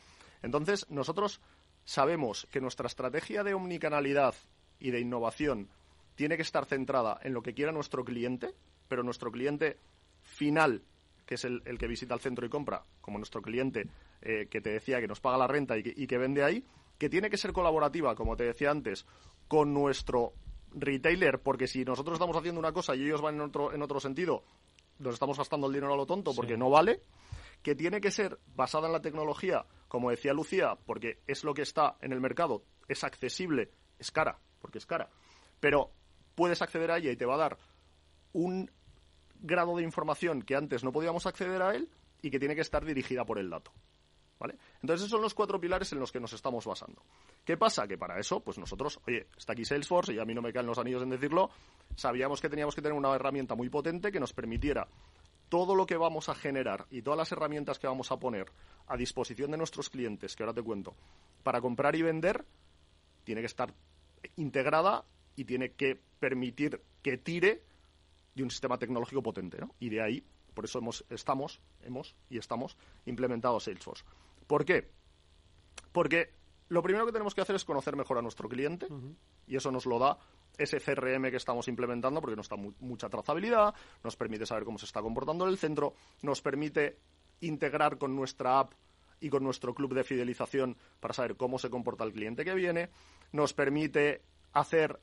Entonces, 0.42 0.86
nosotros 0.90 1.40
sabemos 1.84 2.46
que 2.50 2.60
nuestra 2.60 2.86
estrategia 2.86 3.44
de 3.44 3.54
omnicanalidad 3.54 4.34
y 4.78 4.90
de 4.90 5.00
innovación 5.00 5.68
tiene 6.14 6.36
que 6.36 6.42
estar 6.42 6.64
centrada 6.66 7.18
en 7.22 7.34
lo 7.34 7.42
que 7.42 7.54
quiera 7.54 7.72
nuestro 7.72 8.04
cliente, 8.04 8.54
pero 8.88 9.02
nuestro 9.02 9.32
cliente 9.32 9.78
final, 10.22 10.82
que 11.26 11.36
es 11.36 11.44
el, 11.44 11.62
que 11.62 11.86
visita 11.86 12.14
el 12.14 12.20
centro 12.20 12.46
y 12.46 12.48
compra, 12.48 12.82
como 13.00 13.18
nuestro 13.18 13.42
cliente 13.42 13.86
eh, 14.22 14.46
que 14.50 14.60
te 14.60 14.70
decía 14.70 15.00
que 15.00 15.08
nos 15.08 15.20
paga 15.20 15.38
la 15.38 15.46
renta 15.46 15.76
y 15.76 16.06
que, 16.06 16.18
vende 16.18 16.42
ahí, 16.42 16.64
que 16.98 17.08
tiene 17.08 17.30
que 17.30 17.36
ser 17.36 17.52
colaborativa, 17.52 18.14
como 18.14 18.36
te 18.36 18.44
decía 18.44 18.70
antes, 18.70 19.06
con 19.48 19.72
nuestro 19.72 20.34
retailer, 20.72 21.40
porque 21.40 21.66
si 21.66 21.84
nosotros 21.84 22.14
estamos 22.14 22.36
haciendo 22.36 22.58
una 22.58 22.72
cosa 22.72 22.94
y 22.94 23.04
ellos 23.04 23.20
van 23.20 23.36
en 23.36 23.40
otro, 23.42 23.72
en 23.72 23.82
otro 23.82 24.00
sentido, 24.00 24.44
nos 24.98 25.14
estamos 25.14 25.38
gastando 25.38 25.66
el 25.66 25.72
dinero 25.72 25.94
a 25.94 25.96
lo 25.96 26.06
tonto 26.06 26.34
porque 26.34 26.56
no 26.56 26.70
vale, 26.70 27.02
que 27.62 27.74
tiene 27.74 28.00
que 28.00 28.10
ser 28.10 28.38
basada 28.54 28.86
en 28.86 28.92
la 28.92 29.00
tecnología, 29.00 29.64
como 29.88 30.10
decía 30.10 30.34
Lucía, 30.34 30.76
porque 30.86 31.20
es 31.26 31.44
lo 31.44 31.54
que 31.54 31.62
está 31.62 31.96
en 32.00 32.12
el 32.12 32.20
mercado, 32.20 32.64
es 32.88 33.04
accesible, 33.04 33.70
es 33.98 34.10
cara, 34.10 34.38
porque 34.60 34.78
es 34.78 34.86
cara, 34.86 35.08
pero 35.60 35.90
puedes 36.34 36.60
acceder 36.62 36.90
a 36.90 36.98
ella 36.98 37.10
y 37.10 37.16
te 37.16 37.26
va 37.26 37.34
a 37.34 37.38
dar 37.38 37.58
un 38.32 38.70
grado 39.44 39.76
de 39.76 39.82
información 39.82 40.42
que 40.42 40.56
antes 40.56 40.82
no 40.82 40.92
podíamos 40.92 41.26
acceder 41.26 41.60
a 41.62 41.74
él 41.74 41.88
y 42.22 42.30
que 42.30 42.38
tiene 42.38 42.54
que 42.54 42.62
estar 42.62 42.84
dirigida 42.84 43.24
por 43.24 43.38
el 43.38 43.50
dato. 43.50 43.72
¿Vale? 44.38 44.56
Entonces, 44.82 45.02
esos 45.02 45.10
son 45.10 45.22
los 45.22 45.32
cuatro 45.32 45.60
pilares 45.60 45.92
en 45.92 46.00
los 46.00 46.10
que 46.10 46.18
nos 46.18 46.32
estamos 46.32 46.66
basando. 46.66 47.02
¿Qué 47.44 47.56
pasa? 47.56 47.86
Que 47.86 47.96
para 47.96 48.18
eso, 48.18 48.40
pues 48.40 48.58
nosotros, 48.58 48.98
oye, 49.06 49.28
está 49.36 49.52
aquí 49.52 49.64
Salesforce, 49.64 50.12
y 50.12 50.18
a 50.18 50.24
mí 50.24 50.34
no 50.34 50.42
me 50.42 50.52
caen 50.52 50.66
los 50.66 50.78
anillos 50.78 51.02
en 51.02 51.10
decirlo, 51.10 51.50
sabíamos 51.94 52.40
que 52.40 52.48
teníamos 52.48 52.74
que 52.74 52.82
tener 52.82 52.98
una 52.98 53.14
herramienta 53.14 53.54
muy 53.54 53.68
potente 53.68 54.10
que 54.10 54.18
nos 54.18 54.32
permitiera 54.32 54.88
todo 55.48 55.76
lo 55.76 55.86
que 55.86 55.96
vamos 55.96 56.28
a 56.28 56.34
generar 56.34 56.86
y 56.90 57.02
todas 57.02 57.18
las 57.18 57.30
herramientas 57.30 57.78
que 57.78 57.86
vamos 57.86 58.10
a 58.10 58.18
poner 58.18 58.46
a 58.88 58.96
disposición 58.96 59.52
de 59.52 59.56
nuestros 59.56 59.88
clientes, 59.88 60.34
que 60.34 60.42
ahora 60.42 60.54
te 60.54 60.62
cuento, 60.62 60.96
para 61.42 61.60
comprar 61.60 61.94
y 61.94 62.02
vender, 62.02 62.44
tiene 63.22 63.40
que 63.40 63.46
estar 63.46 63.72
integrada 64.36 65.04
y 65.36 65.44
tiene 65.44 65.72
que 65.72 66.00
permitir 66.18 66.80
que 67.02 67.18
tire 67.18 67.62
de 68.34 68.42
un 68.42 68.50
sistema 68.50 68.78
tecnológico 68.78 69.22
potente, 69.22 69.58
¿no? 69.58 69.74
Y 69.78 69.88
de 69.88 70.02
ahí, 70.02 70.24
por 70.54 70.64
eso 70.64 70.78
hemos, 70.78 71.04
estamos, 71.10 71.60
hemos 71.82 72.14
y 72.28 72.38
estamos 72.38 72.76
implementado 73.06 73.60
Salesforce. 73.60 74.04
¿Por 74.46 74.64
qué? 74.64 74.90
Porque 75.92 76.34
lo 76.68 76.82
primero 76.82 77.06
que 77.06 77.12
tenemos 77.12 77.34
que 77.34 77.40
hacer 77.40 77.56
es 77.56 77.64
conocer 77.64 77.96
mejor 77.96 78.18
a 78.18 78.22
nuestro 78.22 78.48
cliente 78.48 78.86
y 79.46 79.56
eso 79.56 79.70
nos 79.70 79.86
lo 79.86 79.98
da 79.98 80.18
ese 80.56 80.80
CRM 80.80 81.30
que 81.30 81.36
estamos 81.36 81.68
implementando 81.68 82.20
porque 82.20 82.36
nos 82.36 82.48
da 82.48 82.56
mucha 82.56 83.08
trazabilidad, 83.08 83.74
nos 84.02 84.16
permite 84.16 84.46
saber 84.46 84.64
cómo 84.64 84.78
se 84.78 84.86
está 84.86 85.02
comportando 85.02 85.46
el 85.46 85.58
centro, 85.58 85.94
nos 86.22 86.40
permite 86.40 86.98
integrar 87.40 87.98
con 87.98 88.14
nuestra 88.14 88.60
app 88.60 88.72
y 89.20 89.30
con 89.30 89.42
nuestro 89.42 89.74
club 89.74 89.94
de 89.94 90.04
fidelización 90.04 90.76
para 91.00 91.14
saber 91.14 91.36
cómo 91.36 91.58
se 91.58 91.70
comporta 91.70 92.04
el 92.04 92.12
cliente 92.12 92.44
que 92.44 92.54
viene, 92.54 92.90
nos 93.32 93.52
permite 93.54 94.22
hacer 94.52 95.00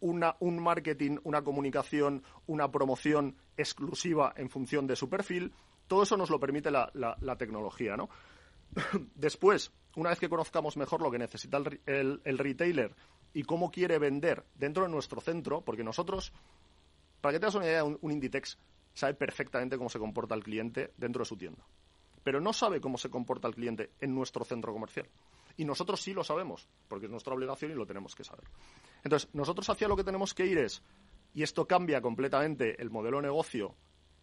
una, 0.00 0.36
un 0.40 0.62
marketing, 0.62 1.18
una 1.24 1.42
comunicación, 1.42 2.22
una 2.46 2.70
promoción 2.70 3.36
exclusiva 3.56 4.32
en 4.36 4.48
función 4.48 4.86
de 4.86 4.96
su 4.96 5.08
perfil. 5.08 5.52
Todo 5.86 6.02
eso 6.02 6.16
nos 6.16 6.30
lo 6.30 6.40
permite 6.40 6.70
la, 6.70 7.36
tecnología, 7.38 7.96
¿no? 7.96 8.08
Después, 9.14 9.72
una 9.96 10.10
vez 10.10 10.18
que 10.18 10.28
conozcamos 10.28 10.76
mejor 10.76 11.02
lo 11.02 11.10
que 11.10 11.18
necesita 11.18 11.58
el, 11.86 12.38
retailer 12.38 12.94
y 13.32 13.42
cómo 13.42 13.70
quiere 13.70 13.98
vender 13.98 14.44
dentro 14.54 14.84
de 14.84 14.90
nuestro 14.90 15.20
centro, 15.20 15.62
porque 15.62 15.84
nosotros, 15.84 16.32
para 17.20 17.32
que 17.32 17.40
te 17.40 17.46
hagas 17.46 17.56
una 17.56 17.66
idea, 17.66 17.84
un 17.84 18.10
Inditex 18.10 18.58
sabe 18.94 19.14
perfectamente 19.14 19.76
cómo 19.76 19.88
se 19.88 19.98
comporta 19.98 20.34
el 20.34 20.42
cliente 20.42 20.92
dentro 20.96 21.20
de 21.20 21.26
su 21.26 21.36
tienda, 21.36 21.64
pero 22.22 22.40
no 22.40 22.52
sabe 22.52 22.80
cómo 22.80 22.98
se 22.98 23.10
comporta 23.10 23.48
el 23.48 23.54
cliente 23.54 23.90
en 24.00 24.14
nuestro 24.14 24.44
centro 24.44 24.72
comercial. 24.72 25.08
Y 25.56 25.64
nosotros 25.64 26.00
sí 26.00 26.12
lo 26.12 26.24
sabemos, 26.24 26.68
porque 26.88 27.06
es 27.06 27.10
nuestra 27.10 27.34
obligación 27.34 27.72
y 27.72 27.74
lo 27.74 27.86
tenemos 27.86 28.14
que 28.14 28.24
saber. 28.24 28.44
Entonces, 29.04 29.28
nosotros 29.32 29.68
hacia 29.68 29.88
lo 29.88 29.96
que 29.96 30.04
tenemos 30.04 30.34
que 30.34 30.46
ir 30.46 30.58
es, 30.58 30.82
y 31.34 31.42
esto 31.42 31.66
cambia 31.66 32.00
completamente 32.00 32.80
el 32.80 32.90
modelo 32.90 33.18
de 33.18 33.24
negocio 33.24 33.74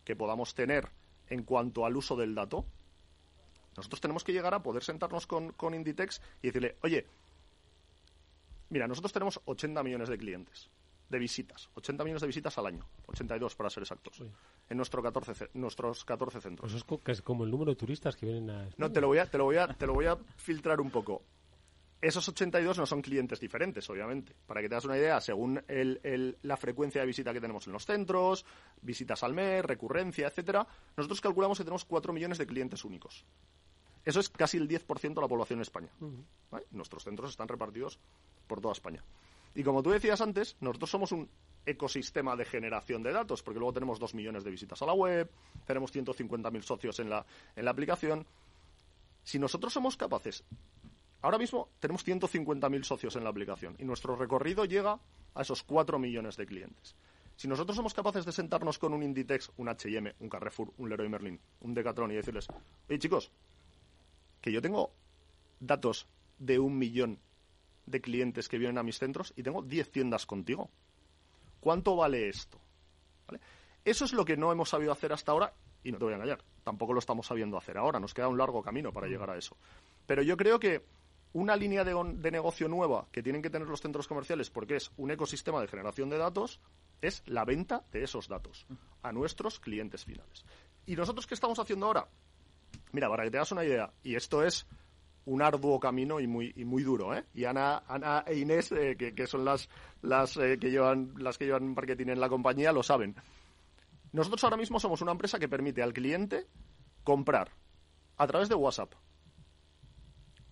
que 0.03 0.15
podamos 0.15 0.55
tener 0.55 0.89
en 1.29 1.43
cuanto 1.43 1.85
al 1.85 1.95
uso 1.95 2.15
del 2.15 2.35
dato, 2.35 2.65
nosotros 3.75 4.01
tenemos 4.01 4.23
que 4.23 4.33
llegar 4.33 4.53
a 4.53 4.63
poder 4.63 4.83
sentarnos 4.83 5.27
con, 5.27 5.51
con 5.51 5.73
Inditex 5.73 6.21
y 6.41 6.47
decirle, 6.47 6.77
oye, 6.81 7.05
mira, 8.69 8.87
nosotros 8.87 9.13
tenemos 9.13 9.39
80 9.45 9.83
millones 9.83 10.09
de 10.09 10.17
clientes 10.17 10.69
de 11.09 11.19
visitas, 11.19 11.69
80 11.75 12.03
millones 12.03 12.21
de 12.21 12.27
visitas 12.27 12.57
al 12.57 12.65
año, 12.65 12.85
82 13.07 13.55
para 13.55 13.69
ser 13.69 13.83
exactos, 13.83 14.21
en 14.69 14.77
nuestro 14.77 15.01
14, 15.01 15.49
nuestros 15.53 16.03
14 16.03 16.41
centros. 16.41 16.71
Pues 16.71 17.17
es, 17.17 17.21
como 17.21 17.45
el 17.45 17.51
número 17.51 17.71
de 17.71 17.77
turistas 17.77 18.15
que 18.15 18.25
vienen 18.25 18.49
a... 18.49 18.69
No, 18.77 18.91
te 18.91 18.99
lo 18.99 19.07
voy 19.07 19.19
a, 19.19 19.29
te 19.29 19.37
lo 19.37 19.45
voy 19.45 19.57
a, 19.57 19.67
te 19.67 19.87
lo 19.87 19.93
voy 19.93 20.05
a 20.05 20.17
filtrar 20.35 20.81
un 20.81 20.91
poco. 20.91 21.23
Esos 21.99 22.27
82 22.29 22.77
no 22.77 22.85
son 22.85 23.01
clientes 23.01 23.39
diferentes, 23.39 23.89
obviamente. 23.89 24.35
Para 24.45 24.61
que 24.61 24.69
te 24.69 24.75
das 24.75 24.85
una 24.85 24.97
idea, 24.97 25.19
según 25.19 25.63
el, 25.67 26.37
la 26.43 26.55
frecuencia 26.55 27.01
de 27.01 27.07
visita 27.07 27.33
que 27.33 27.41
tenemos 27.41 27.65
en 27.65 27.73
los 27.73 27.85
centros, 27.85 28.45
visitas 28.81 29.23
al 29.23 29.33
mes, 29.33 29.65
recurrencia, 29.65 30.27
etcétera, 30.27 30.67
nosotros 30.95 31.21
calculamos 31.21 31.57
que 31.57 31.63
tenemos 31.63 31.85
4 31.85 32.13
millones 32.13 32.37
de 32.37 32.45
clientes 32.45 32.85
únicos. 32.85 33.25
Eso 34.05 34.19
es 34.19 34.29
casi 34.29 34.57
el 34.57 34.69
10% 34.69 35.15
de 35.15 35.21
la 35.21 35.27
población 35.27 35.57
en 35.57 35.63
España. 35.63 35.89
Nuestros 36.71 37.03
centros 37.03 37.31
están 37.31 37.47
repartidos 37.47 37.99
por 38.45 38.61
toda 38.61 38.73
España. 38.73 39.03
Y 39.55 39.63
como 39.63 39.81
tú 39.83 39.91
decías 39.91 40.21
antes, 40.21 40.55
nosotros 40.59 40.89
somos 40.89 41.11
un 41.11 41.29
ecosistema 41.65 42.35
de 42.35 42.45
generación 42.45 43.03
de 43.03 43.11
datos, 43.11 43.43
porque 43.43 43.59
luego 43.59 43.73
tenemos 43.73 43.99
2 43.99 44.13
millones 44.13 44.43
de 44.43 44.51
visitas 44.51 44.81
a 44.81 44.85
la 44.85 44.93
web, 44.93 45.29
tenemos 45.65 45.93
150.000 45.93 46.61
socios 46.61 46.99
en 46.99 47.09
la, 47.09 47.25
en 47.55 47.65
la 47.65 47.71
aplicación. 47.71 48.25
Si 49.23 49.37
nosotros 49.37 49.73
somos 49.73 49.97
capaces, 49.97 50.43
ahora 51.21 51.37
mismo 51.37 51.69
tenemos 51.79 52.07
150.000 52.07 52.83
socios 52.83 53.15
en 53.17 53.23
la 53.23 53.29
aplicación 53.29 53.75
y 53.79 53.83
nuestro 53.83 54.15
recorrido 54.15 54.65
llega 54.65 54.99
a 55.35 55.41
esos 55.41 55.63
4 55.63 55.99
millones 55.99 56.37
de 56.37 56.45
clientes. 56.45 56.95
Si 57.35 57.47
nosotros 57.47 57.75
somos 57.75 57.93
capaces 57.93 58.25
de 58.25 58.31
sentarnos 58.31 58.79
con 58.79 58.93
un 58.93 59.03
Inditex, 59.03 59.51
un 59.57 59.69
H&M, 59.69 60.15
un 60.19 60.29
Carrefour, 60.29 60.73
un 60.77 60.89
Leroy 60.89 61.07
Merlin, 61.07 61.39
un 61.61 61.73
Decathlon 61.73 62.11
y 62.11 62.15
decirles, 62.15 62.47
oye 62.89 62.97
chicos, 62.97 63.31
que 64.41 64.51
yo 64.51 64.61
tengo 64.61 64.91
datos 65.59 66.07
de 66.39 66.57
un 66.57 66.77
millón 66.77 67.19
de 67.87 68.01
clientes 68.01 68.47
que 68.47 68.59
vienen 68.59 68.77
a 68.77 68.83
mis 68.83 68.99
centros 68.99 69.33
y 69.35 69.41
tengo 69.41 69.63
10 69.63 69.91
tiendas 69.91 70.27
contigo. 70.27 70.69
¿Cuánto 71.59 71.95
vale 71.95 72.29
esto? 72.29 72.59
Eso 73.83 74.05
es 74.05 74.13
lo 74.13 74.25
que 74.25 74.37
no 74.37 74.51
hemos 74.51 74.69
sabido 74.69 74.91
hacer 74.91 75.11
hasta 75.11 75.31
ahora 75.31 75.53
y 75.83 75.91
no 75.91 75.97
te 75.97 76.03
voy 76.03 76.13
a 76.13 76.17
engañar, 76.17 76.43
tampoco 76.63 76.93
lo 76.93 76.99
estamos 76.99 77.27
sabiendo 77.27 77.57
hacer 77.57 77.77
ahora, 77.77 77.99
nos 77.99 78.13
queda 78.13 78.27
un 78.27 78.37
largo 78.37 78.61
camino 78.61 78.91
para 78.91 79.07
llegar 79.07 79.29
a 79.29 79.37
eso. 79.37 79.55
Pero 80.05 80.21
yo 80.21 80.35
creo 80.35 80.59
que 80.59 80.83
una 81.33 81.55
línea 81.55 81.83
de, 81.83 81.95
de 82.15 82.31
negocio 82.31 82.67
nueva 82.67 83.07
que 83.11 83.23
tienen 83.23 83.41
que 83.41 83.49
tener 83.49 83.67
los 83.67 83.81
centros 83.81 84.07
comerciales, 84.07 84.49
porque 84.49 84.75
es 84.75 84.91
un 84.97 85.11
ecosistema 85.11 85.61
de 85.61 85.67
generación 85.67 86.09
de 86.09 86.17
datos, 86.17 86.59
es 87.01 87.23
la 87.25 87.45
venta 87.45 87.85
de 87.91 88.03
esos 88.03 88.27
datos 88.27 88.65
a 89.01 89.11
nuestros 89.11 89.59
clientes 89.59 90.03
finales. 90.03 90.45
¿Y 90.85 90.95
nosotros 90.95 91.27
qué 91.27 91.35
estamos 91.35 91.59
haciendo 91.59 91.85
ahora? 91.85 92.07
Mira, 92.91 93.09
para 93.09 93.23
que 93.23 93.31
te 93.31 93.37
hagas 93.37 93.51
una 93.51 93.63
idea, 93.63 93.93
y 94.03 94.15
esto 94.15 94.43
es 94.43 94.65
un 95.27 95.41
arduo 95.41 95.77
camino 95.79 96.21
y 96.21 96.27
muy 96.27 96.53
y 96.55 96.63
muy 96.63 96.83
duro, 96.83 97.13
¿eh? 97.13 97.25
Y 97.33 97.43
Ana, 97.43 97.83
Ana 97.87 98.23
e 98.25 98.37
Inés, 98.37 98.71
eh, 98.71 98.95
que, 98.95 99.27
son 99.27 99.43
las 99.43 99.69
las 100.01 100.37
eh, 100.37 100.57
que 100.57 100.71
llevan 100.71 101.13
las 101.17 101.37
que 101.37 101.45
llevan 101.45 101.73
marketing 101.73 102.07
en 102.07 102.19
la 102.21 102.29
compañía, 102.29 102.71
lo 102.71 102.81
saben. 102.81 103.13
Nosotros 104.13 104.41
ahora 104.45 104.55
mismo 104.55 104.79
somos 104.79 105.01
una 105.01 105.11
empresa 105.11 105.37
que 105.37 105.49
permite 105.49 105.83
al 105.83 105.91
cliente 105.91 106.47
comprar 107.03 107.51
a 108.15 108.25
través 108.25 108.47
de 108.47 108.55
WhatsApp. 108.55 108.93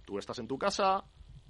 Tú 0.03 0.19
estás 0.19 0.39
en 0.39 0.47
tu 0.47 0.57
casa, 0.59 1.05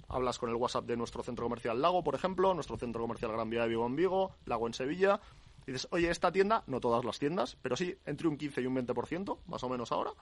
hablas 0.08 0.38
con 0.38 0.48
el 0.48 0.54
WhatsApp 0.54 0.86
de 0.86 0.96
nuestro 0.96 1.24
centro 1.24 1.46
comercial 1.46 1.82
Lago, 1.82 2.04
por 2.04 2.14
ejemplo, 2.14 2.54
nuestro 2.54 2.78
centro 2.78 3.02
comercial 3.02 3.32
Gran 3.32 3.50
Vía 3.50 3.62
de 3.62 3.68
Vigo 3.68 3.86
en 3.86 3.96
Vigo, 3.96 4.36
Lago 4.44 4.68
en 4.68 4.74
Sevilla, 4.74 5.20
y 5.66 5.72
dices, 5.72 5.88
oye, 5.90 6.10
esta 6.10 6.30
tienda, 6.30 6.62
no 6.68 6.78
todas 6.78 7.04
las 7.04 7.18
tiendas, 7.18 7.58
pero 7.60 7.74
sí 7.74 7.98
entre 8.06 8.28
un 8.28 8.36
15 8.36 8.60
y 8.62 8.66
un 8.66 8.76
20%, 8.76 9.40
más 9.46 9.64
o 9.64 9.68
menos 9.68 9.90
ahora, 9.90 10.12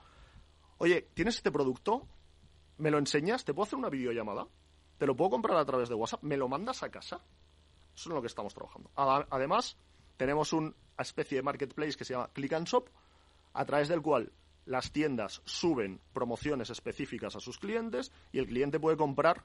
oye, 0.79 1.07
¿tienes 1.13 1.35
este 1.35 1.51
producto? 1.51 2.07
¿Me 2.77 2.91
lo 2.91 2.97
enseñas? 2.97 3.45
¿Te 3.45 3.53
puedo 3.53 3.65
hacer 3.65 3.79
una 3.79 3.89
videollamada? 3.89 4.47
¿Te 4.97 5.05
lo 5.05 5.15
puedo 5.15 5.31
comprar 5.31 5.57
a 5.57 5.65
través 5.65 5.89
de 5.89 5.95
WhatsApp? 5.95 6.23
¿Me 6.23 6.37
lo 6.37 6.47
mandas 6.47 6.83
a 6.83 6.89
casa? 6.89 7.17
Eso 7.95 8.09
es 8.09 8.13
lo 8.15 8.21
que 8.21 8.27
estamos 8.27 8.53
trabajando. 8.53 8.91
Además, 8.95 9.77
tenemos 10.17 10.53
una 10.53 10.73
especie 10.97 11.37
de 11.37 11.43
marketplace 11.43 11.97
que 11.97 12.05
se 12.05 12.13
llama 12.13 12.29
Click 12.33 12.53
and 12.53 12.67
Shop, 12.67 12.89
a 13.53 13.65
través 13.65 13.87
del 13.87 14.01
cual 14.01 14.31
las 14.65 14.91
tiendas 14.91 15.41
suben 15.45 16.01
promociones 16.13 16.69
específicas 16.69 17.35
a 17.35 17.39
sus 17.39 17.59
clientes 17.59 18.11
y 18.31 18.39
el 18.39 18.47
cliente 18.47 18.79
puede 18.79 18.97
comprar 18.97 19.43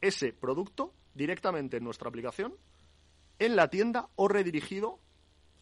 ese 0.00 0.32
producto 0.32 0.94
directamente 1.14 1.78
en 1.78 1.84
nuestra 1.84 2.08
aplicación, 2.08 2.54
en 3.38 3.56
la 3.56 3.68
tienda 3.68 4.08
o 4.16 4.28
redirigido 4.28 4.98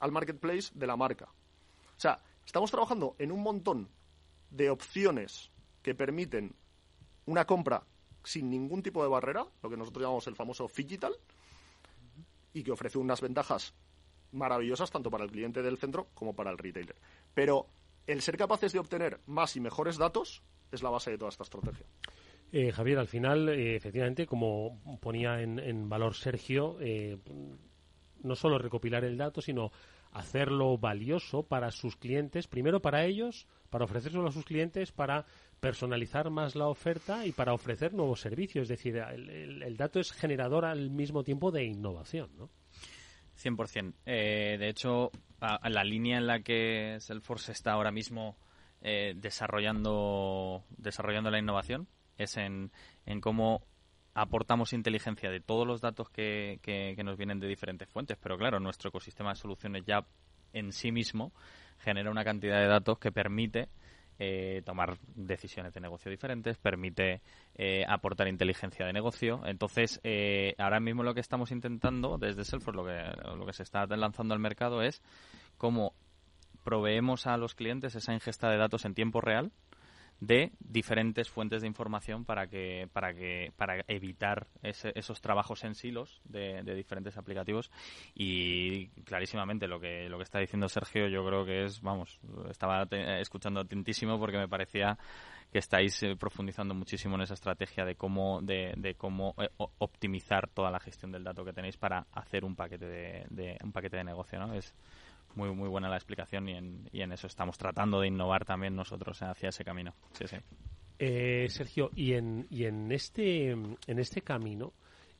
al 0.01 0.13
marketplace 0.13 0.71
de 0.75 0.87
la 0.87 0.97
marca. 0.97 1.27
O 1.27 2.01
sea, 2.01 2.23
estamos 2.45 2.71
trabajando 2.71 3.17
en 3.19 3.33
un 3.33 3.43
montón 3.43 3.89
de 4.51 4.71
opciones 4.71 5.51
que 5.89 5.95
permiten 5.95 6.55
una 7.25 7.47
compra 7.47 7.83
sin 8.23 8.51
ningún 8.51 8.83
tipo 8.83 9.03
de 9.03 9.09
barrera, 9.09 9.47
lo 9.63 9.71
que 9.71 9.77
nosotros 9.79 10.03
llamamos 10.03 10.27
el 10.27 10.37
famoso 10.37 10.71
digital, 10.77 11.15
y 12.53 12.63
que 12.63 12.73
ofrece 12.73 12.99
unas 12.99 13.23
ventajas 13.23 13.73
maravillosas 14.33 14.91
tanto 14.91 15.11
para 15.11 15.25
el 15.25 15.31
cliente 15.31 15.63
del 15.63 15.79
centro 15.79 16.09
como 16.13 16.37
para 16.37 16.51
el 16.51 16.59
retailer. 16.59 16.97
Pero 17.33 17.69
el 18.07 18.21
ser 18.21 18.37
capaces 18.37 18.75
de 18.75 18.81
obtener 18.81 19.21
más 19.25 19.57
y 19.57 19.61
mejores 19.61 19.97
datos 19.97 20.43
es 20.71 20.83
la 20.83 20.91
base 20.91 21.13
de 21.13 21.17
toda 21.17 21.31
esta 21.31 21.45
estrategia. 21.45 21.87
Eh, 22.53 22.71
Javier, 22.71 22.99
al 22.99 23.09
final, 23.09 23.49
eh, 23.49 23.75
efectivamente, 23.75 24.27
como 24.27 24.99
ponía 25.01 25.41
en, 25.41 25.89
valor 25.89 26.15
Sergio, 26.15 26.77
eh, 26.83 27.17
no 28.23 28.35
solo 28.37 28.59
recopilar 28.59 29.05
el 29.05 29.17
dato, 29.17 29.41
sino 29.41 29.73
hacerlo 30.13 30.77
valioso 30.77 31.45
para 31.45 31.71
sus 31.71 31.97
clientes, 31.97 32.47
primero 32.47 32.81
para 32.81 33.07
ellos, 33.07 33.47
para 33.71 33.85
ofrecérselo 33.85 34.27
a 34.27 34.33
sus 34.33 34.45
clientes, 34.45 34.93
para 34.93 35.27
personalizar 35.61 36.31
más 36.31 36.55
la 36.55 36.69
oferta 36.69 37.27
y 37.27 37.33
para 37.33 37.53
ofrecer 37.53 37.95
nuevos 37.95 38.21
servicios. 38.21 38.65
Es 38.65 38.69
decir, 38.69 38.97
el, 38.97 39.77
dato 39.77 40.01
es 40.01 40.13
generador 40.13 40.65
al 40.65 40.91
mismo 40.91 41.25
tiempo 41.25 41.51
de 41.51 41.65
innovación, 41.65 42.31
¿no? 42.37 42.51
100%. 43.43 43.95
Eh, 44.05 44.57
de 44.59 44.69
hecho, 44.69 45.11
la 45.41 45.85
línea 45.85 46.19
en 46.19 46.27
la 46.27 46.41
que 46.41 46.97
Salesforce 47.01 47.53
está 47.53 47.73
ahora 47.73 47.93
mismo 47.93 48.37
eh, 48.81 49.15
desarrollando, 49.17 50.65
desarrollando 50.77 51.31
la 51.31 51.39
innovación 51.39 51.89
es 52.17 52.37
en, 52.37 52.71
en 53.07 53.21
cómo 53.21 53.63
aportamos 54.15 54.73
inteligencia 54.73 55.31
de 55.31 55.41
todos 55.41 55.67
los 55.67 55.81
datos 55.81 56.11
que, 56.11 56.59
que, 56.63 57.03
nos 57.05 57.17
vienen 57.17 57.39
de 57.39 57.47
diferentes 57.47 57.89
fuentes, 57.89 58.19
pero 58.21 58.37
claro, 58.37 58.59
nuestro 58.59 58.89
ecosistema 58.89 59.31
de 59.31 59.37
soluciones 59.37 59.85
ya 59.87 60.05
en 60.53 60.73
sí 60.73 60.91
mismo 60.91 61.33
genera 61.79 62.11
una 62.11 62.25
cantidad 62.25 62.59
de 62.59 62.67
datos 62.67 62.99
que 62.99 63.13
permite 63.13 63.69
eh, 64.19 64.63
tomar 64.65 64.99
decisiones 65.15 65.75
de 65.75 65.81
negocio 65.81 66.11
diferentes, 66.11 66.59
permite 66.59 67.21
eh, 67.55 67.85
aportar 67.89 68.29
inteligencia 68.29 68.85
de 68.87 68.93
negocio. 68.93 69.43
Entonces, 69.45 70.01
eh, 70.03 70.55
ahora 70.59 70.81
mismo 70.81 71.03
lo 71.03 71.15
que 71.15 71.21
estamos 71.21 71.53
intentando 71.53 72.19
desde 72.19 72.45
Salesforce, 72.45 72.77
lo 72.77 72.85
que, 72.85 73.37
lo 73.37 73.47
que 73.47 73.53
se 73.53 73.63
está 73.63 73.87
lanzando 73.87 74.35
al 74.35 74.41
mercado 74.41 74.83
es 74.83 75.03
cómo 75.57 75.95
proveemos 76.65 77.27
a 77.27 77.37
los 77.37 77.55
clientes 77.55 77.95
esa 77.95 78.13
ingesta 78.13 78.51
de 78.51 78.59
datos 78.59 78.85
en 78.85 78.95
tiempo 78.95 79.21
real 79.21 79.53
de 80.21 80.51
diferentes 80.59 81.29
fuentes 81.29 81.63
de 81.63 81.69
información 81.69 82.25
para 82.25 82.49
que 82.49 82.89
para 82.93 83.15
que 83.15 83.53
para 83.57 83.85
evitar 83.87 84.49
esos 84.63 85.21
trabajos 85.21 85.63
en 85.65 85.75
silos 85.75 86.21
de, 86.25 86.63
diferentes 86.75 87.17
aplicativos. 87.17 87.71
Y 88.15 88.89
clarísimamente 89.05 89.69
lo 89.69 89.79
que 89.79 90.09
lo 90.09 90.19
que 90.19 90.25
está 90.25 90.41
diciendo 90.41 90.69
Sergio 90.69 91.09
yo 91.09 91.25
creo 91.25 91.45
que 91.45 91.65
es 91.65 91.81
vamos 91.81 92.19
estaba 92.51 92.87
escuchando 93.21 93.61
atentísimo 93.61 94.19
porque 94.19 94.39
me 94.39 94.49
parecía 94.49 94.99
que 95.53 95.61
estáis 95.61 96.03
eh, 96.03 96.15
profundizando 96.17 96.75
muchísimo 96.75 97.15
en 97.15 97.23
esa 97.23 97.35
estrategia 97.35 97.85
de 97.85 97.95
cómo 97.95 98.41
de, 98.43 98.75
de 98.77 98.95
cómo 98.97 99.35
eh, 99.39 99.49
optimizar 99.57 100.49
toda 100.49 100.71
la 100.71 100.81
gestión 100.81 101.13
del 101.13 101.25
dato 101.25 101.45
que 101.45 101.53
tenéis 101.53 101.77
para 101.77 102.07
hacer 102.13 102.45
un 102.45 102.55
paquete 102.55 102.87
de, 102.87 103.27
de 103.31 103.57
un 103.63 103.73
paquete 103.73 103.97
de 103.97 104.05
negocio 104.05 104.39
no 104.39 104.53
es 104.53 104.75
muy 105.39 105.55
muy 105.55 105.69
buena 105.69 105.89
la 105.89 105.97
explicación 105.97 106.49
y 106.49 106.55
en, 106.55 106.89
y 106.93 107.01
en 107.01 107.13
eso 107.13 107.29
estamos 107.29 107.57
tratando 107.57 108.01
de 108.01 108.09
innovar 108.09 108.45
también 108.45 108.75
nosotros 108.75 109.23
hacia 109.23 109.51
ese 109.51 109.65
camino. 109.65 109.95
Sí, 110.13 110.27
sí. 110.27 110.37
Eh, 110.99 111.47
Sergio, 111.49 111.91
y 111.95 112.15
en, 112.15 112.47
y 112.51 112.65
en 112.65 112.91
este 112.91 113.51
en 113.53 113.99
este 113.99 114.21
camino 114.23 114.73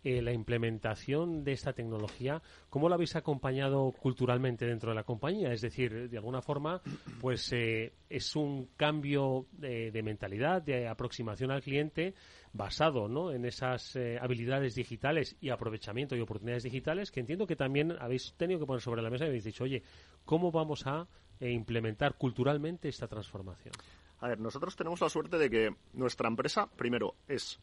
eh, 0.05 0.23
la 0.23 0.33
implementación 0.33 1.43
de 1.43 1.53
esta 1.53 1.73
tecnología, 1.73 2.41
¿cómo 2.71 2.89
la 2.89 2.95
habéis 2.95 3.17
acompañado 3.17 3.91
culturalmente 3.93 4.65
dentro 4.65 4.91
de 4.91 4.95
la 4.95 5.03
compañía? 5.03 5.53
Es 5.53 5.61
decir, 5.61 6.09
de 6.09 6.17
alguna 6.17 6.41
forma, 6.41 6.81
pues 7.21 7.53
eh, 7.53 7.93
es 8.09 8.37
un 8.37 8.69
cambio 8.77 9.47
de, 9.53 10.01
mentalidad, 10.05 10.63
de 10.63 10.87
aproximación 10.87 11.51
al 11.51 11.63
cliente 11.63 12.15
basado 12.53 13.09
¿no? 13.09 13.33
en 13.33 13.45
esas 13.45 13.97
eh, 13.97 14.19
habilidades 14.21 14.77
digitales 14.77 15.37
y 15.41 15.51
aprovechamiento 15.51 16.15
y 16.15 16.21
oportunidades 16.21 16.63
digitales 16.63 17.11
que 17.11 17.21
entiendo 17.21 17.47
que 17.47 17.57
también 17.57 17.97
habéis 17.99 18.35
tenido 18.37 18.61
que 18.61 18.67
poner 18.67 18.83
sobre 18.83 19.03
la 19.03 19.11
mesa 19.11 19.25
y 19.25 19.29
habéis 19.29 19.45
dicho, 19.45 19.65
oye, 19.65 19.83
¿cómo 20.25 20.53
vamos 20.53 20.87
a 20.87 21.09
implementar 21.41 22.15
culturalmente 22.17 22.89
esta 22.89 23.09
transformación? 23.09 23.75
A 24.21 24.29
ver, 24.29 24.41
nosotros 24.41 24.75
tenemos 24.77 25.01
la 25.01 25.09
suerte 25.09 25.39
de 25.39 25.51
que 25.51 25.75
nuestra 25.93 26.29
empresa, 26.29 26.69
primero, 26.77 27.15
es 27.29 27.61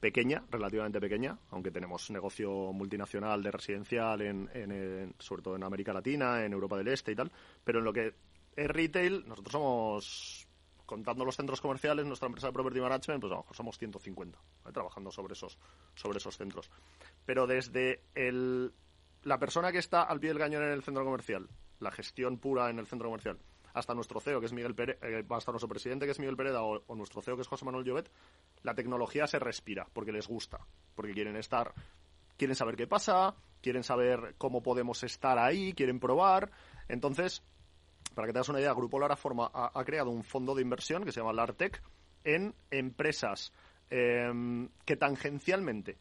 pequeña, 0.00 0.44
relativamente 0.50 1.00
pequeña, 1.00 1.38
aunque 1.50 1.70
tenemos 1.70 2.10
negocio 2.10 2.72
multinacional 2.72 3.42
de 3.42 3.50
residencial, 3.50 4.20
en, 4.22 5.14
sobre 5.18 5.42
todo 5.42 5.56
en 5.56 5.64
América 5.64 5.92
Latina, 5.92 6.44
en 6.44 6.52
Europa 6.52 6.76
del 6.76 6.88
Este 6.88 7.12
y 7.12 7.16
tal, 7.16 7.32
pero 7.64 7.78
en 7.78 7.84
lo 7.84 7.92
que 7.92 8.14
es 8.56 8.68
retail, 8.68 9.24
nosotros 9.26 9.52
somos, 9.52 10.48
contando 10.84 11.24
los 11.24 11.36
centros 11.36 11.60
comerciales, 11.60 12.06
nuestra 12.06 12.26
empresa 12.26 12.48
de 12.48 12.52
Property 12.52 12.80
Management, 12.80 13.20
pues 13.20 13.32
a 13.32 13.36
lo 13.36 13.42
mejor 13.42 13.56
somos 13.56 13.78
150 13.78 14.38
trabajando 14.72 15.10
sobre 15.10 15.34
esos, 15.34 15.58
sobre 15.94 16.18
esos 16.18 16.36
centros. 16.36 16.70
Pero 17.24 17.46
desde 17.46 18.02
el, 18.14 18.72
la 19.22 19.38
persona 19.38 19.72
que 19.72 19.78
está 19.78 20.02
al 20.02 20.20
pie 20.20 20.30
del 20.30 20.38
cañón 20.38 20.62
en 20.62 20.70
el 20.70 20.82
centro 20.82 21.04
comercial, 21.04 21.48
la 21.80 21.90
gestión 21.90 22.38
pura 22.38 22.70
en 22.70 22.78
el 22.78 22.86
centro 22.86 23.08
comercial, 23.08 23.38
hasta 23.76 23.94
nuestro 23.94 24.20
CEO, 24.20 24.40
que 24.40 24.46
es 24.46 24.54
Miguel 24.54 24.74
Pérez, 24.74 24.96
eh, 25.02 25.22
hasta 25.28 25.52
nuestro 25.52 25.68
presidente, 25.68 26.06
que 26.06 26.12
es 26.12 26.18
Miguel 26.18 26.34
Pereda, 26.34 26.62
o, 26.62 26.94
nuestro 26.94 27.20
CEO, 27.20 27.36
que 27.36 27.42
es 27.42 27.48
José 27.48 27.66
Manuel 27.66 27.84
Llobet, 27.84 28.10
la 28.62 28.74
tecnología 28.74 29.26
se 29.26 29.38
respira, 29.38 29.86
porque 29.92 30.12
les 30.12 30.26
gusta, 30.26 30.60
porque 30.94 31.12
quieren 31.12 31.36
estar, 31.36 31.74
quieren 32.38 32.56
saber 32.56 32.74
qué 32.74 32.86
pasa, 32.86 33.34
quieren 33.60 33.84
saber 33.84 34.34
cómo 34.38 34.62
podemos 34.62 35.04
estar 35.04 35.38
ahí, 35.38 35.74
quieren 35.74 36.00
probar. 36.00 36.50
Entonces, 36.88 37.42
para 38.14 38.26
que 38.26 38.32
te 38.32 38.38
hagas 38.38 38.48
una 38.48 38.60
idea, 38.60 38.72
Grupo 38.72 38.98
Lara 38.98 39.14
Forma 39.14 39.50
ha, 39.52 39.84
creado 39.84 40.08
un 40.08 40.24
fondo 40.24 40.54
de 40.54 40.62
inversión 40.62 41.04
que 41.04 41.12
se 41.12 41.20
llama 41.20 41.34
LARTEC 41.34 41.82
en 42.24 42.54
empresas 42.70 43.52
em, 43.90 44.70
que 44.86 44.96
tangencialmente, 44.96 45.98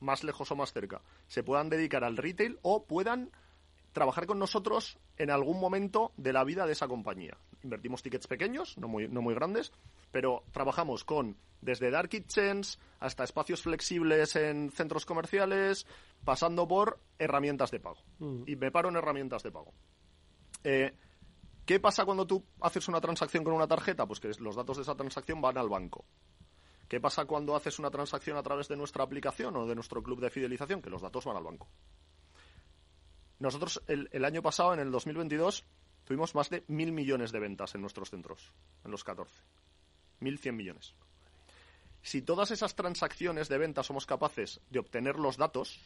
más 0.00 0.22
lejos 0.24 0.50
o 0.50 0.56
más 0.56 0.74
cerca, 0.74 1.00
se 1.26 1.42
puedan 1.42 1.70
dedicar 1.70 2.04
al 2.04 2.18
retail 2.18 2.58
o 2.60 2.84
puedan 2.84 3.30
trabajar 3.94 4.26
con 4.26 4.38
nosotros 4.38 4.98
en 5.16 5.30
algún 5.30 5.58
momento 5.58 6.12
de 6.18 6.34
la 6.34 6.44
vida 6.44 6.66
de 6.66 6.72
esa 6.72 6.88
compañía. 6.88 7.38
Invertimos 7.62 8.02
tickets 8.02 8.26
pequeños, 8.26 8.76
no 8.76 8.88
muy, 8.88 9.08
no 9.08 9.22
muy 9.22 9.34
grandes, 9.34 9.72
pero 10.10 10.44
trabajamos 10.52 11.04
con 11.04 11.38
desde 11.62 11.90
dark 11.90 12.10
kitchens 12.10 12.78
hasta 13.00 13.24
espacios 13.24 13.62
flexibles 13.62 14.36
en 14.36 14.70
centros 14.70 15.06
comerciales, 15.06 15.86
pasando 16.24 16.68
por 16.68 16.98
herramientas 17.18 17.70
de 17.70 17.80
pago. 17.80 18.02
Mm. 18.18 18.42
Y 18.46 18.56
me 18.56 18.70
paro 18.70 18.90
en 18.90 18.96
herramientas 18.96 19.42
de 19.42 19.50
pago. 19.50 19.72
Eh, 20.62 20.92
¿Qué 21.64 21.80
pasa 21.80 22.04
cuando 22.04 22.26
tú 22.26 22.44
haces 22.60 22.88
una 22.88 23.00
transacción 23.00 23.44
con 23.44 23.54
una 23.54 23.66
tarjeta? 23.66 24.06
Pues 24.06 24.20
que 24.20 24.30
los 24.38 24.56
datos 24.56 24.76
de 24.76 24.82
esa 24.82 24.94
transacción 24.94 25.40
van 25.40 25.56
al 25.56 25.70
banco. 25.70 26.04
¿Qué 26.88 27.00
pasa 27.00 27.24
cuando 27.24 27.56
haces 27.56 27.78
una 27.78 27.90
transacción 27.90 28.36
a 28.36 28.42
través 28.42 28.68
de 28.68 28.76
nuestra 28.76 29.04
aplicación 29.04 29.56
o 29.56 29.66
de 29.66 29.74
nuestro 29.74 30.02
club 30.02 30.20
de 30.20 30.28
fidelización? 30.28 30.82
Que 30.82 30.90
los 30.90 31.00
datos 31.00 31.24
van 31.24 31.36
al 31.38 31.44
banco. 31.44 31.68
Nosotros 33.38 33.82
el, 33.86 34.24
año 34.24 34.42
pasado, 34.42 34.74
en 34.74 34.80
el 34.80 34.90
2022, 34.90 35.64
tuvimos 36.04 36.34
más 36.34 36.50
de 36.50 36.64
mil 36.68 36.92
millones 36.92 37.32
de 37.32 37.40
ventas 37.40 37.74
en 37.74 37.80
nuestros 37.80 38.10
centros, 38.10 38.52
en 38.84 38.90
los 38.90 39.04
14. 39.04 39.42
Mil 40.20 40.38
cien 40.38 40.56
millones. 40.56 40.94
Si 42.02 42.22
todas 42.22 42.50
esas 42.50 42.74
transacciones 42.74 43.48
de 43.48 43.58
venta 43.58 43.82
somos 43.82 44.06
capaces 44.06 44.60
de 44.70 44.78
obtener 44.78 45.16
los 45.16 45.36
datos, 45.36 45.80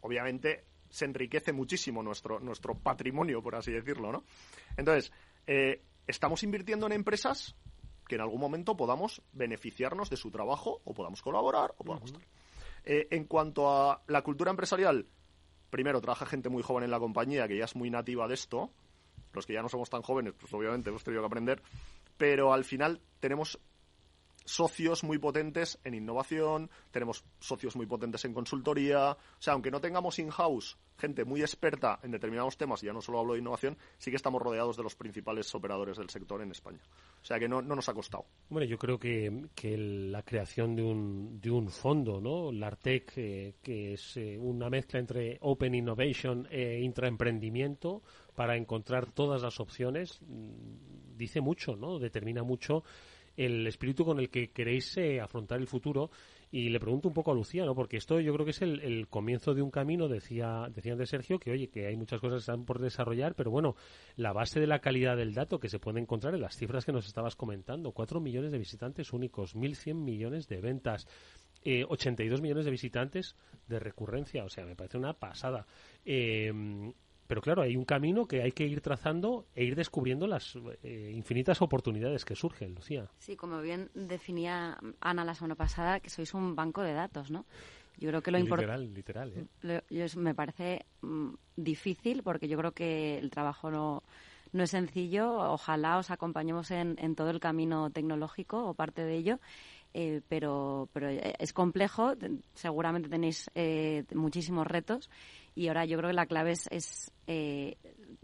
obviamente 0.00 0.64
se 0.90 1.04
enriquece 1.04 1.52
muchísimo 1.52 2.02
nuestro, 2.02 2.40
nuestro 2.40 2.78
patrimonio, 2.78 3.42
por 3.42 3.56
así 3.56 3.72
decirlo, 3.72 4.12
¿no? 4.12 4.24
Entonces, 4.76 5.12
eh, 5.46 5.82
estamos 6.06 6.42
invirtiendo 6.42 6.86
en 6.86 6.92
empresas 6.92 7.56
que 8.06 8.16
en 8.16 8.20
algún 8.20 8.40
momento 8.40 8.76
podamos 8.76 9.22
beneficiarnos 9.32 10.10
de 10.10 10.16
su 10.16 10.30
trabajo 10.30 10.82
o 10.84 10.94
podamos 10.94 11.22
colaborar 11.22 11.74
o 11.78 11.84
podamos 11.84 12.12
eh, 12.84 13.08
en 13.10 13.24
cuanto 13.24 13.70
a 13.70 14.02
la 14.08 14.22
cultura 14.22 14.50
empresarial, 14.50 15.06
primero 15.74 16.00
trabaja 16.00 16.24
gente 16.24 16.48
muy 16.50 16.62
joven 16.62 16.84
en 16.84 16.92
la 16.92 17.00
compañía 17.00 17.48
que 17.48 17.56
ya 17.56 17.64
es 17.64 17.74
muy 17.74 17.90
nativa 17.90 18.28
de 18.28 18.34
esto. 18.34 18.70
Los 19.32 19.44
que 19.44 19.54
ya 19.54 19.60
no 19.60 19.68
somos 19.68 19.90
tan 19.90 20.02
jóvenes, 20.02 20.32
pues 20.38 20.54
obviamente 20.54 20.90
hemos 20.90 21.02
tenido 21.02 21.20
que 21.20 21.26
aprender. 21.26 21.62
Pero 22.16 22.52
al 22.52 22.62
final 22.62 23.00
tenemos 23.18 23.58
socios 24.44 25.04
muy 25.04 25.18
potentes 25.18 25.78
en 25.84 25.94
innovación, 25.94 26.70
tenemos 26.90 27.24
socios 27.40 27.76
muy 27.76 27.86
potentes 27.86 28.24
en 28.24 28.34
consultoría. 28.34 29.12
O 29.12 29.42
sea, 29.42 29.54
aunque 29.54 29.70
no 29.70 29.80
tengamos 29.80 30.18
in-house 30.18 30.78
gente 30.96 31.24
muy 31.24 31.40
experta 31.40 31.98
en 32.02 32.12
determinados 32.12 32.56
temas, 32.56 32.82
y 32.82 32.86
ya 32.86 32.92
no 32.92 33.00
solo 33.00 33.18
hablo 33.18 33.32
de 33.34 33.40
innovación, 33.40 33.76
sí 33.98 34.10
que 34.10 34.16
estamos 34.16 34.40
rodeados 34.40 34.76
de 34.76 34.82
los 34.82 34.94
principales 34.94 35.52
operadores 35.54 35.96
del 35.96 36.08
sector 36.08 36.40
en 36.42 36.50
España. 36.50 36.80
O 37.20 37.24
sea 37.24 37.38
que 37.38 37.48
no, 37.48 37.62
no 37.62 37.74
nos 37.74 37.88
ha 37.88 37.94
costado. 37.94 38.26
Bueno, 38.48 38.66
yo 38.66 38.78
creo 38.78 38.98
que, 38.98 39.46
que 39.54 39.76
la 39.76 40.22
creación 40.22 40.76
de 40.76 40.82
un, 40.82 41.40
de 41.40 41.50
un 41.50 41.68
fondo, 41.68 42.20
¿no? 42.20 42.52
LARTEC, 42.52 43.12
eh, 43.16 43.54
que 43.62 43.94
es 43.94 44.16
eh, 44.16 44.38
una 44.38 44.70
mezcla 44.70 45.00
entre 45.00 45.38
Open 45.40 45.74
Innovation 45.74 46.46
e 46.50 46.80
intraemprendimiento 46.80 48.02
para 48.34 48.56
encontrar 48.56 49.10
todas 49.10 49.42
las 49.42 49.60
opciones, 49.60 50.20
mm, 50.22 51.16
dice 51.16 51.40
mucho, 51.40 51.76
¿no? 51.76 51.98
Determina 51.98 52.42
mucho 52.42 52.84
el 53.36 53.66
espíritu 53.66 54.04
con 54.04 54.20
el 54.20 54.30
que 54.30 54.50
queréis 54.50 54.96
eh, 54.96 55.20
afrontar 55.20 55.60
el 55.60 55.66
futuro. 55.66 56.10
Y 56.50 56.68
le 56.68 56.78
pregunto 56.78 57.08
un 57.08 57.14
poco 57.14 57.32
a 57.32 57.34
Lucía, 57.34 57.64
¿no? 57.64 57.74
Porque 57.74 57.96
esto 57.96 58.20
yo 58.20 58.32
creo 58.32 58.44
que 58.44 58.52
es 58.52 58.62
el, 58.62 59.08
comienzo 59.08 59.54
de 59.54 59.62
un 59.62 59.72
camino, 59.72 60.06
decía, 60.06 60.68
decía 60.72 60.94
de 60.94 61.04
Sergio, 61.04 61.40
que 61.40 61.50
oye, 61.50 61.68
que 61.68 61.88
hay 61.88 61.96
muchas 61.96 62.20
cosas 62.20 62.36
que 62.36 62.40
están 62.40 62.64
por 62.64 62.78
desarrollar, 62.78 63.34
pero 63.34 63.50
bueno, 63.50 63.74
la 64.14 64.32
base 64.32 64.60
de 64.60 64.68
la 64.68 64.78
calidad 64.78 65.16
del 65.16 65.34
dato 65.34 65.58
que 65.58 65.68
se 65.68 65.80
puede 65.80 65.98
encontrar 65.98 66.32
en 66.32 66.42
las 66.42 66.56
cifras 66.56 66.84
que 66.84 66.92
nos 66.92 67.06
estabas 67.06 67.34
comentando, 67.34 67.90
4 67.90 68.20
millones 68.20 68.52
de 68.52 68.58
visitantes 68.58 69.12
únicos, 69.12 69.56
1.100 69.56 69.94
millones 69.94 70.46
de 70.46 70.60
ventas, 70.60 71.08
eh, 71.64 71.84
82 71.88 72.40
millones 72.40 72.66
de 72.66 72.70
visitantes 72.70 73.34
de 73.66 73.80
recurrencia, 73.80 74.44
o 74.44 74.48
sea, 74.48 74.64
me 74.64 74.76
parece 74.76 74.96
una 74.96 75.14
pasada. 75.14 75.66
Eh, 76.04 76.52
pero 77.26 77.40
claro, 77.40 77.62
hay 77.62 77.76
un 77.76 77.84
camino 77.84 78.26
que 78.26 78.42
hay 78.42 78.52
que 78.52 78.66
ir 78.66 78.80
trazando 78.80 79.46
e 79.54 79.64
ir 79.64 79.76
descubriendo 79.76 80.26
las 80.26 80.56
eh, 80.82 81.12
infinitas 81.14 81.62
oportunidades 81.62 82.24
que 82.24 82.36
surgen, 82.36 82.74
Lucía. 82.74 83.08
Sí, 83.18 83.36
como 83.36 83.60
bien 83.60 83.90
definía 83.94 84.78
Ana 85.00 85.24
la 85.24 85.34
semana 85.34 85.54
pasada, 85.54 86.00
que 86.00 86.10
sois 86.10 86.34
un 86.34 86.54
banco 86.54 86.82
de 86.82 86.92
datos, 86.92 87.30
¿no? 87.30 87.46
Yo 87.96 88.08
creo 88.08 88.22
que 88.22 88.30
lo 88.30 88.38
importante... 88.38 88.90
Literal, 88.92 89.32
literal, 89.62 89.80
¿eh? 90.02 90.16
me 90.16 90.34
parece 90.34 90.84
mm, 91.00 91.34
difícil 91.56 92.22
porque 92.22 92.48
yo 92.48 92.58
creo 92.58 92.72
que 92.72 93.18
el 93.18 93.30
trabajo 93.30 93.70
no, 93.70 94.02
no 94.52 94.64
es 94.64 94.70
sencillo. 94.70 95.36
Ojalá 95.52 95.98
os 95.98 96.10
acompañemos 96.10 96.70
en, 96.70 96.96
en 96.98 97.14
todo 97.14 97.30
el 97.30 97.40
camino 97.40 97.90
tecnológico 97.90 98.66
o 98.66 98.74
parte 98.74 99.04
de 99.04 99.16
ello. 99.16 99.38
Eh, 99.96 100.22
pero, 100.28 100.88
pero 100.92 101.08
es 101.08 101.52
complejo, 101.52 102.14
seguramente 102.52 103.08
tenéis 103.08 103.48
eh, 103.54 104.04
muchísimos 104.12 104.66
retos 104.66 105.08
y 105.54 105.68
ahora 105.68 105.84
yo 105.84 105.96
creo 105.98 106.10
que 106.10 106.16
la 106.16 106.26
clave 106.26 106.50
es, 106.50 107.12
eh, 107.28 107.76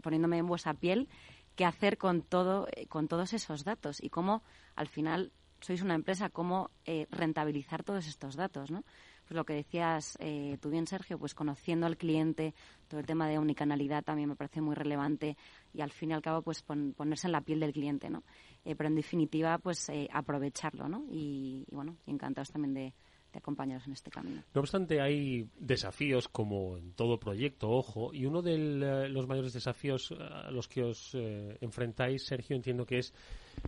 poniéndome 0.03 0.37
en 0.37 0.47
vuestra 0.47 0.73
piel 0.73 1.07
qué 1.55 1.63
hacer 1.65 1.97
con 1.97 2.23
todo 2.23 2.67
eh, 2.75 2.87
con 2.87 3.07
todos 3.07 3.33
esos 3.33 3.63
datos 3.63 4.03
y 4.03 4.09
cómo 4.09 4.43
al 4.75 4.87
final 4.87 5.31
sois 5.61 5.81
una 5.81 5.95
empresa 5.95 6.29
cómo 6.29 6.71
eh, 6.85 7.07
rentabilizar 7.09 7.83
todos 7.83 8.07
estos 8.07 8.35
datos 8.35 8.71
no 8.71 8.83
pues 9.31 9.37
lo 9.37 9.45
que 9.45 9.53
decías 9.53 10.17
tú 10.59 10.69
bien 10.69 10.87
Sergio 10.87 11.17
pues 11.17 11.33
conociendo 11.33 11.85
al 11.85 11.95
cliente 11.95 12.53
todo 12.89 12.99
el 12.99 13.05
tema 13.05 13.29
de 13.29 13.39
unicanalidad 13.39 14.03
también 14.03 14.27
me 14.27 14.35
parece 14.35 14.59
muy 14.59 14.75
relevante 14.75 15.37
y 15.73 15.79
al 15.79 15.89
fin 15.91 16.11
y 16.11 16.13
al 16.13 16.21
cabo 16.21 16.41
pues 16.41 16.61
ponerse 16.63 17.27
en 17.27 17.31
la 17.31 17.39
piel 17.39 17.61
del 17.61 17.71
cliente 17.71 18.09
no 18.09 18.23
pero 18.65 18.87
en 18.87 18.95
definitiva 18.95 19.57
pues 19.57 19.89
aprovecharlo 20.11 20.89
no 20.89 21.05
y, 21.09 21.65
y 21.65 21.73
bueno 21.73 21.95
encantados 22.07 22.51
también 22.51 22.73
de 22.73 22.93
de 23.31 23.39
acompañaros 23.39 23.85
en 23.87 23.93
este 23.93 24.11
camino. 24.11 24.43
No 24.53 24.61
obstante, 24.61 25.01
hay 25.01 25.49
desafíos 25.57 26.27
como 26.27 26.77
en 26.77 26.93
todo 26.93 27.19
proyecto, 27.19 27.69
ojo, 27.69 28.13
y 28.13 28.25
uno 28.25 28.41
de 28.41 28.55
eh, 28.55 29.09
los 29.09 29.27
mayores 29.27 29.53
desafíos 29.53 30.11
a 30.11 30.51
los 30.51 30.67
que 30.67 30.83
os 30.83 31.15
eh, 31.15 31.57
enfrentáis, 31.61 32.25
Sergio, 32.25 32.55
entiendo 32.55 32.85
que 32.85 32.99
es 32.99 33.13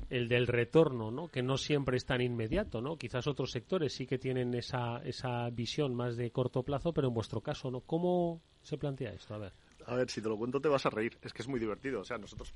el 0.10 0.28
del 0.28 0.48
retorno, 0.48 1.12
¿no? 1.12 1.28
Que 1.28 1.42
no 1.42 1.58
siempre 1.58 1.98
es 1.98 2.06
tan 2.06 2.22
inmediato, 2.22 2.82
¿no? 2.82 2.98
Quizás 2.98 3.28
otros 3.28 3.52
sectores 3.52 3.94
sí 3.94 4.06
que 4.06 4.18
tienen 4.18 4.54
esa, 4.54 4.98
esa 5.04 5.50
visión 5.50 5.96
más 5.96 6.18
de 6.18 6.32
corto 6.32 6.64
plazo, 6.64 6.94
pero 6.94 7.08
en 7.08 7.14
vuestro 7.14 7.42
caso, 7.42 7.72
¿no? 7.72 7.82
¿Cómo 7.82 8.42
se 8.62 8.78
plantea 8.78 9.12
esto? 9.12 9.34
A 9.34 9.38
ver. 9.38 9.54
A 9.86 9.96
ver, 9.96 10.10
si 10.10 10.22
te 10.22 10.30
lo 10.30 10.38
cuento 10.38 10.62
te 10.62 10.70
vas 10.70 10.86
a 10.86 10.90
reír. 10.90 11.18
Es 11.22 11.34
que 11.34 11.42
es 11.42 11.48
muy 11.48 11.60
divertido. 11.60 12.02
O 12.02 12.06
sea, 12.06 12.18
nosotros, 12.18 12.54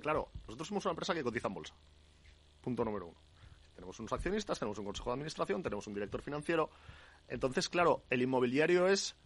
claro, 0.00 0.28
nosotros 0.46 0.68
somos 0.68 0.84
una 0.84 0.92
empresa 0.92 1.14
que 1.14 1.22
cotiza 1.22 1.48
en 1.48 1.54
bolsa. 1.54 1.74
Punto 2.60 2.84
número 2.84 3.08
uno. 3.08 3.18
Tenemos 3.74 3.98
unos 3.98 4.12
accionistas, 4.12 4.58
tenemos 4.58 4.78
un 4.78 4.84
consejo 4.84 5.10
de 5.10 5.14
administración, 5.14 5.62
tenemos 5.62 5.86
un 5.86 5.94
director 5.94 6.22
financiero. 6.22 6.70
Entonces, 7.28 7.68
claro, 7.68 8.04
el 8.10 8.22
inmobiliario 8.22 8.86
es 8.86 9.16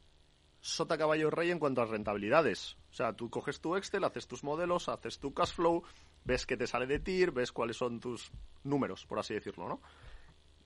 sota 0.60 0.98
caballo 0.98 1.30
rey 1.30 1.50
en 1.50 1.58
cuanto 1.58 1.82
a 1.82 1.86
rentabilidades. 1.86 2.76
O 2.90 2.94
sea, 2.94 3.12
tú 3.12 3.30
coges 3.30 3.60
tu 3.60 3.76
Excel, 3.76 4.04
haces 4.04 4.26
tus 4.26 4.42
modelos, 4.42 4.88
haces 4.88 5.18
tu 5.18 5.32
cash 5.32 5.52
flow, 5.52 5.82
ves 6.24 6.46
qué 6.46 6.56
te 6.56 6.66
sale 6.66 6.86
de 6.86 6.98
TIR, 6.98 7.30
ves 7.30 7.52
cuáles 7.52 7.76
son 7.76 8.00
tus 8.00 8.30
números, 8.64 9.06
por 9.06 9.18
así 9.18 9.34
decirlo, 9.34 9.68
¿no? 9.68 9.80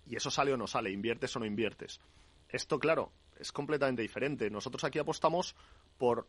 Y 0.07 0.17
eso 0.17 0.31
sale 0.31 0.53
o 0.53 0.57
no 0.57 0.67
sale, 0.67 0.91
inviertes 0.91 1.35
o 1.37 1.39
no 1.39 1.47
inviertes. 1.47 2.01
Esto, 2.49 2.79
claro, 2.79 3.13
es 3.39 3.53
completamente 3.53 4.03
diferente. 4.03 4.51
Nosotros 4.51 4.85
aquí 4.85 4.99
apostamos 4.99 5.55
por 5.99 6.27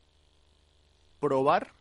probar 1.19 1.73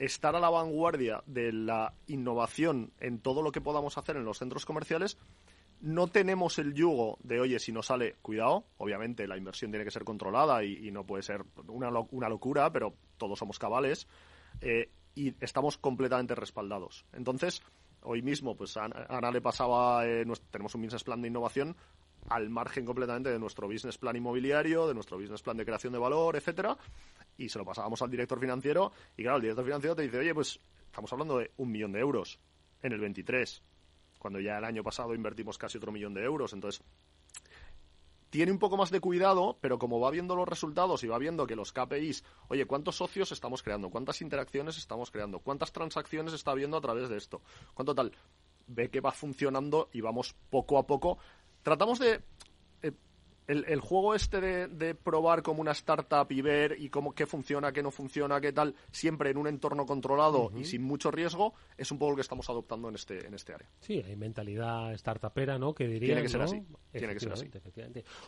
estar 0.00 0.34
a 0.34 0.40
la 0.40 0.48
vanguardia 0.48 1.22
de 1.26 1.52
la 1.52 1.92
innovación 2.06 2.90
en 3.00 3.20
todo 3.20 3.42
lo 3.42 3.52
que 3.52 3.60
podamos 3.60 3.98
hacer 3.98 4.16
en 4.16 4.24
los 4.24 4.38
centros 4.38 4.64
comerciales, 4.64 5.18
no 5.82 6.08
tenemos 6.08 6.58
el 6.58 6.72
yugo 6.72 7.18
de, 7.22 7.38
oye, 7.38 7.58
si 7.58 7.70
no 7.70 7.82
sale, 7.82 8.16
cuidado, 8.22 8.64
obviamente 8.78 9.28
la 9.28 9.36
inversión 9.36 9.70
tiene 9.70 9.84
que 9.84 9.90
ser 9.90 10.04
controlada 10.04 10.64
y, 10.64 10.90
no 10.90 11.04
puede 11.04 11.22
ser 11.22 11.44
una, 11.68 11.90
una, 12.10 12.28
locura, 12.30 12.72
pero 12.72 12.94
todos 13.18 13.38
somos 13.38 13.58
cabales 13.58 14.08
eh, 14.62 14.90
y 15.14 15.34
estamos 15.40 15.76
completamente 15.76 16.34
respaldados. 16.34 17.04
Entonces, 17.12 17.62
hoy 18.02 18.22
mismo, 18.22 18.56
pues 18.56 18.78
a 18.78 18.84
Ana 19.08 19.30
le 19.30 19.42
pasaba, 19.42 20.06
eh, 20.06 20.24
tenemos 20.50 20.74
un 20.74 20.82
business 20.82 21.04
plan 21.04 21.20
de 21.20 21.28
innovación 21.28 21.76
al 22.28 22.50
margen 22.50 22.84
completamente 22.84 23.30
de 23.30 23.38
nuestro 23.38 23.66
business 23.66 23.98
plan 23.98 24.16
inmobiliario, 24.16 24.86
de 24.86 24.94
nuestro 24.94 25.18
business 25.18 25.42
plan 25.42 25.56
de 25.56 25.64
creación 25.64 25.92
de 25.92 25.98
valor, 25.98 26.36
etcétera, 26.36 26.76
y 27.36 27.48
se 27.48 27.58
lo 27.58 27.64
pasábamos 27.64 28.02
al 28.02 28.10
director 28.10 28.38
financiero 28.38 28.92
y 29.16 29.22
claro, 29.22 29.36
el 29.36 29.42
director 29.42 29.64
financiero 29.64 29.96
te 29.96 30.02
dice, 30.02 30.18
oye, 30.18 30.34
pues 30.34 30.60
estamos 30.86 31.12
hablando 31.12 31.38
de 31.38 31.50
un 31.56 31.70
millón 31.70 31.92
de 31.92 32.00
euros 32.00 32.38
en 32.82 32.92
el 32.92 33.00
23, 33.00 33.62
cuando 34.18 34.40
ya 34.40 34.58
el 34.58 34.64
año 34.64 34.82
pasado 34.82 35.14
invertimos 35.14 35.58
casi 35.58 35.78
otro 35.78 35.92
millón 35.92 36.14
de 36.14 36.22
euros, 36.22 36.52
entonces 36.52 36.82
tiene 38.30 38.52
un 38.52 38.58
poco 38.58 38.76
más 38.76 38.90
de 38.90 39.00
cuidado, 39.00 39.58
pero 39.60 39.78
como 39.78 39.98
va 39.98 40.10
viendo 40.10 40.36
los 40.36 40.48
resultados 40.48 41.02
y 41.02 41.08
va 41.08 41.18
viendo 41.18 41.46
que 41.46 41.56
los 41.56 41.72
KPIs, 41.72 42.24
oye, 42.48 42.64
¿cuántos 42.64 42.96
socios 42.96 43.32
estamos 43.32 43.62
creando? 43.62 43.90
¿Cuántas 43.90 44.22
interacciones 44.22 44.78
estamos 44.78 45.10
creando? 45.10 45.40
¿Cuántas 45.40 45.72
transacciones 45.72 46.32
está 46.32 46.54
viendo 46.54 46.76
a 46.76 46.80
través 46.80 47.08
de 47.08 47.16
esto? 47.16 47.42
¿Cuánto 47.74 47.94
tal? 47.94 48.12
Ve 48.68 48.88
que 48.88 49.00
va 49.00 49.10
funcionando 49.10 49.90
y 49.92 50.00
vamos 50.00 50.36
poco 50.48 50.78
a 50.78 50.86
poco. 50.86 51.18
Tratamos 51.62 51.98
de 51.98 52.20
el, 53.50 53.80
juego 53.80 54.14
este 54.14 54.40
de, 54.40 54.94
probar 54.94 55.42
como 55.42 55.60
una 55.60 55.72
startup 55.72 56.30
y 56.30 56.40
ver 56.40 56.76
y 56.78 56.88
cómo 56.88 57.12
qué 57.12 57.26
funciona, 57.26 57.72
qué 57.72 57.82
no 57.82 57.90
funciona, 57.90 58.40
qué 58.40 58.52
tal, 58.52 58.74
siempre 58.92 59.30
en 59.30 59.38
un 59.38 59.48
entorno 59.48 59.86
controlado 59.86 60.52
y 60.56 60.64
sin 60.64 60.82
mucho 60.82 61.10
riesgo, 61.10 61.54
es 61.76 61.90
un 61.90 61.98
poco 61.98 62.10
lo 62.10 62.16
que 62.16 62.22
estamos 62.22 62.48
adoptando 62.48 62.88
en 62.88 62.94
este 62.94 63.26
en 63.26 63.34
este 63.34 63.54
área. 63.54 63.68
Sí, 63.80 64.02
hay 64.04 64.16
mentalidad 64.16 64.94
startupera, 64.94 65.58
¿no? 65.58 65.74
Que 65.74 65.88
diría, 65.88 66.08
Tiene 66.08 66.22
que 66.22 66.28
ser 66.28 66.42
así. 66.42 66.62
Tiene 66.92 67.14
que 67.14 67.20
ser 67.20 67.32
así. 67.32 67.50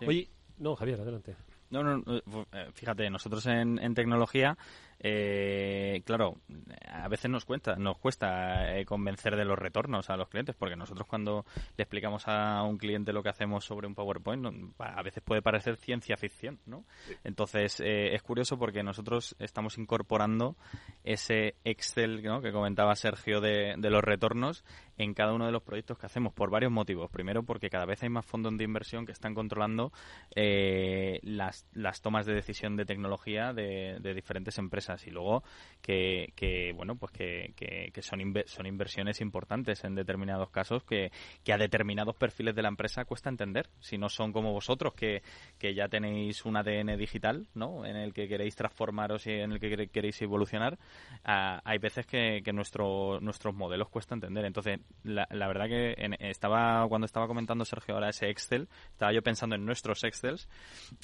Oye, 0.06 0.28
no, 0.58 0.74
Javier, 0.74 1.00
adelante. 1.00 1.36
No, 1.70 1.82
no, 1.82 2.02
eh, 2.16 2.68
fíjate, 2.74 3.08
nosotros 3.08 3.46
en, 3.46 3.78
en 3.78 3.94
tecnología 3.94 4.58
eh, 5.04 6.00
claro, 6.04 6.38
a 6.86 7.08
veces 7.08 7.28
nos 7.28 7.44
cuesta, 7.44 7.74
nos 7.74 7.98
cuesta 7.98 8.78
eh, 8.78 8.84
convencer 8.84 9.34
de 9.34 9.44
los 9.44 9.58
retornos 9.58 10.10
a 10.10 10.16
los 10.16 10.28
clientes, 10.28 10.54
porque 10.56 10.76
nosotros 10.76 11.08
cuando 11.08 11.44
le 11.76 11.82
explicamos 11.82 12.28
a 12.28 12.62
un 12.62 12.78
cliente 12.78 13.12
lo 13.12 13.22
que 13.22 13.30
hacemos 13.30 13.64
sobre 13.64 13.88
un 13.88 13.96
PowerPoint, 13.96 14.46
a 14.78 15.02
veces 15.02 15.22
puede 15.24 15.42
parecer 15.42 15.76
ciencia 15.76 16.16
ficción, 16.16 16.60
¿no? 16.66 16.84
Entonces, 17.24 17.80
eh, 17.80 18.14
es 18.14 18.22
curioso 18.22 18.58
porque 18.58 18.84
nosotros 18.84 19.34
estamos 19.40 19.76
incorporando 19.76 20.56
ese 21.02 21.56
Excel 21.64 22.22
que 22.22 22.52
comentaba 22.52 22.94
Sergio 22.94 23.40
de, 23.40 23.74
de 23.76 23.90
los 23.90 24.04
retornos 24.04 24.64
en 24.98 25.14
cada 25.14 25.32
uno 25.32 25.46
de 25.46 25.52
los 25.52 25.62
proyectos 25.62 25.98
que 25.98 26.06
hacemos 26.06 26.32
por 26.32 26.50
varios 26.50 26.70
motivos. 26.70 27.10
Primero, 27.10 27.42
porque 27.42 27.70
cada 27.70 27.86
vez 27.86 28.02
hay 28.02 28.08
más 28.08 28.24
fondos 28.24 28.56
de 28.56 28.64
inversión 28.64 29.04
que 29.04 29.12
están 29.12 29.34
controlando 29.34 29.92
eh, 30.36 31.18
las, 31.22 31.66
las 31.72 32.02
tomas 32.02 32.26
de 32.26 32.34
decisión 32.34 32.76
de 32.76 32.84
tecnología 32.84 33.52
de, 33.52 33.98
de 34.00 34.14
diferentes 34.14 34.58
empresas 34.58 34.91
y 35.06 35.10
luego 35.10 35.42
que, 35.80 36.32
que 36.36 36.72
bueno 36.74 36.96
pues 36.96 37.12
que, 37.12 37.52
que, 37.56 38.02
son 38.02 38.20
son 38.46 38.66
inversiones 38.66 39.20
importantes 39.20 39.84
en 39.84 39.94
determinados 39.94 40.50
casos 40.50 40.84
que, 40.84 41.10
que 41.44 41.52
a 41.52 41.58
determinados 41.58 42.14
perfiles 42.14 42.54
de 42.54 42.62
la 42.62 42.68
empresa 42.68 43.04
cuesta 43.04 43.28
entender. 43.28 43.68
Si 43.80 43.98
no 43.98 44.08
son 44.08 44.32
como 44.32 44.52
vosotros 44.52 44.94
que, 44.94 45.22
que 45.58 45.74
ya 45.74 45.88
tenéis 45.88 46.44
un 46.44 46.56
ADN 46.56 46.96
digital 46.96 47.48
no 47.54 47.84
en 47.84 47.96
el 47.96 48.12
que 48.12 48.28
queréis 48.28 48.54
transformaros 48.54 49.26
y 49.26 49.32
en 49.32 49.52
el 49.52 49.60
que 49.60 49.88
queréis 49.88 50.22
evolucionar 50.22 50.78
hay 51.24 51.78
veces 51.78 52.06
que, 52.06 52.42
que 52.44 52.52
nuestro, 52.52 53.20
nuestros 53.20 53.54
modelos 53.54 53.88
cuesta 53.88 54.14
entender. 54.14 54.44
Entonces 54.44 54.80
la, 55.02 55.26
la 55.30 55.48
verdad 55.48 55.66
que 55.66 55.94
estaba 56.20 56.86
cuando 56.88 57.06
estaba 57.06 57.26
comentando 57.26 57.64
Sergio 57.64 57.94
ahora 57.94 58.10
ese 58.10 58.28
Excel 58.28 58.68
estaba 58.90 59.12
yo 59.12 59.22
pensando 59.22 59.56
en 59.56 59.64
nuestros 59.64 60.04
Excels 60.04 60.48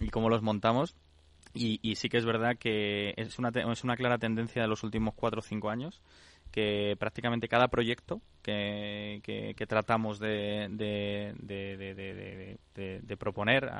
y 0.00 0.08
cómo 0.08 0.28
los 0.28 0.42
montamos 0.42 0.96
y, 1.54 1.94
sí 1.96 2.08
que 2.08 2.18
es 2.18 2.24
verdad 2.24 2.56
que 2.56 3.14
es 3.16 3.38
una, 3.38 3.48
es 3.48 3.84
una 3.84 3.96
clara 3.96 4.18
tendencia 4.18 4.62
de 4.62 4.68
los 4.68 4.82
últimos 4.82 5.14
cuatro 5.14 5.40
o 5.40 5.42
cinco 5.42 5.70
años 5.70 6.00
que 6.50 6.96
prácticamente 6.98 7.48
cada 7.48 7.68
proyecto 7.68 8.20
que, 8.42 9.20
que, 9.56 9.66
tratamos 9.66 10.18
de, 10.18 10.68
de, 10.70 11.34
de, 12.74 13.16
proponer 13.16 13.70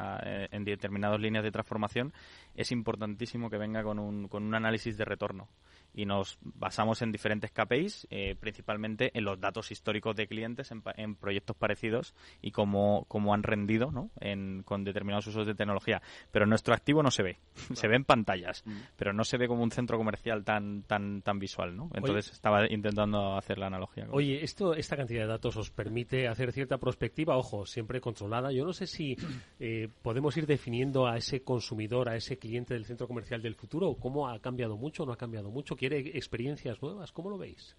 en 0.50 0.64
determinadas 0.64 1.20
líneas 1.20 1.44
de 1.44 1.50
transformación, 1.50 2.12
es 2.54 2.72
importantísimo 2.72 3.50
que 3.50 3.58
venga 3.58 3.82
con 3.82 3.98
un, 3.98 4.28
con 4.28 4.44
un 4.44 4.54
análisis 4.54 4.96
de 4.96 5.04
retorno 5.04 5.48
y 5.94 6.06
nos 6.06 6.38
basamos 6.42 7.02
en 7.02 7.12
diferentes 7.12 7.50
KPIs, 7.50 8.06
eh, 8.10 8.36
principalmente 8.38 9.10
en 9.14 9.24
los 9.24 9.40
datos 9.40 9.70
históricos 9.70 10.14
de 10.16 10.26
clientes 10.26 10.70
en, 10.70 11.14
proyectos 11.16 11.56
parecidos 11.56 12.14
y 12.40 12.52
cómo, 12.52 13.04
cómo 13.08 13.34
han 13.34 13.42
rendido 13.42 13.90
¿no? 13.90 14.10
en, 14.20 14.62
con 14.62 14.84
determinados 14.84 15.26
usos 15.26 15.46
de 15.46 15.54
tecnología. 15.54 16.00
Pero 16.30 16.46
nuestro 16.46 16.74
activo 16.74 17.02
no 17.02 17.10
se 17.10 17.22
ve, 17.22 17.38
se 17.74 17.88
ve 17.88 17.96
en 17.96 18.04
pantallas, 18.04 18.62
mm. 18.64 18.76
pero 18.96 19.12
no 19.12 19.24
se 19.24 19.38
ve 19.38 19.48
como 19.48 19.62
un 19.62 19.70
centro 19.70 19.98
comercial 19.98 20.44
tan 20.44 20.82
tan 20.82 21.22
tan 21.22 21.38
visual. 21.38 21.76
¿no? 21.76 21.90
Entonces 21.94 22.32
estaba 22.32 22.70
intentando 22.70 23.36
hacer 23.36 23.58
la 23.58 23.66
analogía. 23.66 24.06
Oye, 24.10 24.44
esto, 24.58 24.74
esta 24.74 24.96
cantidad 24.96 25.20
de 25.20 25.28
datos 25.28 25.56
os 25.56 25.70
permite 25.70 26.26
hacer 26.26 26.50
cierta 26.50 26.78
prospectiva, 26.78 27.36
ojo, 27.36 27.64
siempre 27.64 28.00
controlada. 28.00 28.50
Yo 28.50 28.64
no 28.64 28.72
sé 28.72 28.88
si 28.88 29.16
eh, 29.60 29.88
podemos 30.02 30.36
ir 30.36 30.46
definiendo 30.46 31.06
a 31.06 31.16
ese 31.16 31.42
consumidor, 31.42 32.08
a 32.08 32.16
ese 32.16 32.38
cliente 32.38 32.74
del 32.74 32.84
centro 32.84 33.06
comercial 33.06 33.40
del 33.40 33.54
futuro, 33.54 33.94
cómo 33.94 34.28
ha 34.28 34.40
cambiado 34.40 34.76
mucho 34.76 35.04
o 35.04 35.06
no 35.06 35.12
ha 35.12 35.16
cambiado 35.16 35.50
mucho 35.50 35.76
quiere 35.76 35.98
experiencias 36.18 36.82
nuevas. 36.82 37.12
¿Cómo 37.12 37.30
lo 37.30 37.38
veis? 37.38 37.76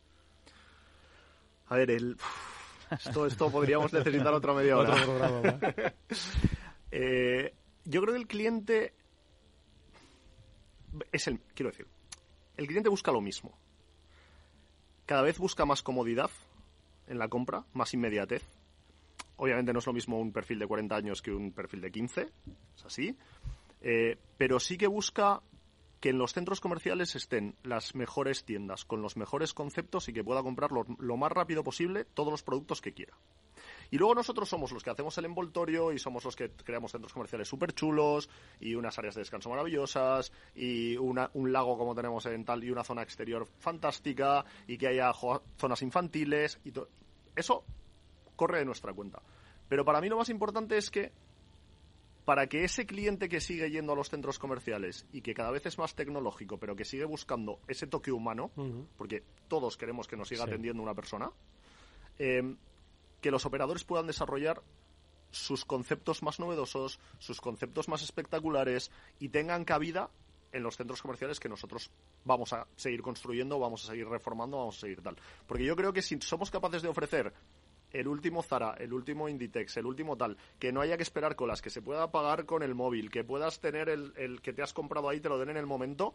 A 1.68 1.76
ver, 1.76 1.92
el... 1.92 2.16
esto, 2.92 3.26
esto 3.26 3.52
podríamos 3.52 3.92
necesitar 3.92 4.34
otra 4.34 4.54
media 4.54 4.78
hora. 4.78 4.96
Eh, 6.92 7.54
yo 7.86 8.02
creo 8.02 8.16
que 8.16 8.20
el 8.20 8.28
cliente 8.28 8.94
es 11.12 11.28
el, 11.28 11.40
quiero 11.54 11.70
decir, 11.70 11.86
el 12.58 12.66
cliente 12.66 12.90
busca 12.90 13.12
lo 13.12 13.22
mismo. 13.22 13.56
Cada 15.06 15.22
vez 15.22 15.38
busca 15.38 15.66
más 15.66 15.84
comodidad 15.84 16.32
en 17.10 17.20
la 17.20 17.28
compra, 17.28 17.66
más 17.74 17.94
inmediatez. 17.94 18.44
Obviamente 19.36 19.74
no 19.74 19.80
es 19.80 19.88
lo 19.88 19.94
mismo 19.94 20.20
un 20.20 20.32
perfil 20.32 20.60
de 20.60 20.68
40 20.68 20.96
años 20.96 21.22
que 21.22 21.32
un 21.32 21.52
perfil 21.52 21.82
de 21.82 21.92
15, 21.92 22.22
es 22.22 22.86
así. 22.86 23.18
Eh, 23.82 24.18
pero 24.38 24.60
sí 24.60 24.78
que 24.78 24.88
busca 24.88 25.42
que 26.00 26.10
en 26.10 26.18
los 26.18 26.34
centros 26.34 26.62
comerciales 26.62 27.16
estén 27.16 27.56
las 27.64 27.96
mejores 27.96 28.46
tiendas 28.46 28.86
con 28.86 29.02
los 29.02 29.18
mejores 29.18 29.54
conceptos 29.54 30.08
y 30.08 30.14
que 30.14 30.24
pueda 30.24 30.44
comprar 30.44 30.72
lo, 30.72 31.18
más 31.18 31.32
rápido 31.32 31.64
posible 31.64 32.06
todos 32.06 32.32
los 32.32 32.44
productos 32.44 32.82
que 32.82 32.94
quiera. 32.94 33.14
Y 33.92 33.98
luego 33.98 34.16
nosotros 34.16 34.48
somos 34.48 34.72
los 34.72 34.84
que 34.84 34.90
hacemos 34.92 35.18
el 35.18 35.26
envoltorio 35.26 35.92
y 35.92 36.00
somos 36.00 36.24
los 36.24 36.36
que 36.36 36.52
creamos 36.52 36.92
centros 36.92 37.14
comerciales 37.14 37.48
súper 37.48 37.74
chulos 37.74 38.30
y 38.60 38.76
unas 38.76 38.98
áreas 39.00 39.16
de 39.16 39.22
descanso 39.22 39.50
maravillosas 39.50 40.32
y 40.56 40.96
una, 40.98 41.30
un 41.34 41.52
lago 41.52 41.78
como 41.78 41.96
tenemos 41.96 42.26
en 42.28 42.46
tal 42.46 42.64
y 42.64 42.72
una 42.72 42.84
zona 42.84 43.02
exterior 43.02 43.48
fantástica 43.60 44.46
y 44.68 44.78
que 44.78 44.88
haya 44.88 45.12
zonas 45.58 45.82
infantiles 45.82 46.60
y 46.64 46.74
Eso 47.36 47.64
corre 48.36 48.60
de 48.60 48.66
nuestra 48.66 48.94
cuenta. 48.94 49.22
Pero 49.68 49.84
para 49.86 50.02
mí 50.02 50.10
lo 50.10 50.18
más 50.18 50.30
importante 50.30 50.78
es 50.78 50.90
que 50.90 51.12
para 52.30 52.46
que 52.46 52.64
ese 52.64 52.86
cliente 52.86 53.28
que 53.28 53.42
sigue 53.42 53.72
yendo 53.72 53.94
a 53.94 53.96
los 53.96 54.10
centros 54.10 54.38
comerciales 54.38 55.08
y 55.12 55.22
que 55.22 55.34
cada 55.34 55.50
vez 55.50 55.66
es 55.66 55.80
más 55.80 55.96
tecnológico, 55.96 56.60
pero 56.60 56.76
que 56.76 56.86
sigue 56.86 57.06
buscando 57.06 57.60
ese 57.68 57.88
toque 57.88 58.12
humano, 58.12 58.52
porque 58.98 59.24
todos 59.48 59.78
queremos 59.78 60.08
que 60.08 60.16
nos 60.16 60.28
siga 60.28 60.44
atendiendo 60.44 60.84
una 60.84 60.94
persona, 60.94 61.32
eh, 62.20 62.56
que 63.22 63.32
los 63.32 63.46
operadores 63.46 63.84
puedan 63.84 64.08
desarrollar 64.08 64.62
sus 65.32 65.66
conceptos 65.66 66.24
más 66.24 66.40
novedosos, 66.40 67.00
sus 67.20 67.42
conceptos 67.42 67.88
más 67.88 68.02
espectaculares 68.02 68.92
y 69.20 69.30
tengan 69.30 69.66
cabida 69.66 70.10
en 70.52 70.64
los 70.64 70.78
centros 70.78 71.02
comerciales 71.02 71.40
que 71.40 71.50
nosotros 71.50 71.92
vamos 72.26 72.54
a 72.54 72.68
seguir 72.76 73.02
construyendo, 73.02 73.60
vamos 73.60 73.84
a 73.84 73.88
seguir 73.88 74.08
reformando, 74.08 74.58
vamos 74.58 74.78
a 74.78 74.82
seguir 74.82 75.02
tal. 75.02 75.16
Porque 75.46 75.66
yo 75.66 75.76
creo 75.76 75.94
que 75.94 76.02
si 76.02 76.20
somos 76.22 76.50
capaces 76.50 76.82
de 76.82 76.88
ofrecer 76.88 77.34
el 77.92 78.08
último 78.08 78.44
Zara, 78.44 78.76
el 78.80 78.94
último 78.94 79.30
Inditex, 79.30 79.78
el 79.78 79.86
último 79.86 80.18
tal, 80.18 80.38
que 80.60 80.72
no 80.72 80.82
haya 80.82 80.98
que 80.98 81.04
esperar 81.04 81.36
colas, 81.36 81.62
que 81.62 81.70
se 81.70 81.82
pueda 81.82 82.12
pagar 82.12 82.46
con 82.46 82.64
el 82.64 82.76
móvil, 82.76 83.10
que 83.10 83.24
puedas 83.24 83.60
tener 83.60 83.90
el, 83.90 84.14
el 84.16 84.42
que 84.42 84.54
te 84.54 84.62
has 84.62 84.74
comprado 84.74 85.10
ahí, 85.10 85.20
te 85.20 85.30
lo 85.30 85.38
den 85.38 85.50
en 85.50 85.58
el 85.58 85.66
momento, 85.66 86.14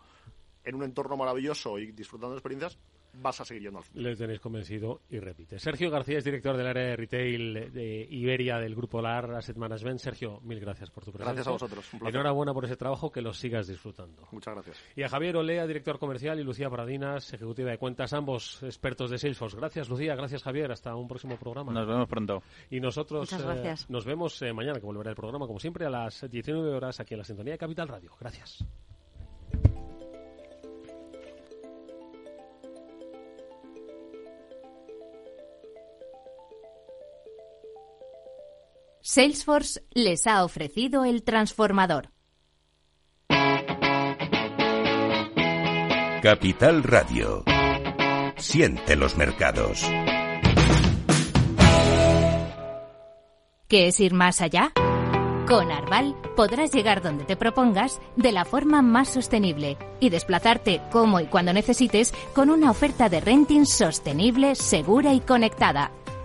en 0.65 0.75
un 0.75 0.85
entorno 0.85 1.17
maravilloso 1.17 1.79
y 1.79 1.93
disfrutando 1.93 2.35
de 2.35 2.39
experiencias, 2.39 2.79
vas 3.17 3.41
a 3.41 3.45
seguir 3.45 3.65
yendo 3.65 3.79
al 3.79 3.85
Le 3.95 4.17
tenéis 4.17 4.41
convencido 4.41 5.03
y 5.09 5.19
repite. 5.19 5.59
Sergio 5.59 5.91
García 5.91 6.19
es 6.19 6.25
director 6.25 6.57
del 6.57 6.67
área 6.67 6.85
de 6.85 6.97
retail 6.97 7.73
de 7.73 8.07
Iberia 8.11 8.59
del 8.59 8.75
Grupo 8.75 9.01
LAR 9.01 9.35
Asset 9.35 9.57
Management. 9.57 9.99
Sergio, 10.01 10.41
mil 10.43 10.61
gracias 10.61 10.91
por 10.91 11.05
tu 11.05 11.13
presencia. 11.13 11.33
Gracias 11.33 11.47
a 11.47 11.51
vosotros. 11.51 11.91
Enhorabuena 11.95 12.53
por 12.53 12.65
ese 12.65 12.77
trabajo, 12.77 13.11
que 13.11 13.21
lo 13.21 13.33
sigas 13.33 13.67
disfrutando. 13.67 14.27
Muchas 14.33 14.55
gracias. 14.55 14.79
Y 14.97 15.03
a 15.03 15.09
Javier 15.09 15.37
Olea, 15.37 15.67
director 15.67 15.99
comercial, 15.99 16.39
y 16.41 16.45
Lucía 16.45 16.71
Paradinas, 16.71 17.33
ejecutiva 17.33 17.71
de 17.71 17.79
cuentas, 17.79 18.13
ambos 18.13 18.63
expertos 18.63 19.11
de 19.11 19.19
Salesforce. 19.19 19.57
Gracias, 19.57 19.89
Lucía. 19.89 20.15
Gracias, 20.15 20.43
Javier. 20.43 20.73
Hasta 20.73 20.95
un 20.95 21.09
próximo 21.09 21.37
programa. 21.37 21.73
Nos 21.73 21.87
vemos 21.87 22.09
pronto. 22.09 22.43
Y 22.71 22.81
nosotros 22.81 23.33
eh, 23.33 23.75
nos 23.89 24.05
vemos 24.05 24.41
eh, 24.43 24.53
mañana, 24.53 24.79
que 24.79 24.87
volverá 24.87 25.11
el 25.11 25.17
programa, 25.17 25.47
como 25.47 25.59
siempre, 25.59 25.87
a 25.87 25.91
las 25.91 26.29
19 26.31 26.75
horas 26.75 27.01
aquí 27.01 27.15
en 27.15 27.19
la 27.19 27.25
Sintonía 27.25 27.53
de 27.53 27.59
Capital 27.59 27.89
Radio. 27.89 28.13
Gracias. 28.19 28.65
Salesforce 39.07 39.83
les 39.93 40.27
ha 40.27 40.43
ofrecido 40.45 41.05
el 41.05 41.25
transformador. 41.25 42.11
Capital 46.23 46.83
Radio. 46.83 47.45
Siente 48.39 48.97
los 48.97 49.19
mercados. 49.19 49.83
¿Qué 53.69 53.89
es 53.89 54.01
ir 54.01 54.15
más 54.15 54.41
allá? 54.41 54.73
Con 55.47 55.71
Arval 55.71 56.17
podrás 56.35 56.73
llegar 56.73 57.03
donde 57.03 57.25
te 57.25 57.37
propongas 57.37 58.01
de 58.17 58.33
la 58.33 58.47
forma 58.47 58.81
más 58.81 59.11
sostenible 59.11 59.77
y 60.01 60.09
desplazarte 60.09 60.81
como 60.91 61.21
y 61.21 61.27
cuando 61.27 61.53
necesites 61.53 62.15
con 62.35 62.49
una 62.49 62.71
oferta 62.71 63.11
de 63.11 63.21
renting 63.21 63.67
sostenible, 63.67 64.55
segura 64.55 65.13
y 65.13 65.21
conectada 65.21 65.91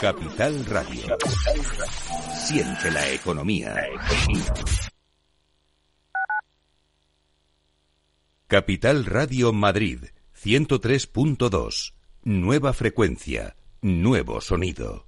Capital 0.00 0.64
Radio. 0.66 1.18
Siente 2.46 2.88
la 2.92 3.10
economía. 3.10 3.74
Capital 8.46 9.04
Radio 9.04 9.52
Madrid, 9.52 10.04
103.2. 10.40 11.94
Nueva 12.22 12.72
frecuencia, 12.72 13.56
nuevo 13.82 14.40
sonido. 14.40 15.07